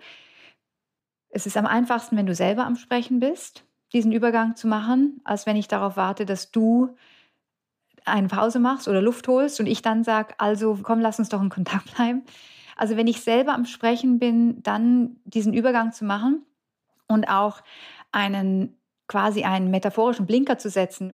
es 1.30 1.46
ist 1.46 1.56
am 1.56 1.66
einfachsten, 1.66 2.16
wenn 2.16 2.26
du 2.26 2.34
selber 2.34 2.64
am 2.64 2.76
Sprechen 2.76 3.18
bist, 3.20 3.64
diesen 3.92 4.12
Übergang 4.12 4.56
zu 4.56 4.66
machen, 4.68 5.20
als 5.24 5.46
wenn 5.46 5.56
ich 5.56 5.68
darauf 5.68 5.96
warte, 5.96 6.24
dass 6.24 6.50
du 6.50 6.96
eine 8.04 8.28
Pause 8.28 8.58
machst 8.58 8.88
oder 8.88 9.02
Luft 9.02 9.28
holst 9.28 9.60
und 9.60 9.66
ich 9.66 9.82
dann 9.82 10.04
sage, 10.04 10.34
also 10.38 10.78
komm, 10.82 11.00
lass 11.00 11.18
uns 11.18 11.28
doch 11.28 11.40
in 11.40 11.50
Kontakt 11.50 11.94
bleiben. 11.94 12.22
Also 12.76 12.96
wenn 12.96 13.06
ich 13.06 13.20
selber 13.20 13.54
am 13.54 13.64
Sprechen 13.64 14.18
bin, 14.18 14.62
dann 14.62 15.16
diesen 15.24 15.54
Übergang 15.54 15.92
zu 15.92 16.04
machen 16.04 16.44
und 17.08 17.28
auch 17.28 17.62
einen 18.12 18.76
quasi 19.08 19.44
einen 19.44 19.70
metaphorischen 19.70 20.26
Blinker 20.26 20.58
zu 20.58 20.70
setzen. 20.70 21.10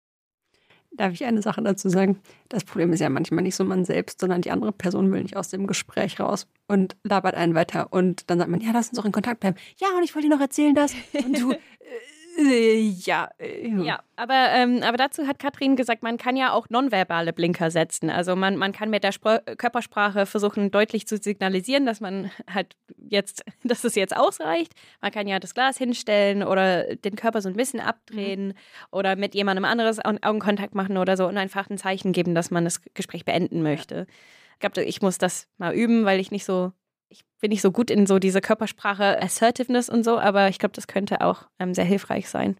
Darf 0.95 1.15
ich 1.15 1.25
eine 1.25 1.41
Sache 1.41 1.63
dazu 1.63 1.89
sagen? 1.89 2.21
Das 2.51 2.65
Problem 2.65 2.93
ist 2.93 3.01
ja 3.01 3.09
manchmal 3.09 3.43
nicht 3.43 3.55
so 3.55 3.65
man 3.65 3.87
selbst, 3.87 4.21
sondern 4.21 4.43
die 4.43 4.51
andere 4.51 4.73
Person 4.73 5.11
will 5.11 5.23
nicht 5.23 5.37
aus 5.37 5.49
dem 5.49 5.67
Gespräch 5.67 6.21
raus 6.21 6.47
und 6.69 6.97
labert 7.03 7.35
einen 7.35 7.55
weiter. 7.55 7.93
Und 7.93 8.29
dann 8.29 8.39
sagt 8.39 8.51
man, 8.51 8.61
ja, 8.61 8.73
lass 8.73 8.89
uns 8.89 8.99
doch 8.99 9.07
in 9.07 9.13
Kontakt 9.13 9.41
bleiben. 9.41 9.57
Ja, 9.79 9.89
und 9.97 10.03
ich 10.03 10.15
wollte 10.15 10.29
dir 10.29 10.35
noch 10.35 10.43
erzählen, 10.43 10.75
dass. 10.75 10.93
Und 11.15 11.41
du, 11.41 11.55
äh, 12.39 12.79
ja. 12.79 13.31
Äh, 13.39 13.69
ja, 13.69 14.03
aber, 14.17 14.51
ähm, 14.53 14.83
aber 14.83 14.97
dazu 14.97 15.27
hat 15.27 15.39
Katrin 15.39 15.77
gesagt, 15.77 16.03
man 16.03 16.17
kann 16.17 16.37
ja 16.37 16.53
auch 16.53 16.69
nonverbale 16.71 17.33
Blinker 17.33 17.71
setzen. 17.71 18.11
Also 18.11 18.37
man, 18.37 18.57
man 18.57 18.73
kann 18.73 18.91
mit 18.91 19.05
der 19.05 19.13
Spr 19.13 19.41
Körpersprache 19.57 20.27
versuchen, 20.27 20.71
deutlich 20.71 21.07
zu 21.07 21.17
signalisieren, 21.17 21.85
dass 21.85 22.01
man 22.01 22.31
halt 22.53 22.77
jetzt, 22.97 23.45
dass 23.65 23.85
es 23.85 23.95
jetzt 23.95 24.17
ausreicht. 24.17 24.73
Man 25.01 25.13
kann 25.13 25.27
ja 25.27 25.39
das 25.39 25.55
Glas 25.55 25.77
hinstellen 25.77 26.43
oder 26.43 26.97
den 26.97 27.17
Körper 27.17 27.43
so 27.43 27.49
ein 27.49 27.57
bisschen 27.57 27.81
abdrehen 27.81 28.49
mhm. 28.49 28.55
oder 28.91 29.17
mit 29.17 29.35
jemandem 29.35 29.65
anderes 29.65 29.99
Augenkontakt 30.05 30.75
machen 30.75 30.97
oder 30.97 31.17
so 31.17 31.27
und 31.27 31.37
einfach 31.37 31.69
ein 31.69 31.79
Zeichen 31.79 32.13
geben, 32.13 32.35
dass 32.35 32.51
man 32.51 32.65
das 32.65 32.81
Gespräch 32.95 33.25
beenden 33.25 33.63
möchte. 33.63 34.07
Ich 34.55 34.61
glaube, 34.61 34.83
ich 34.83 35.03
muss 35.03 35.19
das 35.19 35.49
mal 35.59 35.75
üben, 35.75 36.05
weil 36.05 36.21
ich 36.21 36.31
nicht 36.31 36.45
so 36.45 36.73
ich 37.13 37.25
bin 37.41 37.51
nicht 37.51 37.63
so 37.63 37.71
gut 37.71 37.91
in 37.91 38.07
so 38.07 38.19
diese 38.19 38.41
Körpersprache, 38.41 39.21
Assertiveness 39.23 39.89
und 39.89 40.05
so, 40.05 40.19
aber 40.19 40.49
ich 40.49 40.59
glaube, 40.59 40.75
das 40.75 40.87
könnte 40.87 41.21
auch 41.21 41.47
ähm, 41.59 41.75
sehr 41.75 41.85
hilfreich 41.85 42.29
sein. 42.29 42.57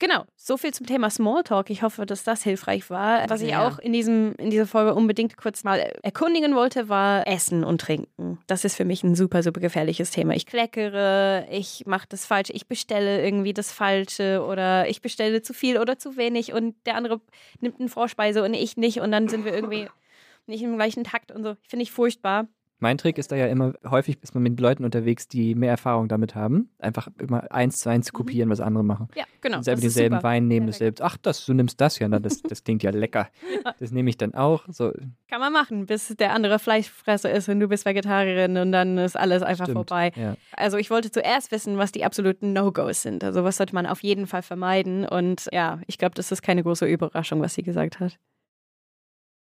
Genau, 0.00 0.24
so 0.36 0.56
viel 0.56 0.74
zum 0.74 0.86
Thema 0.86 1.08
Smalltalk. 1.08 1.70
Ich 1.70 1.82
hoffe, 1.82 2.04
dass 2.04 2.24
das 2.24 2.42
hilfreich 2.42 2.90
war. 2.90 3.30
Was 3.30 3.40
ich 3.40 3.50
Sehr. 3.50 3.66
auch 3.66 3.78
in, 3.78 3.92
diesem, 3.92 4.34
in 4.38 4.50
dieser 4.50 4.66
Folge 4.66 4.92
unbedingt 4.92 5.36
kurz 5.36 5.62
mal 5.62 5.78
erkundigen 6.02 6.56
wollte, 6.56 6.88
war 6.88 7.26
Essen 7.28 7.62
und 7.62 7.80
Trinken. 7.80 8.38
Das 8.48 8.64
ist 8.64 8.76
für 8.76 8.84
mich 8.84 9.04
ein 9.04 9.14
super, 9.14 9.42
super 9.42 9.60
gefährliches 9.60 10.10
Thema. 10.10 10.34
Ich 10.34 10.46
kleckere, 10.46 11.46
ich 11.50 11.84
mache 11.86 12.06
das 12.08 12.26
Falsche, 12.26 12.52
ich 12.52 12.66
bestelle 12.66 13.24
irgendwie 13.24 13.54
das 13.54 13.70
Falsche 13.70 14.44
oder 14.44 14.88
ich 14.88 15.00
bestelle 15.00 15.42
zu 15.42 15.54
viel 15.54 15.78
oder 15.78 15.96
zu 15.96 16.16
wenig 16.16 16.52
und 16.52 16.74
der 16.86 16.96
andere 16.96 17.20
nimmt 17.60 17.78
eine 17.78 17.88
Vorspeise 17.88 18.42
und 18.42 18.52
ich 18.52 18.76
nicht 18.76 19.00
und 19.00 19.12
dann 19.12 19.28
sind 19.28 19.44
wir 19.44 19.54
irgendwie 19.54 19.86
nicht 20.46 20.62
im 20.62 20.76
gleichen 20.76 21.04
Takt 21.04 21.30
und 21.30 21.44
so. 21.44 21.56
Finde 21.62 21.84
ich 21.84 21.92
furchtbar. 21.92 22.48
Mein 22.80 22.98
Trick 22.98 23.18
ist 23.18 23.32
da 23.32 23.36
ja 23.36 23.46
immer, 23.46 23.72
häufig 23.88 24.18
ist 24.22 24.34
man 24.34 24.42
mit 24.42 24.60
Leuten 24.60 24.84
unterwegs, 24.84 25.28
die 25.28 25.54
mehr 25.54 25.70
Erfahrung 25.70 26.08
damit 26.08 26.34
haben. 26.34 26.70
Einfach 26.78 27.08
immer 27.18 27.50
eins 27.52 27.78
zu 27.78 27.88
eins 27.88 28.12
kopieren, 28.12 28.50
was 28.50 28.60
andere 28.60 28.84
machen. 28.84 29.08
Ja, 29.14 29.24
genau. 29.40 29.62
selber 29.62 29.76
das 29.76 29.86
ist 29.86 29.96
denselben 29.96 30.16
super. 30.16 30.28
Wein 30.28 30.48
nehmen, 30.48 30.66
dasselbe. 30.66 31.02
Ach, 31.02 31.16
das, 31.16 31.46
du 31.46 31.54
nimmst 31.54 31.80
das 31.80 31.98
ja, 31.98 32.08
na, 32.08 32.18
das, 32.18 32.42
das 32.42 32.64
klingt 32.64 32.82
ja 32.82 32.90
lecker. 32.90 33.28
Das 33.80 33.90
nehme 33.90 34.10
ich 34.10 34.18
dann 34.18 34.34
auch. 34.34 34.64
So, 34.68 34.92
Kann 35.28 35.40
man 35.40 35.52
machen, 35.52 35.86
bis 35.86 36.08
der 36.08 36.32
andere 36.32 36.58
Fleischfresser 36.58 37.30
ist 37.30 37.48
und 37.48 37.60
du 37.60 37.68
bist 37.68 37.86
Vegetarierin 37.86 38.58
und 38.58 38.72
dann 38.72 38.98
ist 38.98 39.16
alles 39.16 39.42
einfach 39.42 39.64
stimmt. 39.64 39.88
vorbei. 39.88 40.12
Ja. 40.16 40.36
Also 40.52 40.76
ich 40.76 40.90
wollte 40.90 41.10
zuerst 41.10 41.50
wissen, 41.50 41.78
was 41.78 41.90
die 41.90 42.04
absoluten 42.04 42.52
No-Gos 42.52 43.02
sind. 43.02 43.24
Also 43.24 43.42
was 43.42 43.56
sollte 43.56 43.74
man 43.74 43.86
auf 43.86 44.02
jeden 44.02 44.26
Fall 44.26 44.42
vermeiden. 44.42 45.06
Und 45.06 45.48
ja, 45.50 45.80
ich 45.86 45.96
glaube, 45.96 46.14
das 46.14 46.30
ist 46.30 46.42
keine 46.42 46.62
große 46.62 46.86
Überraschung, 46.86 47.40
was 47.40 47.54
sie 47.54 47.62
gesagt 47.62 48.00
hat. 48.00 48.18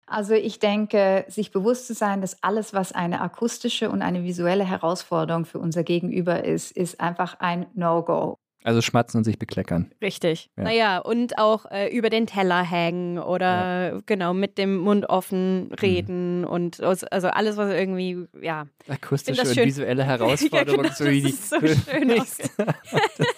Also 0.06 0.34
ich 0.34 0.58
denke, 0.60 1.24
sich 1.28 1.50
bewusst 1.50 1.86
zu 1.88 1.94
sein, 1.94 2.20
dass 2.20 2.42
alles, 2.42 2.72
was 2.72 2.92
eine 2.92 3.20
akustische 3.20 3.90
und 3.90 4.02
eine 4.02 4.22
visuelle 4.22 4.64
Herausforderung 4.64 5.44
für 5.44 5.58
unser 5.58 5.82
Gegenüber 5.82 6.44
ist, 6.44 6.70
ist 6.70 7.00
einfach 7.00 7.40
ein 7.40 7.66
No-Go. 7.74 8.38
Also 8.62 8.80
schmatzen 8.82 9.18
und 9.18 9.24
sich 9.24 9.38
bekleckern. 9.38 9.92
Richtig. 10.02 10.50
Ja. 10.56 10.64
Naja, 10.64 10.98
und 10.98 11.38
auch 11.38 11.66
äh, 11.70 11.88
über 11.96 12.10
den 12.10 12.26
Teller 12.26 12.62
hängen 12.64 13.18
oder 13.20 14.02
genau 14.06 14.34
mit 14.34 14.58
dem 14.58 14.78
Mund 14.78 15.08
offen 15.08 15.70
reden 15.80 16.44
und 16.44 16.82
aus- 16.82 17.04
also 17.04 17.28
alles, 17.28 17.56
was 17.56 17.70
irgendwie, 17.70 18.26
ja. 18.42 18.66
Akustische 18.88 19.40
und 19.42 19.54
schön. 19.54 19.66
visuelle 19.66 20.02
Herausforderung, 20.04 20.82
genau, 20.82 20.94
so 20.94 21.04
so 21.04 21.60
schön 21.66 22.10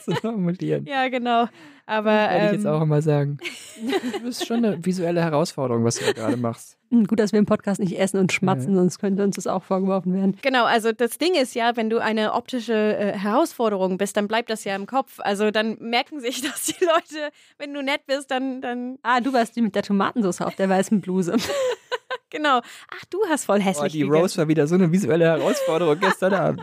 zu 0.08 0.14
formulieren. 0.20 0.84
Ja, 0.86 1.08
genau. 1.08 1.46
Aber 1.86 2.10
Werde 2.10 2.36
ich 2.36 2.48
ähm, 2.50 2.54
jetzt 2.56 2.66
auch 2.66 2.82
immer 2.82 3.00
sagen. 3.02 3.38
Das 4.24 4.40
ist 4.40 4.46
schon 4.46 4.64
eine 4.64 4.84
visuelle 4.84 5.22
Herausforderung, 5.22 5.84
was 5.84 5.94
du 5.96 6.04
da 6.04 6.12
gerade 6.12 6.36
machst. 6.36 6.76
Hm, 6.90 7.06
Gut, 7.06 7.20
dass 7.20 7.30
wir 7.32 7.38
im 7.38 7.46
Podcast 7.46 7.78
nicht 7.80 7.96
essen 7.98 8.18
und 8.18 8.32
schmatzen, 8.32 8.74
sonst 8.74 8.98
könnte 8.98 9.22
uns 9.22 9.36
das 9.36 9.46
auch 9.46 9.62
vorgeworfen 9.62 10.12
werden. 10.14 10.36
Genau, 10.42 10.64
also 10.64 10.90
das 10.90 11.16
Ding 11.18 11.34
ist 11.34 11.54
ja, 11.54 11.76
wenn 11.76 11.88
du 11.88 11.98
eine 11.98 12.34
optische 12.34 12.74
äh, 12.74 13.12
Herausforderung 13.16 13.96
bist, 13.96 14.16
dann 14.16 14.26
bleibt 14.26 14.50
das 14.50 14.64
ja 14.64 14.74
im 14.74 14.86
Kopf. 14.86 15.20
Also 15.20 15.52
dann 15.52 15.76
merken 15.78 16.18
sich 16.20 16.40
das 16.42 16.64
die 16.64 16.84
Leute, 16.84 17.30
wenn 17.58 17.72
du 17.72 17.82
nett 17.82 18.00
bist, 18.06 18.30
dann, 18.32 18.60
dann 18.60 18.98
Ah, 19.02 19.20
du 19.20 19.32
warst 19.32 19.54
die 19.54 19.62
mit 19.62 19.74
der 19.76 19.82
Tomatensauce 19.84 20.40
auf 20.42 20.56
der 20.56 20.68
weißen 20.68 21.00
Bluse. 21.00 21.36
genau. 22.30 22.58
Ach, 22.90 23.04
du 23.10 23.18
hast 23.30 23.44
voll 23.44 23.58
Oh, 23.60 23.62
hässlich 23.62 23.92
die 23.92 24.00
gegessen. 24.00 24.20
Rose 24.20 24.36
war 24.38 24.48
wieder 24.48 24.66
so 24.66 24.74
eine 24.74 24.90
visuelle 24.90 25.26
Herausforderung 25.26 25.98
gestern 26.00 26.34
Abend. 26.34 26.62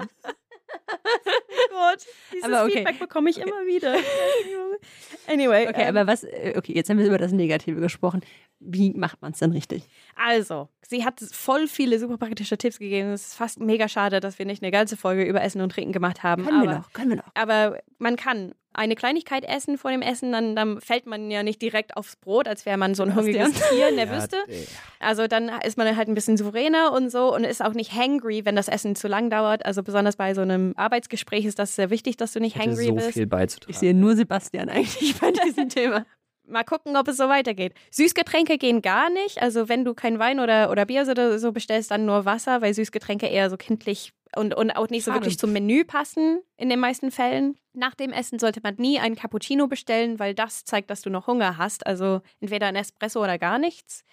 Gott, 1.76 2.06
dieses 2.32 2.46
Aber 2.46 2.64
okay. 2.64 2.78
Feedback 2.78 3.00
bekomme 3.00 3.30
ich 3.30 3.38
immer 3.38 3.66
wieder. 3.66 3.96
anyway, 5.28 5.68
Okay, 5.68 5.84
ähm, 5.84 5.98
aber 5.98 6.08
was, 6.08 6.24
äh, 6.24 6.54
okay, 6.56 6.74
jetzt 6.74 6.90
haben 6.90 6.98
wir 6.98 7.06
über 7.06 7.18
das 7.18 7.34
Negative 7.34 7.82
gesprochen. 7.82 8.22
Wie 8.60 8.94
macht 8.94 9.22
man 9.22 9.34
es 9.34 9.39
denn 9.39 9.52
richtig? 9.52 9.84
Also, 10.15 10.70
sie 10.82 11.06
hat 11.06 11.20
voll 11.32 11.68
viele 11.68 12.00
super 12.00 12.18
praktische 12.18 12.58
Tipps 12.58 12.80
gegeben. 12.80 13.10
Es 13.10 13.28
ist 13.28 13.36
fast 13.36 13.60
mega 13.60 13.88
schade, 13.88 14.20
dass 14.20 14.39
wir 14.39 14.46
nicht 14.46 14.63
eine 14.63 14.72
ganze 14.72 14.98
Folge 14.98 15.24
über 15.24 15.41
Essen 15.41 15.62
und 15.62 15.72
Trinken 15.72 15.91
gemacht 15.91 16.24
haben. 16.24 16.46
Können 16.46 16.62
aber, 16.62 16.70
wir 16.70 16.78
noch, 16.78 16.94
können 16.94 17.10
wir 17.10 17.18
noch. 17.18 17.32
aber 17.34 17.80
man 17.98 18.15
kann 18.15 18.54
eine 18.76 18.96
Kleinigkeit 18.96 19.46
essen 19.46 19.78
vor 19.78 19.91
dem 19.91 20.02
Essen, 20.02 20.32
dann, 20.32 20.56
dann 20.56 20.82
fällt 20.82 21.06
man 21.06 21.32
ja 21.32 21.44
nicht 21.44 21.62
direkt 21.62 21.96
aufs 21.96 22.15
Brot, 22.18 22.48
als 22.48 22.65
wäre 22.65 22.78
man 22.78 22.94
so 22.94 23.04
ein 23.04 23.15
hungriges 23.15 23.54
Tier 23.70 23.89
in 23.89 23.96
der 23.96 24.10
Wüste. 24.10 24.38
ey. 24.48 24.68
Also 25.00 25.28
dann 25.28 25.50
ist 25.65 25.78
man 25.78 25.96
halt 25.96 26.08
ein 26.08 26.15
bisschen 26.15 26.38
souveräner 26.38 26.91
und 26.91 27.10
so 27.10 27.34
und 27.34 27.44
ist 27.44 27.63
auch 27.63 27.74
nicht 27.74 27.94
hangry, 27.94 28.44
wenn 28.44 28.56
das 28.56 28.68
Essen 28.68 28.96
zu 28.96 29.08
lang 29.08 29.30
dauert. 29.30 29.65
Also 29.65 29.82
besonders 29.82 30.18
bei 30.18 30.34
so 30.34 30.41
einem 30.41 30.74
Arbeitsgespräch 30.76 31.46
ist 31.46 31.60
das 31.60 31.76
sehr 31.76 31.89
wichtig, 31.89 32.18
dass 32.18 32.34
du 32.34 32.39
nicht 32.39 32.58
hangry 32.58 32.88
so 32.88 32.96
bist. 32.96 33.13
viel 33.13 33.28
beizutragen. 33.28 33.72
Ich 33.72 33.80
sehe 33.80 33.94
nur 33.94 34.15
Sebastian 34.15 34.70
eigentlich 34.70 35.15
bei 35.20 35.32
diesem 35.32 35.70
Thema. 35.70 36.06
Mal 36.47 36.63
gucken, 36.63 36.95
ob 36.95 37.08
es 37.08 37.17
so 37.17 37.27
weitergeht. 37.27 37.73
Süßgetränke 37.91 38.58
gehen 38.58 38.81
gar 38.81 39.10
nicht. 39.10 39.41
Also 39.41 39.67
wenn 39.67 39.84
du 39.84 39.93
kein 39.93 40.19
Wein 40.19 40.39
oder, 40.39 40.69
oder 40.69 40.86
Bier 40.86 41.08
oder 41.10 41.39
so 41.39 41.51
bestellst, 41.51 41.91
dann 41.91 42.05
nur 42.05 42.25
Wasser, 42.25 42.62
weil 42.62 42.73
Süßgetränke 42.73 43.27
eher 43.27 43.49
so 43.49 43.58
kindlich 43.58 44.13
und, 44.36 44.53
und 44.53 44.71
auch 44.71 44.89
nicht 44.89 45.03
so 45.03 45.12
Schade. 45.12 45.23
wirklich 45.23 45.39
zum 45.39 45.53
Menü 45.53 45.84
passen 45.84 46.41
in 46.58 46.69
den 46.69 46.79
meisten 46.79 47.12
Fällen. 47.12 47.58
Nach 47.73 47.95
dem 47.95 48.12
Essen 48.12 48.39
sollte 48.39 48.60
man 48.62 48.75
nie 48.77 48.99
einen 48.99 49.15
Cappuccino 49.15 49.67
bestellen, 49.67 50.19
weil 50.19 50.34
das 50.34 50.65
zeigt, 50.65 50.89
dass 50.89 51.01
du 51.01 51.10
noch 51.10 51.27
Hunger 51.27 51.58
hast. 51.58 51.88
Also 51.88 52.21
entweder 52.39 52.67
ein 52.67 52.75
Espresso 52.75 53.23
oder 53.23 53.38
gar 53.38 53.58
nichts. 53.58 54.03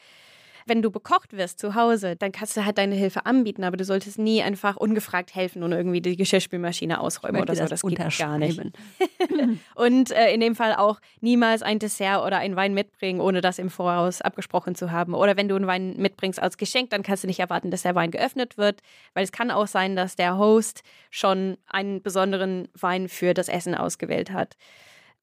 Wenn 0.67 0.83
du 0.83 0.91
bekocht 0.91 1.33
wirst 1.33 1.59
zu 1.59 1.75
Hause, 1.75 2.17
dann 2.17 2.33
kannst 2.33 2.57
du 2.57 2.65
halt 2.65 2.79
deine 2.79 2.95
Hilfe 2.95 3.27
anbieten, 3.27 3.65
aber 3.65 3.77
du 3.77 3.85
solltest 3.85 4.19
nie 4.19 4.43
einfach 4.43 4.77
ungefragt 4.77 5.35
helfen 5.35 5.63
und 5.63 5.73
irgendwie 5.73 6.01
die 6.01 6.17
Geschirrspülmaschine 6.17 7.01
ausräumen 7.01 7.41
oder 7.41 7.55
so. 7.55 7.67
Das 7.67 7.83
geht 7.83 8.19
gar 8.19 8.39
nicht. 8.39 8.61
Und 9.75 10.11
äh, 10.11 10.33
in 10.33 10.41
dem 10.41 10.55
Fall 10.55 10.75
auch 10.75 11.01
niemals 11.21 11.63
ein 11.63 11.79
Dessert 11.79 12.25
oder 12.25 12.39
einen 12.39 12.57
Wein 12.57 12.75
mitbringen, 12.75 13.21
ohne 13.21 13.41
das 13.41 13.59
im 13.59 13.71
Voraus 13.71 14.21
abgesprochen 14.21 14.75
zu 14.75 14.91
haben. 14.91 15.15
Oder 15.15 15.37
wenn 15.37 15.49
du 15.49 15.57
einen 15.57 15.67
Wein 15.67 15.95
mitbringst 15.97 16.41
als 16.41 16.57
Geschenk, 16.57 16.91
dann 16.91 17.03
kannst 17.03 17.23
du 17.23 17.27
nicht 17.27 17.41
erwarten, 17.41 17.71
dass 17.71 17.83
der 17.83 17.95
Wein 17.95 18.11
geöffnet 18.11 18.59
wird, 18.59 18.81
weil 19.15 19.25
es 19.25 19.33
kann 19.33 19.51
auch 19.51 19.67
sein, 19.67 19.97
dass 19.97 20.17
der 20.17 20.39
Host 20.39 20.83
schon 21.11 21.57
einen 21.67 22.03
besonderen 22.03 22.69
Wein 22.75 23.09
für 23.09 23.35
das 23.35 23.49
Essen 23.49 23.75
ausgewählt 23.75 24.33
hat. 24.33 24.57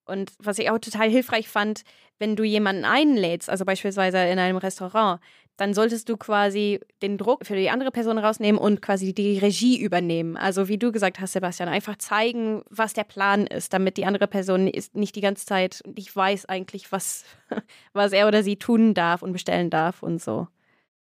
Und 0.09 0.31
was 0.39 0.59
ich 0.59 0.69
auch 0.69 0.79
total 0.79 1.09
hilfreich 1.09 1.47
fand, 1.47 1.83
wenn 2.17 2.35
du 2.35 2.43
jemanden 2.43 2.83
einlädst, 2.83 3.49
also 3.49 3.63
beispielsweise 3.63 4.17
in 4.17 4.39
einem 4.39 4.57
Restaurant, 4.57 5.21
dann 5.59 5.73
solltest 5.73 6.07
du 6.07 6.15
quasi 6.15 6.79
den 7.01 7.17
Druck 7.17 7.45
für 7.45 7.55
die 7.55 7.69
andere 7.69 7.91
Person 7.91 8.17
rausnehmen 8.17 8.59
und 8.59 8.81
quasi 8.81 9.13
die 9.13 9.37
Regie 9.39 9.77
übernehmen. 9.77 10.37
Also 10.37 10.69
wie 10.69 10.77
du 10.77 10.91
gesagt 10.91 11.19
hast, 11.19 11.33
Sebastian, 11.33 11.67
einfach 11.67 11.97
zeigen, 11.97 12.63
was 12.69 12.93
der 12.93 13.03
Plan 13.03 13.45
ist, 13.45 13.73
damit 13.73 13.97
die 13.97 14.05
andere 14.05 14.27
Person 14.27 14.67
ist 14.67 14.95
nicht 14.95 15.15
die 15.15 15.21
ganze 15.21 15.45
Zeit 15.45 15.81
nicht 15.85 16.15
weiß 16.15 16.45
eigentlich, 16.45 16.91
was, 16.93 17.25
was 17.93 18.13
er 18.13 18.27
oder 18.27 18.41
sie 18.41 18.55
tun 18.55 18.93
darf 18.93 19.21
und 19.21 19.33
bestellen 19.33 19.69
darf 19.69 20.01
und 20.01 20.21
so. 20.21 20.47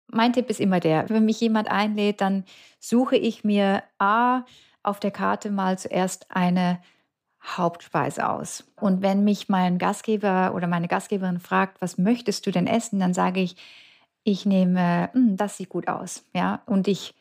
Mein 0.09 0.33
Tipp 0.33 0.51
ist 0.51 0.59
immer 0.59 0.81
der, 0.81 1.09
wenn 1.09 1.25
mich 1.25 1.41
jemand 1.41 1.71
einlädt, 1.71 2.21
dann 2.21 2.45
suche 2.81 3.17
ich 3.17 3.45
mir 3.45 3.85
A 3.99 4.45
auf 4.83 4.99
der 4.99 5.13
Karte 5.13 5.51
mal 5.51 5.79
zuerst 5.79 6.27
eine 6.31 6.81
Hauptspeise 7.43 8.29
aus. 8.29 8.65
Und 8.81 9.03
wenn 9.03 9.25
mich 9.25 9.49
mein 9.49 9.79
Gastgeber 9.79 10.53
oder 10.55 10.67
meine 10.67 10.89
Gastgeberin 10.89 11.41
fragt, 11.41 11.81
was 11.81 11.99
möchtest 11.99 12.47
du 12.47 12.51
denn 12.51 12.67
essen, 12.67 13.01
dann 13.01 13.15
sage 13.15 13.41
ich, 13.41 13.57
ich 14.25 14.45
nehme, 14.47 15.11
"Hm, 15.13 15.37
das 15.37 15.57
sieht 15.57 15.71
gut 15.71 15.89
aus, 15.89 16.25
ja, 16.35 16.63
und 16.67 16.87
ich 16.89 17.15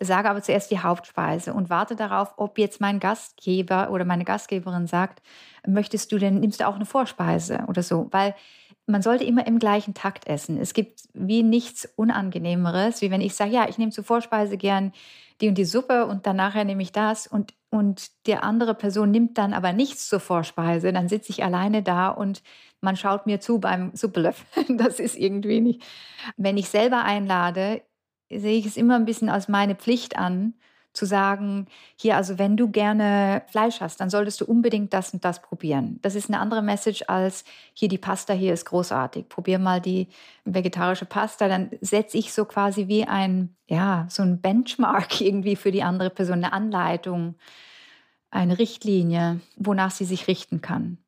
sage 0.00 0.28
aber 0.28 0.42
zuerst 0.42 0.70
die 0.70 0.80
Hauptspeise 0.80 1.54
und 1.54 1.70
warte 1.70 1.96
darauf, 1.96 2.34
ob 2.36 2.58
jetzt 2.58 2.80
mein 2.80 2.98
Gastgeber 3.00 3.90
oder 3.90 4.04
meine 4.04 4.24
Gastgeberin 4.24 4.86
sagt, 4.86 5.22
möchtest 5.66 6.10
du 6.12 6.18
denn, 6.18 6.40
nimmst 6.40 6.60
du 6.60 6.66
auch 6.68 6.74
eine 6.74 6.86
Vorspeise? 6.86 7.64
oder 7.68 7.82
so, 7.82 8.08
weil 8.10 8.34
man 8.92 9.02
sollte 9.02 9.24
immer 9.24 9.46
im 9.46 9.58
gleichen 9.58 9.94
Takt 9.94 10.28
essen. 10.28 10.58
Es 10.58 10.74
gibt 10.74 11.00
wie 11.14 11.42
nichts 11.42 11.92
Unangenehmeres, 11.96 13.00
wie 13.00 13.10
wenn 13.10 13.20
ich 13.20 13.34
sage, 13.34 13.50
ja, 13.50 13.68
ich 13.68 13.78
nehme 13.78 13.90
zur 13.90 14.04
Vorspeise 14.04 14.56
gern 14.56 14.92
die 15.40 15.48
und 15.48 15.56
die 15.56 15.64
Suppe 15.64 16.06
und 16.06 16.26
dann 16.26 16.36
nachher 16.36 16.64
nehme 16.64 16.82
ich 16.82 16.92
das 16.92 17.26
und, 17.26 17.54
und 17.70 18.10
die 18.26 18.36
andere 18.36 18.74
Person 18.74 19.10
nimmt 19.10 19.38
dann 19.38 19.54
aber 19.54 19.72
nichts 19.72 20.08
zur 20.08 20.20
Vorspeise, 20.20 20.92
dann 20.92 21.08
sitze 21.08 21.30
ich 21.30 21.42
alleine 21.42 21.82
da 21.82 22.08
und 22.08 22.42
man 22.80 22.96
schaut 22.96 23.26
mir 23.26 23.40
zu 23.40 23.58
beim 23.58 23.90
Suppelöffeln. 23.94 24.76
Das 24.78 25.00
ist 25.00 25.16
irgendwie 25.16 25.60
nicht. 25.60 25.82
Wenn 26.36 26.58
ich 26.58 26.68
selber 26.68 27.02
einlade, 27.02 27.82
sehe 28.30 28.58
ich 28.58 28.66
es 28.66 28.76
immer 28.76 28.96
ein 28.96 29.04
bisschen 29.04 29.28
als 29.28 29.48
meine 29.48 29.74
Pflicht 29.74 30.16
an, 30.16 30.54
zu 30.92 31.06
sagen, 31.06 31.66
hier, 31.96 32.16
also 32.16 32.38
wenn 32.38 32.56
du 32.56 32.68
gerne 32.68 33.42
Fleisch 33.48 33.80
hast, 33.80 34.00
dann 34.00 34.10
solltest 34.10 34.40
du 34.40 34.44
unbedingt 34.44 34.92
das 34.92 35.14
und 35.14 35.24
das 35.24 35.40
probieren. 35.40 35.98
Das 36.02 36.14
ist 36.14 36.28
eine 36.28 36.38
andere 36.38 36.62
Message 36.62 37.04
als, 37.08 37.44
hier 37.72 37.88
die 37.88 37.98
Pasta 37.98 38.34
hier 38.34 38.52
ist 38.52 38.66
großartig. 38.66 39.28
Probier 39.28 39.58
mal 39.58 39.80
die 39.80 40.08
vegetarische 40.44 41.06
Pasta. 41.06 41.48
Dann 41.48 41.70
setze 41.80 42.18
ich 42.18 42.32
so 42.32 42.44
quasi 42.44 42.88
wie 42.88 43.04
ein, 43.04 43.56
ja, 43.68 44.06
so 44.10 44.22
ein 44.22 44.40
Benchmark 44.40 45.20
irgendwie 45.20 45.56
für 45.56 45.72
die 45.72 45.82
andere 45.82 46.10
Person, 46.10 46.44
eine 46.44 46.52
Anleitung, 46.52 47.36
eine 48.30 48.58
Richtlinie, 48.58 49.40
wonach 49.56 49.90
sie 49.90 50.04
sich 50.04 50.28
richten 50.28 50.60
kann. 50.60 50.98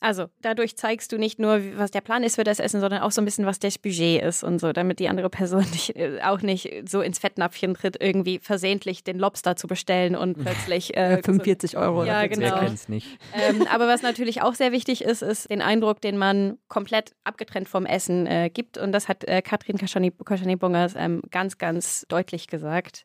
Also 0.00 0.26
dadurch 0.42 0.76
zeigst 0.76 1.10
du 1.10 1.18
nicht 1.18 1.38
nur, 1.40 1.60
was 1.76 1.90
der 1.90 2.00
Plan 2.00 2.22
ist 2.22 2.36
für 2.36 2.44
das 2.44 2.60
Essen, 2.60 2.80
sondern 2.80 3.02
auch 3.02 3.10
so 3.10 3.20
ein 3.20 3.24
bisschen, 3.24 3.46
was 3.46 3.58
das 3.58 3.78
Budget 3.78 4.22
ist 4.22 4.44
und 4.44 4.60
so, 4.60 4.72
damit 4.72 5.00
die 5.00 5.08
andere 5.08 5.28
Person 5.28 5.66
nicht, 5.72 5.96
äh, 5.96 6.20
auch 6.22 6.40
nicht 6.40 6.88
so 6.88 7.00
ins 7.00 7.18
Fettnäpfchen 7.18 7.74
tritt, 7.74 7.96
irgendwie 8.00 8.38
versehentlich 8.40 9.02
den 9.02 9.18
Lobster 9.18 9.56
zu 9.56 9.66
bestellen 9.66 10.14
und 10.14 10.38
plötzlich 10.38 10.96
äh, 10.96 11.18
Äh, 11.18 11.22
45 11.22 11.76
Euro. 11.76 12.04
Ja, 12.04 12.20
oder 12.20 12.28
genau. 12.28 12.54
Wer 12.54 12.66
kennt's 12.66 12.88
nicht? 12.88 13.18
ähm, 13.34 13.66
aber 13.72 13.88
was 13.88 14.02
natürlich 14.02 14.42
auch 14.42 14.54
sehr 14.54 14.72
wichtig 14.72 15.02
ist, 15.02 15.22
ist 15.22 15.50
den 15.50 15.62
Eindruck, 15.62 16.00
den 16.00 16.16
man 16.16 16.58
komplett 16.68 17.12
abgetrennt 17.24 17.68
vom 17.68 17.86
Essen 17.86 18.26
äh, 18.26 18.50
gibt. 18.50 18.78
Und 18.78 18.92
das 18.92 19.08
hat 19.08 19.24
äh, 19.24 19.42
Katrin 19.42 19.78
Koschani-Bungers 19.78 20.94
ähm, 20.96 21.22
ganz, 21.30 21.58
ganz 21.58 22.06
deutlich 22.08 22.46
gesagt. 22.46 23.04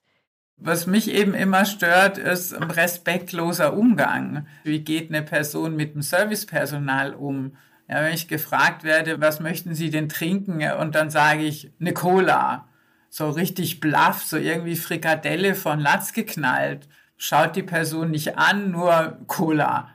Was 0.57 0.87
mich 0.87 1.09
eben 1.11 1.33
immer 1.33 1.65
stört, 1.65 2.17
ist 2.17 2.53
ein 2.53 2.63
respektloser 2.63 3.73
Umgang. 3.73 4.47
Wie 4.63 4.79
geht 4.79 5.09
eine 5.09 5.21
Person 5.21 5.75
mit 5.75 5.95
dem 5.95 6.01
Servicepersonal 6.01 7.13
um? 7.13 7.57
Ja, 7.89 8.01
wenn 8.01 8.13
ich 8.13 8.27
gefragt 8.27 8.83
werde, 8.83 9.19
was 9.19 9.39
möchten 9.39 9.75
Sie 9.75 9.89
denn 9.89 10.09
trinken? 10.09 10.63
Und 10.79 10.95
dann 10.95 11.09
sage 11.09 11.41
ich, 11.41 11.71
eine 11.79 11.93
Cola. 11.93 12.67
So 13.09 13.29
richtig 13.29 13.79
blaff, 13.79 14.23
so 14.23 14.37
irgendwie 14.37 14.75
Frikadelle 14.75 15.53
von 15.53 15.79
Latz 15.79 16.13
geknallt. 16.13 16.87
Schaut 17.17 17.55
die 17.55 17.63
Person 17.63 18.11
nicht 18.11 18.37
an, 18.37 18.71
nur 18.71 19.19
Cola. 19.27 19.89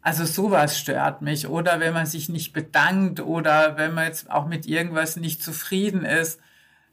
Also 0.00 0.24
sowas 0.24 0.78
stört 0.78 1.22
mich. 1.22 1.48
Oder 1.48 1.80
wenn 1.80 1.94
man 1.94 2.06
sich 2.06 2.28
nicht 2.28 2.52
bedankt 2.52 3.20
oder 3.20 3.76
wenn 3.76 3.94
man 3.94 4.06
jetzt 4.06 4.30
auch 4.30 4.46
mit 4.46 4.66
irgendwas 4.66 5.16
nicht 5.16 5.42
zufrieden 5.42 6.04
ist, 6.04 6.40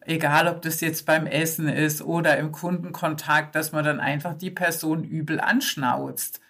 egal 0.01 0.47
ob 0.47 0.61
das 0.61 0.81
jetzt 0.81 1.05
beim 1.05 1.25
Essen 1.27 1.67
ist 1.67 2.01
oder 2.01 2.37
im 2.37 2.51
Kundenkontakt, 2.51 3.55
dass 3.55 3.71
man 3.71 3.85
dann 3.85 3.99
einfach 3.99 4.35
die 4.35 4.51
Person 4.51 5.03
übel 5.03 5.39
anschnauzt. 5.39 6.41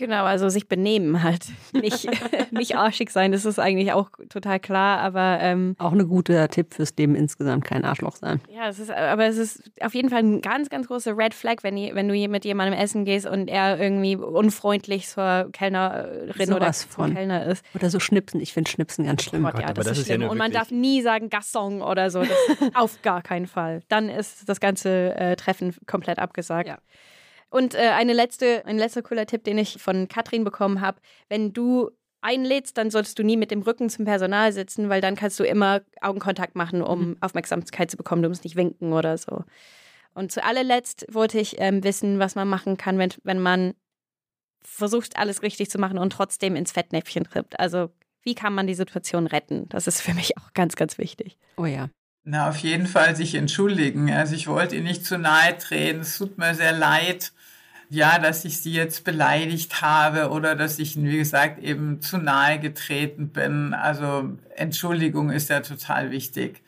Genau, 0.00 0.24
also 0.24 0.48
sich 0.48 0.66
benehmen 0.66 1.22
halt. 1.22 1.44
Nicht, 1.74 2.08
nicht 2.52 2.74
arschig 2.76 3.10
sein, 3.10 3.32
das 3.32 3.44
ist 3.44 3.58
eigentlich 3.58 3.92
auch 3.92 4.08
total 4.30 4.58
klar, 4.58 4.98
aber. 5.00 5.38
Ähm, 5.40 5.76
auch 5.78 5.92
ein 5.92 6.08
guter 6.08 6.48
Tipp 6.48 6.72
fürs 6.72 6.94
Leben 6.96 7.14
insgesamt, 7.14 7.66
kein 7.66 7.84
Arschloch 7.84 8.16
sein. 8.16 8.40
Ja, 8.48 8.68
es 8.68 8.78
ist, 8.78 8.90
aber 8.90 9.26
es 9.26 9.36
ist 9.36 9.70
auf 9.80 9.94
jeden 9.94 10.08
Fall 10.08 10.20
ein 10.20 10.40
ganz, 10.40 10.70
ganz 10.70 10.88
großer 10.88 11.16
Red 11.16 11.34
Flag, 11.34 11.56
wenn, 11.62 11.76
wenn 11.76 12.08
du 12.08 12.28
mit 12.28 12.46
jemandem 12.46 12.78
essen 12.78 13.04
gehst 13.04 13.26
und 13.26 13.48
er 13.48 13.78
irgendwie 13.78 14.16
unfreundlich 14.16 15.06
zur 15.06 15.50
Kellnerin 15.52 16.46
so 16.46 16.56
oder 16.56 16.72
zum 16.72 17.14
Kellner 17.14 17.44
ist. 17.44 17.62
Oder 17.74 17.90
so 17.90 18.00
schnipsen. 18.00 18.40
Ich 18.40 18.54
finde 18.54 18.70
Schnipsen 18.70 19.04
ganz 19.04 19.22
schlimm. 19.22 19.44
Oh 19.44 19.50
Gott, 19.50 19.60
ja, 19.60 19.72
das, 19.74 19.86
das, 19.86 19.98
ist 19.98 20.06
schlimm. 20.06 20.22
Ja 20.22 20.28
und 20.28 20.38
man 20.38 20.50
darf 20.50 20.70
nie 20.70 21.02
sagen 21.02 21.28
Gasson 21.28 21.82
oder 21.82 22.10
so. 22.10 22.20
Das, 22.20 22.30
auf 22.74 23.02
gar 23.02 23.20
keinen 23.20 23.46
Fall. 23.46 23.82
Dann 23.88 24.08
ist 24.08 24.48
das 24.48 24.60
ganze 24.60 25.14
äh, 25.14 25.36
Treffen 25.36 25.74
komplett 25.86 26.18
abgesagt. 26.18 26.68
Ja. 26.68 26.78
Und 27.50 27.74
äh, 27.74 27.90
eine 27.90 28.12
letzte, 28.12 28.64
ein 28.64 28.78
letzter 28.78 29.02
cooler 29.02 29.26
Tipp, 29.26 29.44
den 29.44 29.58
ich 29.58 29.82
von 29.82 30.08
Katrin 30.08 30.44
bekommen 30.44 30.80
habe, 30.80 31.00
wenn 31.28 31.52
du 31.52 31.90
einlädst, 32.22 32.78
dann 32.78 32.90
solltest 32.90 33.18
du 33.18 33.22
nie 33.22 33.36
mit 33.36 33.50
dem 33.50 33.62
Rücken 33.62 33.90
zum 33.90 34.04
Personal 34.04 34.52
sitzen, 34.52 34.88
weil 34.88 35.00
dann 35.00 35.16
kannst 35.16 35.40
du 35.40 35.44
immer 35.44 35.80
Augenkontakt 36.00 36.54
machen, 36.54 36.82
um 36.82 37.00
mhm. 37.00 37.16
Aufmerksamkeit 37.20 37.90
zu 37.90 37.96
bekommen. 37.96 38.22
Du 38.22 38.28
musst 38.28 38.44
nicht 38.44 38.56
winken 38.56 38.92
oder 38.92 39.18
so. 39.18 39.44
Und 40.14 40.32
zu 40.32 40.44
allerletzt 40.44 41.06
wollte 41.10 41.38
ich 41.38 41.56
ähm, 41.58 41.82
wissen, 41.82 42.18
was 42.18 42.34
man 42.34 42.48
machen 42.48 42.76
kann, 42.76 42.98
wenn, 42.98 43.10
wenn 43.24 43.40
man 43.40 43.74
versucht, 44.62 45.16
alles 45.16 45.42
richtig 45.42 45.70
zu 45.70 45.78
machen 45.78 45.98
und 45.98 46.12
trotzdem 46.12 46.56
ins 46.56 46.72
Fettnäpfchen 46.72 47.24
trippt. 47.24 47.58
Also 47.58 47.90
wie 48.22 48.34
kann 48.34 48.54
man 48.54 48.66
die 48.66 48.74
Situation 48.74 49.26
retten? 49.26 49.68
Das 49.70 49.86
ist 49.86 50.02
für 50.02 50.14
mich 50.14 50.36
auch 50.36 50.52
ganz, 50.52 50.76
ganz 50.76 50.98
wichtig. 50.98 51.38
Oh 51.56 51.64
ja. 51.64 51.88
Na, 52.22 52.50
auf 52.50 52.58
jeden 52.58 52.86
Fall 52.86 53.16
sich 53.16 53.34
entschuldigen. 53.34 54.12
Also 54.12 54.34
ich 54.34 54.46
wollte 54.46 54.76
Ihnen 54.76 54.84
nicht 54.84 55.06
zu 55.06 55.16
nahe 55.16 55.56
treten. 55.56 56.00
Es 56.00 56.18
tut 56.18 56.36
mir 56.36 56.54
sehr 56.54 56.72
leid 56.72 57.32
ja, 57.90 58.20
dass 58.20 58.44
ich 58.44 58.62
sie 58.62 58.72
jetzt 58.72 59.02
beleidigt 59.02 59.82
habe 59.82 60.30
oder 60.30 60.54
dass 60.54 60.78
ich, 60.78 60.96
wie 60.96 61.18
gesagt, 61.18 61.58
eben 61.62 62.00
zu 62.00 62.18
nahe 62.18 62.60
getreten 62.60 63.30
bin. 63.30 63.74
Also 63.74 64.30
Entschuldigung 64.54 65.30
ist 65.30 65.50
ja 65.50 65.60
total 65.60 66.12
wichtig. 66.12 66.62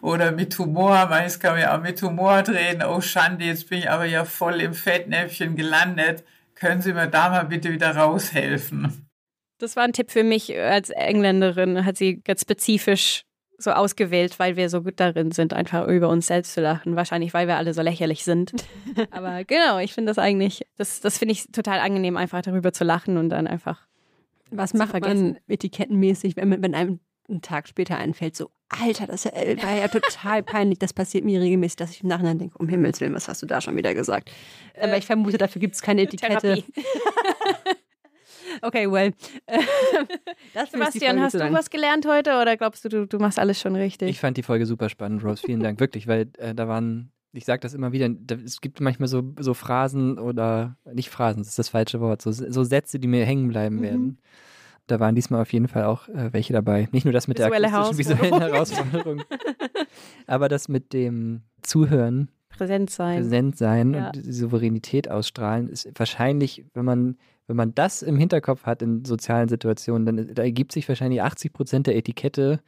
Oder 0.00 0.30
mit 0.30 0.56
Humor, 0.58 1.06
meist 1.06 1.40
kann 1.40 1.52
man 1.52 1.60
ja 1.60 1.76
auch 1.76 1.82
mit 1.82 2.00
Humor 2.02 2.42
drehen. 2.42 2.84
Oh 2.84 3.00
Schande, 3.00 3.46
jetzt 3.46 3.68
bin 3.68 3.80
ich 3.80 3.90
aber 3.90 4.04
ja 4.04 4.24
voll 4.24 4.60
im 4.60 4.72
Fettnäpfchen 4.72 5.56
gelandet. 5.56 6.22
Können 6.54 6.82
Sie 6.82 6.92
mir 6.92 7.08
da 7.08 7.30
mal 7.30 7.46
bitte 7.46 7.72
wieder 7.72 7.96
raushelfen? 7.96 9.08
Das 9.58 9.74
war 9.74 9.82
ein 9.82 9.92
Tipp 9.92 10.10
für 10.10 10.22
mich 10.22 10.56
als 10.56 10.90
Engländerin, 10.90 11.84
hat 11.84 11.96
sie 11.96 12.20
ganz 12.22 12.42
spezifisch 12.42 13.22
so 13.62 13.72
ausgewählt, 13.72 14.38
weil 14.38 14.56
wir 14.56 14.68
so 14.68 14.82
gut 14.82 14.94
darin 14.96 15.30
sind, 15.30 15.52
einfach 15.52 15.86
über 15.86 16.08
uns 16.08 16.26
selbst 16.26 16.54
zu 16.54 16.60
lachen. 16.60 16.96
Wahrscheinlich, 16.96 17.34
weil 17.34 17.46
wir 17.46 17.56
alle 17.56 17.74
so 17.74 17.82
lächerlich 17.82 18.24
sind. 18.24 18.52
Aber 19.10 19.44
genau, 19.44 19.78
ich 19.78 19.92
finde 19.92 20.10
das 20.10 20.18
eigentlich, 20.18 20.66
das, 20.76 21.00
das 21.00 21.18
finde 21.18 21.32
ich 21.32 21.46
total 21.52 21.80
angenehm, 21.80 22.16
einfach 22.16 22.42
darüber 22.42 22.72
zu 22.72 22.84
lachen 22.84 23.16
und 23.16 23.28
dann 23.28 23.46
einfach. 23.46 23.86
Was 24.50 24.74
macht 24.74 25.00
man 25.00 25.38
etikettenmäßig, 25.46 26.36
wenn, 26.36 26.62
wenn 26.62 26.74
einem 26.74 27.00
einen 27.30 27.42
Tag 27.42 27.68
später 27.68 27.96
einfällt, 27.96 28.36
so, 28.36 28.50
Alter, 28.68 29.06
das 29.06 29.24
war 29.24 29.76
ja 29.76 29.88
total 29.88 30.42
peinlich. 30.42 30.78
Das 30.78 30.92
passiert 30.92 31.24
mir 31.24 31.40
regelmäßig, 31.40 31.76
dass 31.76 31.90
ich 31.90 32.02
im 32.02 32.08
Nachhinein 32.08 32.38
denke, 32.38 32.58
um 32.58 32.68
Himmels 32.68 33.00
Willen, 33.00 33.14
was 33.14 33.28
hast 33.28 33.42
du 33.42 33.46
da 33.46 33.60
schon 33.60 33.76
wieder 33.76 33.94
gesagt? 33.94 34.30
Aber 34.80 34.96
ich 34.96 35.06
vermute, 35.06 35.38
dafür 35.38 35.60
gibt 35.60 35.74
es 35.74 35.82
keine 35.82 36.02
Etikette. 36.02 36.62
Okay, 38.62 38.90
well. 38.90 39.12
Sebastian, 40.70 41.20
hast 41.20 41.34
du 41.34 41.52
was 41.52 41.70
gelernt 41.70 42.06
heute 42.06 42.40
oder 42.40 42.56
glaubst 42.56 42.84
du, 42.84 42.88
du, 42.88 43.06
du, 43.06 43.18
machst 43.18 43.38
alles 43.38 43.60
schon 43.60 43.76
richtig? 43.76 44.10
Ich 44.10 44.20
fand 44.20 44.36
die 44.36 44.42
Folge 44.42 44.66
super 44.66 44.88
spannend, 44.88 45.24
Rose. 45.24 45.42
Vielen 45.44 45.62
Dank, 45.62 45.80
wirklich, 45.80 46.06
weil 46.06 46.28
äh, 46.38 46.54
da 46.54 46.68
waren, 46.68 47.10
ich 47.32 47.44
sage 47.44 47.60
das 47.60 47.74
immer 47.74 47.92
wieder, 47.92 48.08
da, 48.08 48.36
es 48.36 48.60
gibt 48.60 48.80
manchmal 48.80 49.08
so, 49.08 49.34
so 49.38 49.54
Phrasen 49.54 50.18
oder, 50.18 50.76
nicht 50.92 51.10
Phrasen, 51.10 51.40
das 51.40 51.48
ist 51.48 51.58
das 51.58 51.70
falsche 51.70 52.00
Wort, 52.00 52.22
so, 52.22 52.32
so 52.32 52.64
Sätze, 52.64 52.98
die 52.98 53.08
mir 53.08 53.24
hängen 53.24 53.48
bleiben 53.48 53.76
mhm. 53.76 53.82
werden. 53.82 54.18
Da 54.86 54.98
waren 54.98 55.14
diesmal 55.14 55.42
auf 55.42 55.52
jeden 55.52 55.68
Fall 55.68 55.84
auch 55.84 56.08
äh, 56.08 56.32
welche 56.32 56.52
dabei. 56.52 56.88
Nicht 56.90 57.04
nur 57.04 57.12
das 57.12 57.28
mit 57.28 57.38
Visuelle 57.38 57.68
der 57.68 57.78
akustischen 57.78 58.18
visuellen 58.18 58.40
Herausforderung, 58.40 59.22
aber 60.26 60.48
das 60.48 60.68
mit 60.68 60.92
dem 60.92 61.42
Zuhören 61.62 62.28
präsent 62.60 62.90
sein. 62.90 63.22
Präsent 63.22 63.56
sein 63.56 63.94
ja. 63.94 64.06
und 64.06 64.16
die 64.16 64.32
Souveränität 64.32 65.10
ausstrahlen, 65.10 65.68
ist 65.68 65.88
wahrscheinlich, 65.96 66.64
wenn 66.74 66.84
man 66.84 67.16
wenn 67.50 67.56
man 67.56 67.74
das 67.74 68.02
im 68.02 68.16
Hinterkopf 68.16 68.62
hat 68.62 68.80
in 68.80 69.04
sozialen 69.04 69.48
Situationen, 69.48 70.06
dann 70.06 70.34
da 70.34 70.42
ergibt 70.44 70.70
sich 70.70 70.88
wahrscheinlich 70.88 71.20
80 71.20 71.52
Prozent 71.52 71.86
der 71.88 71.96
Etikette 71.96 72.60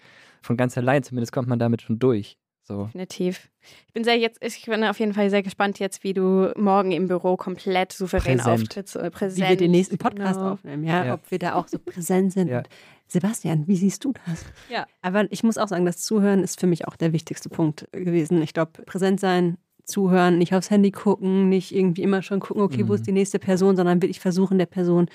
von 0.42 0.56
ganz 0.56 0.76
allein. 0.76 1.04
Zumindest 1.04 1.30
kommt 1.30 1.46
man 1.46 1.60
damit 1.60 1.82
schon 1.82 2.00
durch. 2.00 2.36
So. 2.64 2.86
Definitiv. 2.86 3.48
Ich 3.86 3.92
bin 3.92 4.02
sehr 4.02 4.18
jetzt, 4.18 4.42
ich 4.42 4.64
bin 4.64 4.82
auf 4.82 4.98
jeden 4.98 5.14
Fall 5.14 5.30
sehr 5.30 5.44
gespannt 5.44 5.78
jetzt, 5.78 6.02
wie 6.02 6.14
du 6.14 6.52
morgen 6.56 6.90
im 6.90 7.06
Büro 7.06 7.36
komplett 7.36 7.92
souverän 7.92 8.38
präsent. 8.38 8.60
auftrittst, 8.62 8.96
äh, 8.96 9.10
präsent. 9.12 9.46
Wie 9.46 9.50
wir 9.50 9.56
den 9.56 9.70
nächsten 9.70 9.98
Podcast 9.98 10.38
genau. 10.38 10.52
aufnehmen, 10.52 10.82
ja? 10.82 11.04
ja? 11.04 11.14
ob 11.14 11.30
wir 11.30 11.38
da 11.38 11.54
auch 11.54 11.68
so 11.68 11.78
präsent 11.78 12.32
sind. 12.32 12.48
Ja. 12.48 12.64
Sebastian, 13.06 13.68
wie 13.68 13.76
siehst 13.76 14.04
du 14.04 14.12
das? 14.26 14.44
Ja. 14.68 14.86
Aber 15.00 15.30
ich 15.30 15.44
muss 15.44 15.58
auch 15.58 15.68
sagen, 15.68 15.84
das 15.84 15.98
Zuhören 15.98 16.42
ist 16.42 16.58
für 16.58 16.66
mich 16.66 16.88
auch 16.88 16.96
der 16.96 17.12
wichtigste 17.12 17.48
Punkt 17.48 17.86
gewesen. 17.92 18.42
Ich 18.42 18.52
glaube, 18.52 18.82
präsent 18.82 19.20
sein, 19.20 19.58
zuhören, 19.84 20.38
nicht 20.38 20.54
aufs 20.54 20.70
Handy 20.70 20.90
gucken, 20.90 21.48
nicht 21.48 21.74
irgendwie 21.74 22.02
immer 22.02 22.22
schon 22.22 22.40
gucken, 22.40 22.62
okay, 22.62 22.84
mhm. 22.84 22.88
wo 22.88 22.94
ist 22.94 23.00
mhm. 23.00 23.06
die 23.06 23.12
nächste 23.12 23.38
Person, 23.38 23.76
sondern 23.76 24.00
wirklich 24.02 24.20
versuchen, 24.20 24.58
der 24.58 24.66
Person 24.66 25.08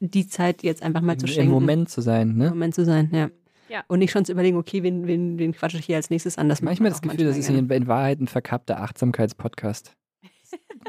die 0.00 0.26
Zeit 0.26 0.62
jetzt 0.62 0.82
einfach 0.82 1.00
mal 1.00 1.16
zu 1.16 1.26
schenken. 1.26 1.48
Im 1.48 1.54
Moment 1.54 1.88
zu 1.88 2.00
sein, 2.00 2.36
ne? 2.36 2.46
Im 2.46 2.50
Moment 2.50 2.74
zu 2.74 2.84
sein, 2.84 3.10
ja. 3.12 3.30
Ja. 3.68 3.82
Und 3.88 4.00
nicht 4.00 4.10
schon 4.10 4.24
zu 4.24 4.32
überlegen, 4.32 4.58
okay, 4.58 4.82
wen, 4.82 5.06
wen, 5.06 5.38
wen 5.38 5.52
quatsche 5.52 5.78
ich 5.78 5.86
hier 5.86 5.96
als 5.96 6.10
nächstes 6.10 6.36
an. 6.36 6.48
Das 6.48 6.60
manchmal 6.60 6.90
das 6.90 7.00
Gefühl, 7.00 7.24
das 7.24 7.38
ist 7.38 7.48
in, 7.48 7.70
in 7.70 7.86
Wahrheit 7.86 8.20
ein 8.20 8.28
verkappter 8.28 8.80
Achtsamkeitspodcast. 8.80 9.96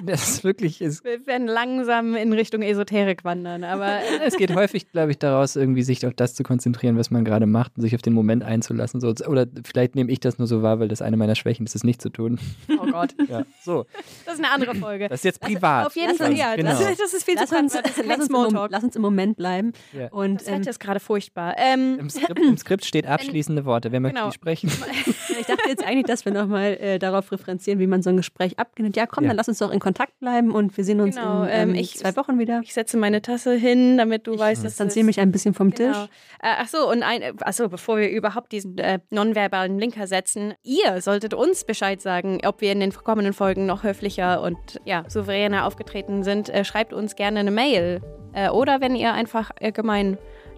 Das 0.03 0.27
ist 0.27 0.43
wirklich. 0.43 0.81
Ist 0.81 1.05
Wir 1.05 1.25
werden 1.25 1.47
langsam 1.47 2.15
in 2.15 2.33
Richtung 2.33 2.61
Esoterik 2.61 3.23
wandern, 3.23 3.63
aber. 3.63 3.99
es 4.25 4.35
geht 4.35 4.53
häufig, 4.53 4.91
glaube 4.91 5.11
ich, 5.11 5.19
daraus, 5.19 5.55
irgendwie 5.55 5.83
sich 5.83 6.05
auf 6.05 6.13
das 6.13 6.33
zu 6.33 6.43
konzentrieren, 6.43 6.97
was 6.97 7.11
man 7.11 7.23
gerade 7.23 7.45
macht 7.45 7.73
und 7.77 7.81
sich 7.81 7.95
auf 7.95 8.01
den 8.01 8.13
Moment 8.13 8.43
einzulassen. 8.43 8.99
So. 8.99 9.13
Oder 9.27 9.47
vielleicht 9.63 9.95
nehme 9.95 10.11
ich 10.11 10.19
das 10.19 10.37
nur 10.37 10.47
so 10.47 10.61
wahr, 10.61 10.79
weil 10.79 10.87
das 10.87 11.01
eine 11.01 11.17
meiner 11.17 11.35
Schwächen 11.35 11.65
ist, 11.65 11.75
es 11.75 11.83
nicht 11.83 12.01
zu 12.01 12.09
tun. 12.09 12.39
Oh 12.77 12.85
Gott. 12.91 13.15
ja, 13.29 13.45
so. 13.63 13.85
Das 14.25 14.35
ist 14.35 14.43
eine 14.43 14.51
andere 14.51 14.75
Folge. 14.75 15.07
Das 15.09 15.21
ist 15.21 15.25
jetzt 15.25 15.41
privat. 15.41 15.85
Also, 15.85 15.87
auf 15.87 15.95
jeden 15.95 16.15
Fall, 16.17 16.33
ja. 16.33 16.55
Genau. 16.55 16.71
Das, 16.71 16.97
das, 16.97 17.13
ist 17.13 17.23
viel 17.23 17.35
lass 17.35 17.49
zu 17.49 17.57
uns, 17.57 17.73
lass, 17.73 18.19
uns 18.19 18.29
im, 18.29 18.67
lass 18.69 18.83
uns 18.83 18.95
im 18.95 19.01
Moment 19.01 19.37
bleiben. 19.37 19.73
Ja. 19.93 20.07
Und, 20.09 20.41
das 20.41 20.47
ähm, 20.47 20.61
ist 20.61 20.79
gerade 20.79 20.99
furchtbar. 20.99 21.55
Ähm, 21.57 21.99
Im, 21.99 22.09
Skript, 22.09 22.39
Im, 22.39 22.57
Skript, 22.57 22.85
steht 22.85 23.07
abschließende 23.07 23.65
Worte. 23.65 23.91
Wer 23.91 23.99
möchte 23.99 24.15
genau. 24.15 24.29
die 24.29 24.35
sprechen? 24.35 24.71
ich 25.39 25.45
dachte 25.45 25.69
jetzt 25.69 25.83
eigentlich, 25.83 26.05
dass 26.05 26.25
wir 26.25 26.31
nochmal 26.31 26.77
äh, 26.79 26.99
darauf 26.99 27.31
referenzieren, 27.31 27.79
wie 27.79 27.87
man 27.87 28.01
so 28.01 28.09
ein 28.09 28.17
Gespräch 28.17 28.59
abgenimmt. 28.59 28.95
Ja, 28.95 29.05
komm, 29.05 29.23
ja. 29.23 29.29
dann 29.29 29.37
lass 29.37 29.47
uns 29.47 29.59
doch 29.59 29.71
in 29.71 29.79
Kontakt 29.79 30.19
bleiben 30.19 30.51
und 30.51 30.75
wir 30.77 30.83
sehen 30.83 31.01
uns 31.01 31.15
genau, 31.15 31.43
in 31.43 31.49
ähm, 31.49 31.75
ich, 31.75 31.97
zwei 31.97 32.15
Wochen 32.15 32.39
wieder. 32.39 32.61
Ich 32.63 32.73
setze 32.73 32.97
meine 32.97 33.21
Tasse 33.21 33.53
hin, 33.55 33.97
damit 33.97 34.27
du 34.27 34.33
ich 34.33 34.39
weißt, 34.39 34.63
dass 34.63 34.73
distanziere 34.73 35.05
mich 35.05 35.19
ein 35.19 35.31
bisschen 35.31 35.53
vom 35.53 35.71
genau. 35.71 35.91
Tisch. 35.91 36.09
Äh, 36.41 36.53
ach 36.59 36.67
so, 36.67 36.89
und 36.89 37.03
ein, 37.03 37.21
achso, 37.41 37.69
bevor 37.69 37.97
wir 37.97 38.09
überhaupt 38.09 38.51
diesen 38.51 38.77
äh, 38.77 38.99
nonverbalen 39.09 39.79
Linker 39.79 40.07
setzen, 40.07 40.53
ihr 40.63 41.01
solltet 41.01 41.33
uns 41.33 41.65
Bescheid 41.65 42.01
sagen, 42.01 42.39
ob 42.45 42.61
wir 42.61 42.71
in 42.71 42.79
den 42.79 42.93
kommenden 42.93 43.33
Folgen 43.33 43.65
noch 43.65 43.83
höflicher 43.83 44.41
und 44.41 44.57
ja, 44.85 45.03
souveräner 45.07 45.65
aufgetreten 45.65 46.23
sind. 46.23 46.49
Äh, 46.49 46.63
schreibt 46.63 46.93
uns 46.93 47.15
gerne 47.15 47.39
eine 47.39 47.51
Mail. 47.51 48.01
Äh, 48.33 48.49
oder 48.49 48.81
wenn 48.81 48.95
ihr 48.95 49.13
einfach 49.13 49.51
allgemein 49.61 50.17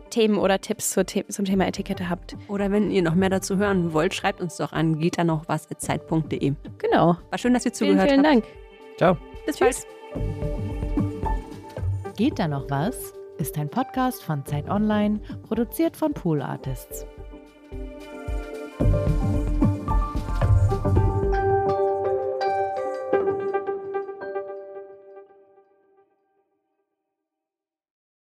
Themen 0.09 0.37
oder 0.37 0.59
Tipps 0.59 0.91
zum 0.91 1.45
Thema 1.45 1.67
Etikette 1.67 2.09
habt. 2.09 2.35
Oder 2.47 2.71
wenn 2.71 2.91
ihr 2.91 3.01
noch 3.01 3.15
mehr 3.15 3.29
dazu 3.29 3.57
hören 3.57 3.93
wollt, 3.93 4.13
schreibt 4.13 4.41
uns 4.41 4.57
doch 4.57 4.73
an 4.73 4.99
geht 4.99 5.17
da 5.17 5.23
noch 5.23 5.47
was 5.47 5.67
zeit.de. 5.67 6.53
Genau. 6.77 7.17
War 7.29 7.37
schön, 7.37 7.53
dass 7.53 7.65
ihr 7.65 7.73
zugehört 7.73 8.09
vielen, 8.09 8.25
vielen 8.25 8.41
habt. 8.41 8.45
Dank. 8.45 8.57
Ciao. 8.97 9.17
Bis 9.45 9.57
Tschüss. 9.57 9.85
Geht 12.15 12.39
da 12.39 12.47
noch 12.47 12.69
was? 12.69 13.13
Ist 13.37 13.57
ein 13.57 13.69
Podcast 13.69 14.23
von 14.23 14.43
Zeit 14.45 14.67
Online, 14.69 15.19
produziert 15.43 15.95
von 15.95 16.13
Pool 16.13 16.41
Artists. 16.41 17.05